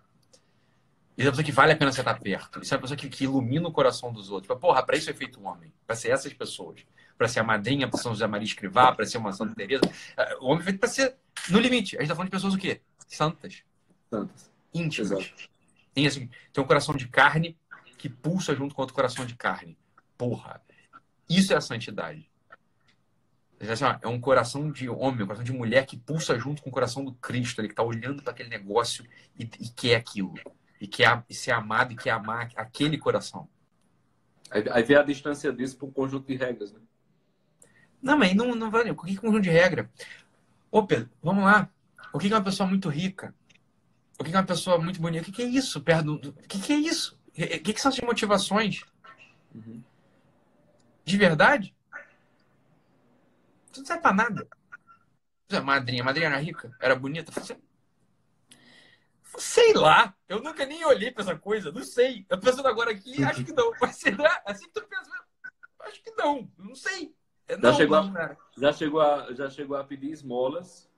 Isso 1.15 1.27
é 1.27 1.29
uma 1.29 1.31
pessoa 1.31 1.45
que 1.45 1.51
vale 1.51 1.73
a 1.73 1.75
pena 1.75 1.91
você 1.91 2.01
estar 2.01 2.19
perto. 2.19 2.59
Isso 2.61 2.73
é 2.73 2.77
uma 2.77 2.81
pessoa 2.81 2.97
que, 2.97 3.07
que 3.07 3.23
ilumina 3.23 3.67
o 3.67 3.71
coração 3.71 4.11
dos 4.11 4.31
outros. 4.31 4.47
Tipo, 4.47 4.59
porra, 4.59 4.83
para 4.83 4.97
isso 4.97 5.09
é 5.09 5.13
feito 5.13 5.39
um 5.39 5.47
homem. 5.47 5.71
Para 5.85 5.95
ser 5.95 6.09
essas 6.09 6.33
pessoas. 6.33 6.81
Para 7.17 7.27
ser 7.27 7.39
a 7.39 7.43
madrinha, 7.43 7.87
para 7.87 7.99
São 7.99 8.13
José 8.13 8.25
Maria 8.25 8.45
Escrivá, 8.45 8.91
para 8.91 9.05
ser 9.05 9.19
uma 9.19 9.31
Santa 9.31 9.53
Teresa. 9.53 9.83
É, 10.17 10.35
o 10.37 10.45
homem 10.45 10.61
é 10.61 10.63
feito 10.63 10.79
para 10.79 10.89
ser 10.89 11.15
no 11.49 11.59
limite. 11.59 11.95
A 11.95 11.99
gente 11.99 12.05
está 12.05 12.15
falando 12.15 12.29
de 12.29 12.35
pessoas 12.35 12.53
o 12.55 12.57
quê? 12.57 12.81
Santas. 13.07 13.63
Santas. 14.09 14.51
Íntimas. 14.73 15.31
Tem, 15.93 16.07
assim, 16.07 16.29
tem 16.51 16.63
um 16.63 16.67
coração 16.67 16.95
de 16.95 17.07
carne 17.07 17.55
que 17.95 18.09
pulsa 18.09 18.55
junto 18.55 18.73
com 18.73 18.81
outro 18.81 18.95
coração 18.95 19.23
de 19.23 19.35
carne. 19.35 19.77
Porra. 20.17 20.61
Isso 21.29 21.53
é 21.53 21.55
a 21.55 21.61
santidade. 21.61 22.27
Assim, 23.61 23.85
é 24.01 24.07
um 24.07 24.19
coração 24.19 24.71
de 24.71 24.89
homem, 24.89 25.23
um 25.23 25.27
coração 25.27 25.45
de 25.45 25.53
mulher 25.53 25.85
que 25.85 25.95
pulsa 25.95 26.37
junto 26.39 26.63
com 26.63 26.69
o 26.69 26.73
coração 26.73 27.05
do 27.05 27.13
Cristo, 27.13 27.61
ele 27.61 27.67
que 27.67 27.73
está 27.73 27.83
olhando 27.83 28.23
para 28.23 28.33
aquele 28.33 28.49
negócio 28.49 29.05
e, 29.37 29.43
e 29.43 29.69
quer 29.69 29.95
aquilo 29.95 30.33
e 30.83 30.87
quer 30.87 31.23
e 31.29 31.33
ser 31.33 31.51
amado 31.51 31.93
e 31.93 31.95
quer 31.95 32.09
amar 32.09 32.51
aquele 32.57 32.97
coração. 32.97 33.47
Aí, 34.51 34.65
aí 34.69 34.83
vem 34.83 34.97
a 34.97 35.01
distância 35.01 35.53
disso 35.53 35.77
para 35.77 35.87
um 35.87 35.91
conjunto 35.91 36.27
de 36.27 36.35
regras, 36.35 36.73
né? 36.73 36.81
Não, 38.01 38.17
mas 38.17 38.35
não, 38.35 38.53
não 38.53 38.69
vai. 38.69 38.91
O 38.91 38.95
que 38.97 39.13
é 39.13 39.15
conjunto 39.15 39.43
de 39.43 39.49
regra? 39.49 39.89
Ô, 40.69 40.85
Pedro, 40.85 41.09
vamos 41.21 41.45
lá. 41.45 41.69
O 42.11 42.19
que 42.19 42.27
é 42.27 42.35
uma 42.35 42.43
pessoa 42.43 42.67
muito 42.67 42.89
rica? 42.89 43.33
O 44.19 44.25
que 44.25 44.35
é 44.35 44.37
uma 44.37 44.45
pessoa 44.45 44.77
muito 44.77 44.99
bonita? 44.99 45.29
O 45.29 45.31
que 45.31 45.41
é 45.41 45.45
isso? 45.45 45.79
Perto 45.81 46.17
do... 46.17 46.29
O 46.31 46.33
que 46.33 46.73
é 46.73 46.75
isso? 46.75 47.17
O 47.29 47.63
que 47.63 47.79
são 47.79 47.89
as 47.89 47.99
motivações? 48.01 48.81
Uhum. 49.55 49.81
De 51.05 51.17
verdade? 51.17 51.73
Isso 53.71 53.79
não 53.79 53.85
serve 53.85 54.01
pra 54.01 54.13
nada. 54.13 54.45
Madrinha, 55.63 56.03
madrinha 56.03 56.27
era 56.27 56.39
rica? 56.39 56.75
Era 56.77 56.93
bonita? 56.93 57.31
Sei 59.53 59.71
lá. 59.71 60.15
Eu 60.27 60.41
nunca 60.41 60.65
nem 60.65 60.83
olhei 60.83 61.11
pra 61.11 61.21
essa 61.21 61.37
coisa. 61.37 61.71
Não 61.71 61.83
sei. 61.83 62.25
Eu 62.27 62.39
tô 62.39 62.47
pensando 62.47 62.67
agora 62.67 62.89
aqui, 62.89 63.23
acho 63.23 63.45
que 63.45 63.53
não. 63.53 63.71
Mas 63.79 63.97
será? 63.97 64.41
Assim 64.47 64.65
que 64.65 64.71
tu 64.71 64.83
pensa, 64.87 65.11
acho 65.81 66.01
que 66.01 66.09
não. 66.17 66.49
Não 66.57 66.73
sei. 66.73 67.13
É, 67.47 67.55
não, 67.55 67.69
já, 67.69 67.77
chegou 67.77 68.03
não, 68.03 68.17
a, 68.17 68.37
já, 68.57 68.73
chegou 68.73 69.01
a, 69.01 69.33
já 69.33 69.49
chegou 69.51 69.77
a 69.77 69.83
pedir 69.83 70.09
esmolas. 70.09 70.89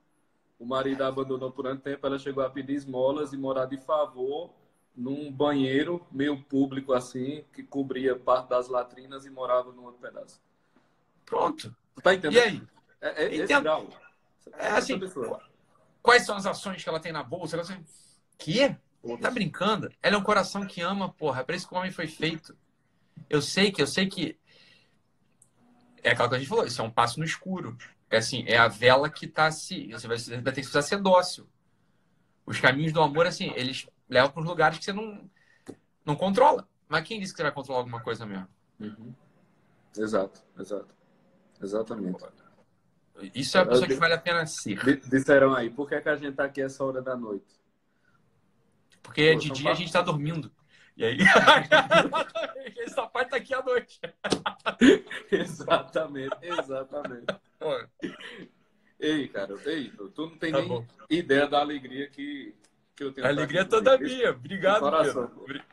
O 0.58 0.64
marido 0.64 1.04
abandonou 1.04 1.52
por 1.52 1.66
um 1.66 1.76
tempo. 1.76 2.06
Ela 2.06 2.18
chegou 2.18 2.42
a 2.42 2.48
pedir 2.48 2.72
esmolas 2.72 3.34
e 3.34 3.36
morar 3.36 3.66
de 3.66 3.76
favor 3.76 4.54
num 4.96 5.30
banheiro 5.30 6.06
meio 6.10 6.42
público 6.42 6.94
assim, 6.94 7.44
que 7.52 7.62
cobria 7.62 8.16
parte 8.16 8.48
das 8.48 8.68
latrinas 8.68 9.26
e 9.26 9.30
morava 9.30 9.70
no 9.70 9.84
outro 9.84 10.00
pedaço. 10.00 10.40
Pronto. 11.26 11.76
Tá 12.02 12.14
entendendo? 12.14 12.36
E 12.36 12.40
aí? 12.40 12.62
É, 13.02 13.24
é 13.24 13.34
esse 13.34 13.60
grau. 13.60 13.86
É 14.54 14.68
assim, 14.68 14.98
quais 16.00 16.24
são 16.24 16.36
as 16.36 16.46
ações 16.46 16.82
que 16.82 16.88
ela 16.88 17.00
tem 17.00 17.12
na 17.12 17.22
bolsa? 17.22 17.56
Ela 17.56 17.66
tem 17.66 17.84
que? 18.38 18.76
Tá 19.20 19.30
brincando? 19.30 19.88
Ela 20.02 20.16
é 20.16 20.18
um 20.18 20.22
coração 20.22 20.66
que 20.66 20.80
ama, 20.80 21.12
porra. 21.12 21.40
É 21.40 21.44
pra 21.44 21.54
isso 21.54 21.68
que 21.68 21.74
o 21.74 21.78
homem 21.78 21.92
foi 21.92 22.06
feito. 22.06 22.56
Eu 23.30 23.40
sei 23.40 23.70
que, 23.70 23.80
eu 23.80 23.86
sei 23.86 24.06
que. 24.08 24.38
É 26.02 26.10
aquela 26.10 26.28
que 26.28 26.34
a 26.34 26.38
gente 26.38 26.48
falou, 26.48 26.66
isso 26.66 26.80
é 26.80 26.84
um 26.84 26.90
passo 26.90 27.18
no 27.18 27.24
escuro. 27.24 27.76
É 28.10 28.18
assim, 28.18 28.44
é 28.46 28.56
a 28.56 28.68
vela 28.68 29.08
que 29.10 29.26
tá 29.26 29.50
se. 29.50 29.92
Você 29.92 30.06
vai, 30.06 30.16
vai 30.16 30.42
ter 30.42 30.42
que 30.42 30.52
precisar 30.52 30.82
ser 30.82 31.00
dócil. 31.00 31.48
Os 32.44 32.60
caminhos 32.60 32.92
do 32.92 33.00
amor, 33.00 33.26
assim, 33.26 33.52
eles 33.56 33.86
levam 34.08 34.30
para 34.30 34.40
os 34.40 34.46
lugares 34.46 34.78
que 34.78 34.84
você 34.84 34.92
não, 34.92 35.28
não 36.04 36.14
controla. 36.14 36.68
Mas 36.88 37.06
quem 37.06 37.18
disse 37.18 37.32
que 37.32 37.38
você 37.38 37.42
vai 37.42 37.52
controlar 37.52 37.80
alguma 37.80 38.00
coisa 38.00 38.24
mesmo? 38.24 38.48
Uhum. 38.78 39.12
Exato, 39.96 40.40
exato. 40.58 40.94
Exatamente. 41.60 42.24
Isso 43.34 43.56
é 43.56 43.62
a 43.62 43.66
pessoa 43.66 43.86
que 43.86 43.94
vale 43.94 44.14
a 44.14 44.18
pena 44.18 44.46
ser. 44.46 45.00
Disseram 45.08 45.54
aí, 45.54 45.70
por 45.70 45.88
que, 45.88 45.94
é 45.94 46.00
que 46.00 46.08
a 46.08 46.16
gente 46.16 46.36
tá 46.36 46.44
aqui 46.44 46.60
essa 46.60 46.84
hora 46.84 47.00
da 47.00 47.16
noite? 47.16 47.46
Porque 49.06 49.22
é 49.22 49.34
de 49.36 49.50
dia 49.50 49.70
a 49.70 49.74
gente 49.74 49.92
tá 49.92 50.02
dormindo. 50.02 50.52
E 50.96 51.04
aí. 51.04 51.18
Essa 52.78 53.06
parte 53.06 53.30
tá 53.30 53.36
aqui 53.36 53.54
à 53.54 53.62
noite. 53.62 54.00
exatamente, 55.30 56.36
exatamente. 56.42 57.26
Ei, 58.98 59.28
cara, 59.28 59.54
ei, 59.64 59.90
tu 59.90 60.26
não 60.26 60.38
tem 60.38 60.52
tá 60.52 60.58
nem 60.58 60.68
bom. 60.68 60.84
ideia 61.08 61.46
da 61.46 61.60
alegria 61.60 62.08
que, 62.08 62.54
que 62.96 63.04
eu 63.04 63.12
tenho. 63.12 63.26
A 63.26 63.30
alegria 63.30 63.60
é 63.60 63.64
toda 63.64 63.96
minha. 63.96 64.30
Obrigado, 64.30 64.86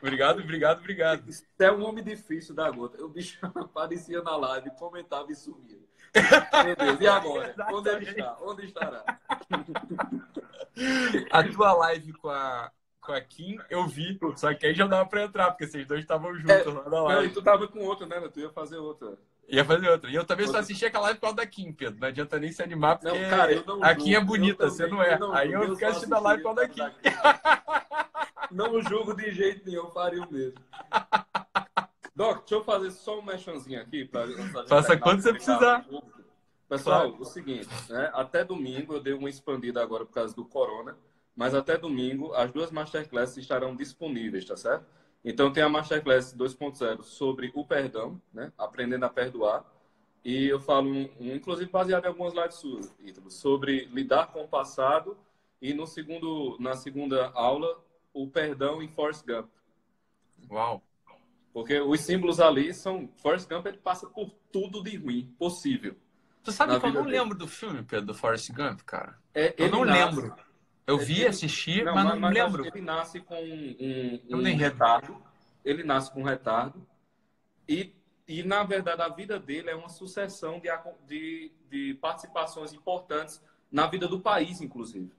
Obrigado, 0.00 0.40
obrigado, 0.40 0.78
obrigado. 0.78 1.24
Você 1.26 1.44
é 1.58 1.72
um 1.72 1.84
homem 1.84 2.04
difícil 2.04 2.54
da 2.54 2.70
gota. 2.70 3.02
O 3.02 3.08
bicho 3.08 3.38
aparecia 3.42 4.22
na 4.22 4.36
live, 4.36 4.70
comentava 4.78 5.32
e 5.32 5.34
sumia. 5.34 5.78
Beleza, 6.12 7.02
e 7.02 7.06
agora? 7.06 7.54
Onde 7.72 7.88
ele 7.88 8.10
está? 8.10 8.38
Onde 8.40 8.66
estará? 8.66 9.04
A 11.30 11.44
tua 11.44 11.72
live 11.72 12.12
com 12.12 12.28
a, 12.28 12.70
com 13.04 13.12
a 13.12 13.20
Kim, 13.20 13.58
eu 13.68 13.86
vi. 13.86 14.18
Só 14.36 14.52
que 14.54 14.66
aí 14.66 14.74
já 14.74 14.86
dava 14.86 15.08
pra 15.08 15.24
entrar, 15.24 15.50
porque 15.50 15.66
vocês 15.66 15.86
dois 15.86 16.00
estavam 16.00 16.34
juntos 16.34 16.50
é, 16.50 16.64
lá 16.64 16.88
na 16.88 17.02
live. 17.02 17.22
Não, 17.22 17.24
e 17.24 17.30
tu 17.30 17.42
tava 17.42 17.68
com 17.68 17.80
outra, 17.80 18.06
né? 18.06 18.28
Tu 18.32 18.40
ia 18.40 18.50
fazer 18.50 18.78
outra. 18.78 19.18
Ia 19.48 19.64
fazer 19.64 19.88
outra. 19.88 20.10
E 20.10 20.14
eu 20.14 20.24
também 20.24 20.46
outra. 20.46 20.60
só 20.60 20.64
assisti 20.64 20.86
aquela 20.86 21.04
live 21.04 21.18
por 21.18 21.26
causa 21.26 21.36
da 21.36 21.46
Kim, 21.46 21.72
Pedro. 21.72 22.00
Não 22.00 22.08
adianta 22.08 22.38
nem 22.38 22.50
se 22.50 22.62
animar, 22.62 22.98
porque 22.98 23.18
não, 23.18 23.30
cara, 23.30 23.64
não 23.66 23.84
a 23.84 23.94
Kim 23.94 24.14
é 24.14 24.20
bonita, 24.20 24.70
você 24.70 24.86
não 24.86 25.02
é. 25.02 25.18
Não, 25.18 25.34
aí 25.34 25.52
eu 25.52 25.70
fiquei 25.72 25.88
assistindo 25.88 26.14
a 26.14 26.20
live 26.20 26.42
por 26.42 26.54
causa 26.54 26.68
da 26.68 26.90
Kim. 26.90 26.96
Não 28.50 28.80
julgo 28.82 29.14
de 29.14 29.32
jeito 29.32 29.68
nenhum, 29.68 29.90
faria 29.90 30.22
o 30.22 30.32
mesmo. 30.32 30.58
Doc, 32.14 32.40
deixa 32.40 32.54
eu 32.54 32.64
fazer 32.64 32.90
só 32.92 33.18
um 33.18 33.22
mechanzinho 33.22 33.80
aqui. 33.80 34.04
Pra, 34.04 34.26
Faça 34.68 34.96
quando 34.96 35.20
você 35.20 35.32
precisar. 35.32 35.84
Pessoal, 36.68 37.10
claro. 37.10 37.22
o 37.22 37.24
seguinte, 37.26 37.68
né? 37.90 38.10
até 38.14 38.42
domingo, 38.42 38.94
eu 38.94 39.00
dei 39.00 39.12
uma 39.12 39.28
expandida 39.28 39.82
agora 39.82 40.06
por 40.06 40.12
causa 40.12 40.34
do 40.34 40.44
corona, 40.44 40.96
mas 41.34 41.54
até 41.54 41.76
domingo 41.76 42.32
as 42.34 42.52
duas 42.52 42.70
masterclasses 42.70 43.36
estarão 43.36 43.74
disponíveis, 43.74 44.44
tá 44.44 44.56
certo? 44.56 44.86
Então 45.24 45.52
tem 45.52 45.62
a 45.62 45.68
masterclass 45.68 46.34
2.0 46.34 47.02
sobre 47.02 47.50
o 47.54 47.64
perdão, 47.64 48.20
né? 48.32 48.52
aprendendo 48.58 49.04
a 49.04 49.08
perdoar, 49.08 49.64
e 50.24 50.46
eu 50.46 50.60
falo, 50.60 50.88
um, 50.88 51.08
um, 51.20 51.34
inclusive 51.34 51.70
baseado 51.70 52.04
em 52.04 52.08
algumas 52.08 52.34
lives 52.34 52.54
suas, 52.54 52.94
Ítalo, 53.04 53.30
sobre 53.30 53.86
lidar 53.86 54.28
com 54.28 54.42
o 54.42 54.48
passado 54.48 55.16
e 55.60 55.74
no 55.74 55.86
segundo, 55.86 56.56
na 56.58 56.74
segunda 56.74 57.30
aula, 57.34 57.82
o 58.12 58.26
perdão 58.28 58.82
em 58.82 58.88
Force 58.88 59.24
Gump. 59.24 59.48
Uau! 60.50 60.82
Porque 61.54 61.80
os 61.80 62.00
símbolos 62.00 62.40
ali 62.40 62.74
são. 62.74 63.08
Forrest 63.18 63.48
Gump 63.48 63.64
ele 63.66 63.78
passa 63.78 64.08
por 64.08 64.28
tudo 64.50 64.82
de 64.82 64.96
ruim 64.96 65.32
possível. 65.38 65.94
Tu 66.42 66.50
sabe 66.50 66.78
que 66.80 66.84
eu 66.84 66.92
não 66.92 67.04
dele. 67.04 67.16
lembro 67.16 67.38
do 67.38 67.46
filme, 67.46 67.82
Pedro, 67.84 68.06
do 68.06 68.14
Forrest 68.14 68.50
Gump, 68.50 68.80
cara. 68.82 69.16
É, 69.32 69.54
eu 69.56 69.70
não 69.70 69.84
nasce, 69.84 70.16
lembro. 70.16 70.36
Eu 70.86 70.98
vi, 70.98 71.20
ele, 71.20 71.28
assisti, 71.28 71.82
não, 71.82 71.94
mas 71.94 72.04
não 72.04 72.20
mas 72.20 72.34
lembro. 72.34 72.66
Ele 72.66 72.80
nasce 72.80 73.20
com 73.20 73.42
um, 73.42 73.76
um, 74.30 74.36
um 74.36 74.56
retardo. 74.56 75.16
Ele 75.64 75.82
nasce 75.82 76.12
com 76.12 76.20
um 76.20 76.24
retardo. 76.24 76.86
E, 77.66 77.94
e, 78.28 78.42
na 78.42 78.62
verdade, 78.64 79.00
a 79.00 79.08
vida 79.08 79.38
dele 79.38 79.70
é 79.70 79.74
uma 79.74 79.88
sucessão 79.88 80.60
de, 80.60 80.68
de, 81.06 81.52
de 81.70 81.94
participações 81.94 82.72
importantes 82.74 83.42
na 83.72 83.86
vida 83.86 84.06
do 84.06 84.20
país, 84.20 84.60
inclusive. 84.60 85.10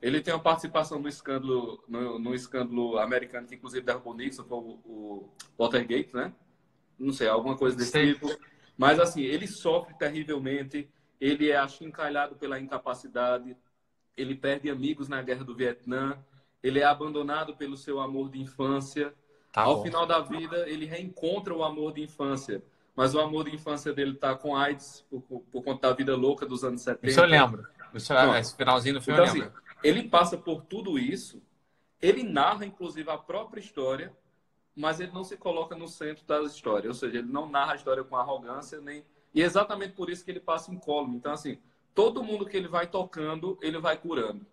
Ele 0.00 0.22
tem 0.22 0.32
uma 0.32 0.40
participação 0.40 0.98
no 0.98 1.08
escândalo, 1.08 1.84
no, 1.86 2.18
no 2.18 2.34
escândalo 2.34 2.98
americano, 2.98 3.46
que 3.46 3.54
inclusive 3.54 3.84
derrubou 3.84 4.14
Nixon, 4.14 4.44
foi 4.44 4.58
o, 4.58 4.80
o 4.86 5.28
Watergate, 5.58 6.14
né? 6.14 6.32
Não 6.98 7.12
sei, 7.12 7.28
alguma 7.28 7.56
coisa 7.56 7.76
desse 7.76 7.92
Sim. 7.92 8.14
tipo. 8.14 8.28
Mas, 8.76 8.98
assim, 8.98 9.20
ele 9.20 9.46
sofre 9.46 9.92
terrivelmente, 9.94 10.88
ele 11.20 11.50
é 11.50 11.56
achincalhado 11.58 12.36
pela 12.36 12.58
incapacidade, 12.58 13.54
ele 14.16 14.34
perde 14.34 14.70
amigos 14.70 15.08
na 15.08 15.22
guerra 15.22 15.44
do 15.44 15.54
Vietnã, 15.54 16.18
ele 16.62 16.78
é 16.78 16.84
abandonado 16.84 17.56
pelo 17.56 17.76
seu 17.76 18.00
amor 18.00 18.30
de 18.30 18.40
infância. 18.40 19.14
Tá 19.52 19.62
Ao 19.62 19.76
bom. 19.76 19.82
final 19.82 20.06
da 20.06 20.20
vida, 20.20 20.68
ele 20.68 20.84
reencontra 20.84 21.54
o 21.54 21.64
amor 21.64 21.92
de 21.92 22.02
infância. 22.02 22.62
Mas 22.94 23.14
o 23.14 23.20
amor 23.20 23.48
de 23.48 23.54
infância 23.54 23.92
dele 23.92 24.14
tá 24.14 24.34
com 24.34 24.54
AIDS, 24.54 25.04
por, 25.08 25.22
por, 25.22 25.62
conta 25.62 25.88
da 25.88 25.94
vida 25.94 26.14
louca 26.14 26.44
dos 26.44 26.62
anos 26.64 26.82
70. 26.82 27.06
Isso 27.08 27.20
eu 27.20 27.26
lembro. 27.26 27.66
Isso, 27.94 28.12
esse 28.12 28.56
finalzinho 28.56 28.94
do 28.96 29.00
filme 29.00 29.20
então, 29.20 29.34
eu 29.34 29.42
lembro. 29.42 29.58
Assim, 29.58 29.78
ele 29.82 30.08
passa 30.08 30.36
por 30.36 30.62
tudo 30.62 30.98
isso, 30.98 31.42
ele 32.00 32.22
narra, 32.22 32.66
inclusive, 32.66 33.08
a 33.10 33.16
própria 33.16 33.60
história, 33.60 34.12
mas 34.76 35.00
ele 35.00 35.12
não 35.12 35.24
se 35.24 35.36
coloca 35.36 35.74
no 35.74 35.88
centro 35.88 36.24
da 36.26 36.40
história. 36.42 36.88
Ou 36.88 36.94
seja, 36.94 37.18
ele 37.18 37.28
não 37.30 37.48
narra 37.48 37.72
a 37.72 37.76
história 37.76 38.04
com 38.04 38.16
arrogância, 38.16 38.80
nem. 38.80 39.04
E 39.34 39.42
é 39.42 39.44
exatamente 39.44 39.94
por 39.94 40.10
isso 40.10 40.24
que 40.24 40.30
ele 40.30 40.40
passa 40.40 40.72
incólume. 40.72 41.16
Então, 41.16 41.32
assim, 41.32 41.58
todo 41.94 42.22
mundo 42.22 42.46
que 42.46 42.56
ele 42.56 42.68
vai 42.68 42.86
tocando, 42.86 43.58
ele 43.60 43.78
vai 43.78 43.96
curando. 43.96 44.46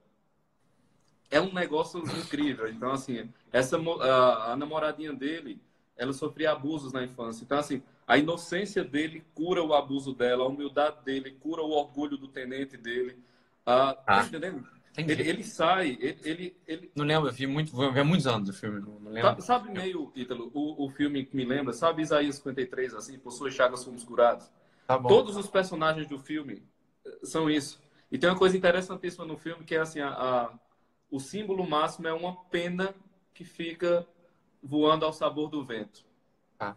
É 1.30 1.42
um 1.42 1.54
negócio 1.54 2.00
incrível. 2.00 2.68
Então, 2.70 2.92
assim, 2.92 3.30
essa, 3.52 3.78
a, 3.78 4.54
a 4.54 4.56
namoradinha 4.56 5.14
dele, 5.14 5.62
ela 5.98 6.14
sofria 6.14 6.52
abusos 6.52 6.94
na 6.94 7.04
infância. 7.04 7.44
Então, 7.44 7.58
assim, 7.58 7.82
a 8.08 8.18
inocência 8.18 8.84
dele 8.84 9.24
cura 9.36 9.62
o 9.62 9.74
abuso 9.74 10.14
dela, 10.14 10.44
a 10.44 10.48
humildade 10.48 11.04
dele 11.04 11.32
cura 11.32 11.62
o 11.62 11.72
orgulho 11.72 12.18
do 12.18 12.28
tenente 12.28 12.78
dele. 12.78 13.18
Ah, 13.66 13.94
tá 13.94 14.22
ah. 14.22 14.24
Entendendo? 14.24 14.66
Ele, 14.98 15.30
ele, 15.30 15.44
sai, 15.44 15.96
ele, 16.02 16.20
ele, 16.24 16.58
ele, 16.66 16.92
Não 16.96 17.06
lembro, 17.06 17.30
eu 17.30 17.34
vi, 17.34 17.46
muito, 17.46 17.72
vi 17.92 18.04
muitos 18.04 18.26
anos 18.26 18.50
do 18.50 18.54
filme. 18.54 18.80
Não, 18.80 19.12
lembro. 19.12 19.22
Sabe, 19.22 19.44
sabe 19.44 19.72
meio, 19.72 20.12
Ítalo, 20.16 20.50
o, 20.56 20.86
o 20.86 20.90
filme 20.90 21.24
que 21.24 21.36
me 21.36 21.46
lembra? 21.46 21.72
Sabe 21.72 22.02
Isaías 22.02 22.38
53, 22.38 22.96
assim, 22.96 23.20
por 23.20 23.32
suas 23.32 23.54
chagas 23.54 23.84
fomos 23.84 24.04
curados? 24.04 24.50
Tá 24.88 24.98
Todos 24.98 25.36
os 25.36 25.48
personagens 25.48 26.08
do 26.08 26.18
filme 26.18 26.64
são 27.24 27.50
isso. 27.50 27.82
E 28.12 28.18
tem 28.18 28.30
uma 28.30 28.38
coisa 28.38 28.56
interessantíssima 28.56 29.26
no 29.26 29.38
filme, 29.38 29.66
que 29.66 29.76
é 29.76 29.80
assim, 29.80 30.00
a, 30.00 30.10
a 30.10 30.60
o 31.10 31.20
símbolo 31.20 31.68
máximo 31.68 32.08
é 32.08 32.14
uma 32.14 32.36
pena 32.46 32.94
que 33.34 33.46
fica 33.46 34.06
voando 34.62 35.06
ao 35.06 35.14
sabor 35.14 35.50
do 35.50 35.64
vento. 35.64 36.06
Ah. 36.60 36.76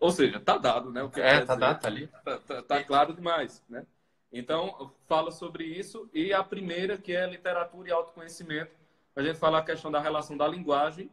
Ou 0.00 0.10
seja, 0.10 0.40
tá 0.40 0.58
dado, 0.58 0.90
né? 0.90 1.02
O 1.02 1.10
que 1.10 1.20
é, 1.20 1.40
tá 1.40 1.54
dizer. 1.54 1.60
dado, 1.60 1.80
tá 1.80 1.88
ali. 1.88 2.06
Tá, 2.24 2.38
tá, 2.38 2.62
tá 2.62 2.84
claro 2.84 3.14
demais, 3.14 3.62
né? 3.68 3.86
Então, 4.32 4.92
fala 5.06 5.30
sobre 5.30 5.64
isso. 5.64 6.10
E 6.12 6.32
a 6.32 6.42
primeira, 6.42 6.98
que 6.98 7.12
é 7.12 7.26
literatura 7.26 7.88
e 7.88 7.92
autoconhecimento, 7.92 8.72
a 9.14 9.22
gente 9.22 9.38
fala 9.38 9.58
a 9.58 9.64
questão 9.64 9.90
da 9.90 10.00
relação 10.00 10.36
da 10.36 10.46
linguagem 10.46 11.10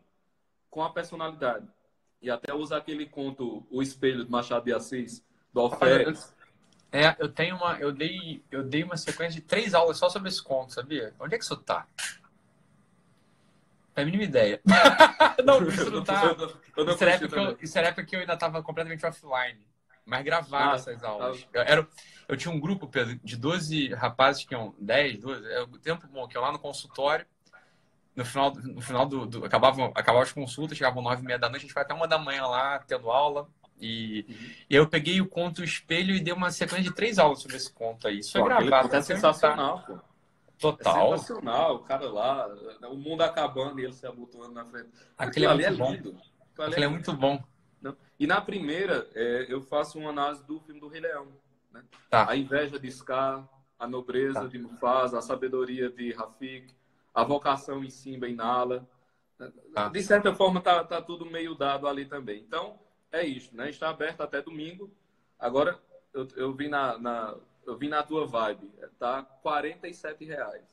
com 0.69 0.83
a 0.83 0.89
personalidade. 0.89 1.67
E 2.21 2.29
até 2.31 2.53
usa 2.53 2.77
aquele 2.77 3.05
conto 3.05 3.65
O 3.69 3.81
Espelho, 3.81 4.25
do 4.25 4.31
Machado 4.31 4.65
de 4.65 4.73
Assis, 4.73 5.23
do 5.53 5.61
Alferes. 5.61 6.32
É, 6.93 7.15
eu 7.19 7.27
tenho 7.27 7.55
uma. 7.55 7.77
Eu 7.79 7.91
dei, 7.91 8.43
eu 8.51 8.63
dei 8.63 8.83
uma 8.83 8.95
sequência 8.95 9.41
de 9.41 9.45
três 9.45 9.73
aulas 9.73 9.97
só 9.97 10.09
sobre 10.09 10.29
esse 10.29 10.41
conto, 10.41 10.73
sabia? 10.73 11.13
Onde 11.19 11.35
é 11.35 11.37
que 11.37 11.43
isso 11.43 11.57
tá? 11.57 11.87
Não 13.95 14.03
a 14.03 14.05
mínima 14.05 14.23
ideia. 14.23 14.61
não, 15.43 15.61
isso 15.67 15.89
não 15.89 16.03
tá. 16.03 16.35
Eu 16.77 16.85
não 16.85 16.93
isso, 16.93 17.03
era 17.03 17.13
época 17.13 17.35
eu, 17.35 17.57
isso 17.59 17.77
era 17.77 17.87
época 17.87 18.05
que 18.05 18.15
eu 18.15 18.19
ainda 18.19 18.33
estava 18.33 18.61
completamente 18.61 19.05
offline 19.05 19.59
mas 20.05 20.23
gravava 20.23 20.73
ah, 20.73 20.75
essas 20.75 21.03
aulas. 21.03 21.47
Eu, 21.53 21.61
era, 21.61 21.87
eu 22.27 22.37
tinha 22.37 22.53
um 22.53 22.59
grupo, 22.59 22.87
Pedro, 22.87 23.19
de 23.23 23.37
12 23.37 23.93
rapazes 23.93 24.43
que 24.43 24.53
iam 24.53 24.75
10, 24.79 25.19
12, 25.19 25.51
é 25.51 25.61
o 25.61 25.67
tempo 25.79 26.07
bom, 26.07 26.27
que 26.27 26.37
eu 26.37 26.41
lá 26.41 26.51
no 26.51 26.59
consultório. 26.59 27.25
No 28.15 28.23
final, 28.23 28.53
no 28.53 28.81
final 28.81 29.05
do, 29.07 29.25
do 29.25 29.45
acabavam, 29.45 29.85
acabavam 29.85 30.21
as 30.21 30.31
consultas, 30.31 30.77
chegavam 30.77 31.01
nove 31.01 31.23
e 31.23 31.25
meia 31.25 31.39
da 31.39 31.49
noite, 31.49 31.63
a 31.63 31.65
gente 31.65 31.73
vai 31.73 31.83
até 31.83 31.93
uma 31.93 32.07
da 32.07 32.17
manhã 32.17 32.45
lá 32.45 32.79
tendo 32.79 33.09
aula. 33.09 33.47
E, 33.79 34.25
uhum. 34.27 34.35
e 34.69 34.75
eu 34.75 34.87
peguei 34.87 35.19
o 35.19 35.27
conto 35.27 35.63
Espelho 35.63 36.15
e 36.15 36.19
dei 36.19 36.33
uma 36.33 36.51
sequência 36.51 36.89
de 36.89 36.95
três 36.95 37.19
aulas 37.19 37.41
sobre 37.41 37.57
esse 37.57 37.71
conto 37.71 38.07
aí. 38.07 38.19
Isso 38.19 38.37
é 38.37 38.43
gravado. 38.43 38.95
É 38.95 39.01
sensacional, 39.01 39.83
pô. 39.85 39.99
Total. 40.59 41.13
É 41.13 41.17
sensacional, 41.17 41.75
o 41.75 41.79
cara 41.79 42.09
lá, 42.09 42.47
o 42.89 42.95
mundo 42.95 43.21
acabando 43.21 43.79
e 43.79 43.83
ele 43.83 43.93
se 43.93 44.05
abotoando 44.07 44.53
na 44.53 44.65
frente. 44.65 44.89
Aquele, 45.17 45.45
é, 45.45 45.49
ali 45.49 45.65
é 45.65 45.69
lindo. 45.69 46.17
Aquilo 46.57 46.83
é, 46.83 46.85
é 46.85 46.87
muito 46.87 47.11
bom. 47.11 47.43
Não. 47.81 47.97
E 48.17 48.25
na 48.25 48.39
primeira, 48.39 49.09
é, 49.13 49.45
eu 49.49 49.61
faço 49.61 49.99
uma 49.99 50.11
análise 50.11 50.45
do 50.45 50.59
filme 50.61 50.79
do 50.79 50.87
Rei 50.87 51.01
Leão. 51.01 51.27
Né? 51.71 51.83
Tá. 52.09 52.29
A 52.29 52.37
inveja 52.37 52.79
de 52.79 52.89
Scar, 52.89 53.47
a 53.77 53.87
nobreza 53.87 54.41
tá. 54.41 54.47
de 54.47 54.57
Mufasa, 54.57 55.19
a 55.19 55.21
sabedoria 55.21 55.89
de 55.89 56.13
Rafik, 56.13 56.73
a 57.13 57.23
vocação 57.23 57.83
em 57.83 57.89
Simba 57.89 58.29
e 58.29 58.33
Nala. 58.33 58.87
Tá. 59.73 59.89
De 59.89 60.01
certa 60.01 60.33
forma, 60.33 60.61
tá, 60.61 60.83
tá 60.83 61.01
tudo 61.01 61.25
meio 61.25 61.55
dado 61.55 61.87
ali 61.87 62.05
também. 62.05 62.41
Então, 62.41 62.79
é 63.13 63.25
isso, 63.25 63.55
né? 63.55 63.69
Está 63.69 63.89
aberto 63.89 64.21
até 64.21 64.41
domingo. 64.41 64.91
Agora, 65.39 65.79
eu, 66.13 66.27
eu, 66.35 66.53
vi, 66.53 66.67
na, 66.67 66.97
na, 66.97 67.35
eu 67.65 67.77
vi 67.77 67.87
na 67.87 68.03
tua 68.03 68.25
vibe. 68.25 68.69
Tá 68.99 69.23
47 69.41 70.25
reais. 70.25 70.63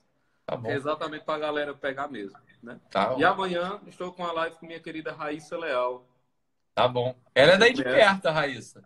Tá 0.47 0.57
bom. 0.57 0.69
É 0.69 0.75
exatamente 0.75 1.25
para 1.25 1.35
a 1.35 1.39
galera 1.39 1.75
pegar 1.75 2.09
mesmo. 2.09 2.39
Né? 2.63 2.81
Tá 2.91 3.15
e 3.17 3.25
amanhã 3.25 3.81
estou 3.87 4.13
com 4.13 4.25
a 4.25 4.33
live 4.33 4.57
com 4.57 4.67
minha 4.67 4.81
querida 4.81 5.13
Raíssa 5.13 5.57
Leal, 5.57 6.05
Tá 6.75 6.89
bom. 6.89 7.15
Ela 7.35 7.53
é 7.53 7.59
daí 7.59 7.73
de 7.73 7.83
perto, 7.83 8.27
a 8.27 8.33
Raíssa. 8.33 8.83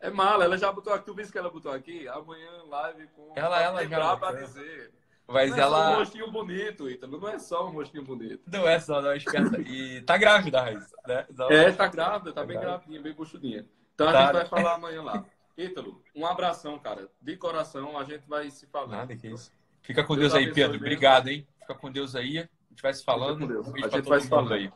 É 0.00 0.10
mala, 0.10 0.44
ela 0.44 0.58
já 0.58 0.72
botou 0.72 0.92
aqui. 0.92 1.06
Tu 1.06 1.14
viu 1.14 1.30
que 1.30 1.38
ela 1.38 1.50
botou 1.50 1.70
aqui? 1.70 2.08
Amanhã 2.08 2.50
live 2.64 3.06
com. 3.08 3.32
Ela, 3.36 3.62
ela 3.62 3.86
já. 3.86 4.16
Pra 4.16 4.32
dizer. 4.32 4.92
Mas 5.28 5.50
não 5.50 5.58
ela. 5.58 5.78
É 5.78 5.82
só 5.82 5.92
um 5.92 5.98
rostinho 5.98 6.30
bonito, 6.30 6.90
Ítalo. 6.90 7.20
Não 7.20 7.28
é 7.28 7.38
só 7.38 7.66
um 7.66 7.70
rostinho 7.70 8.04
bonito. 8.04 8.42
Não 8.46 8.68
é 8.68 8.78
só, 8.78 9.02
não, 9.02 9.10
é 9.10 9.16
esperta. 9.16 9.60
E 9.60 10.00
tá 10.02 10.16
grávida, 10.16 10.60
Raíssa, 10.60 10.96
né? 11.06 11.26
Não, 11.36 11.50
é, 11.50 11.72
tá 11.72 11.88
grávida, 11.88 12.32
tá, 12.32 12.40
tá 12.40 12.46
bem 12.46 12.58
gravidinha, 12.58 13.02
bem 13.02 13.12
buchudinha. 13.12 13.66
Então 13.94 14.12
tá. 14.12 14.18
a 14.18 14.22
gente 14.24 14.32
vai 14.32 14.46
falar 14.46 14.74
amanhã 14.74 15.02
lá. 15.02 15.24
Ítalo, 15.58 16.02
um 16.14 16.26
abração, 16.26 16.78
cara. 16.78 17.08
De 17.20 17.36
coração, 17.36 17.98
a 17.98 18.04
gente 18.04 18.28
vai 18.28 18.50
se 18.50 18.66
falando. 18.66 18.90
Nada 18.90 19.16
que 19.16 19.26
isso. 19.26 19.50
Fica 19.82 20.04
com 20.04 20.14
Deus, 20.14 20.32
Deus 20.32 20.44
aí, 20.44 20.52
Pedro. 20.52 20.72
Mesmo. 20.72 20.86
Obrigado, 20.86 21.28
hein? 21.28 21.46
Fica 21.60 21.74
com 21.74 21.90
Deus 21.90 22.14
aí. 22.14 22.38
A 22.38 22.48
gente 22.70 22.82
vai 22.82 22.92
se 22.92 23.04
falando. 23.04 23.44
Um 23.44 23.84
a 23.84 23.88
gente 23.88 24.08
vai 24.08 24.20
se 24.20 24.28
falando 24.28 24.54
aí. 24.54 24.70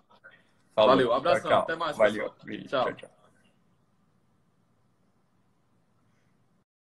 Falou. 0.75 0.91
Valeu, 0.91 1.13
abração, 1.13 1.51
tchau, 1.51 1.61
até 1.61 1.77
mais. 1.77 1.97
Valeu, 1.97 2.31
tchau. 2.31 2.67
tchau. 2.69 2.95
tchau. 2.95 3.11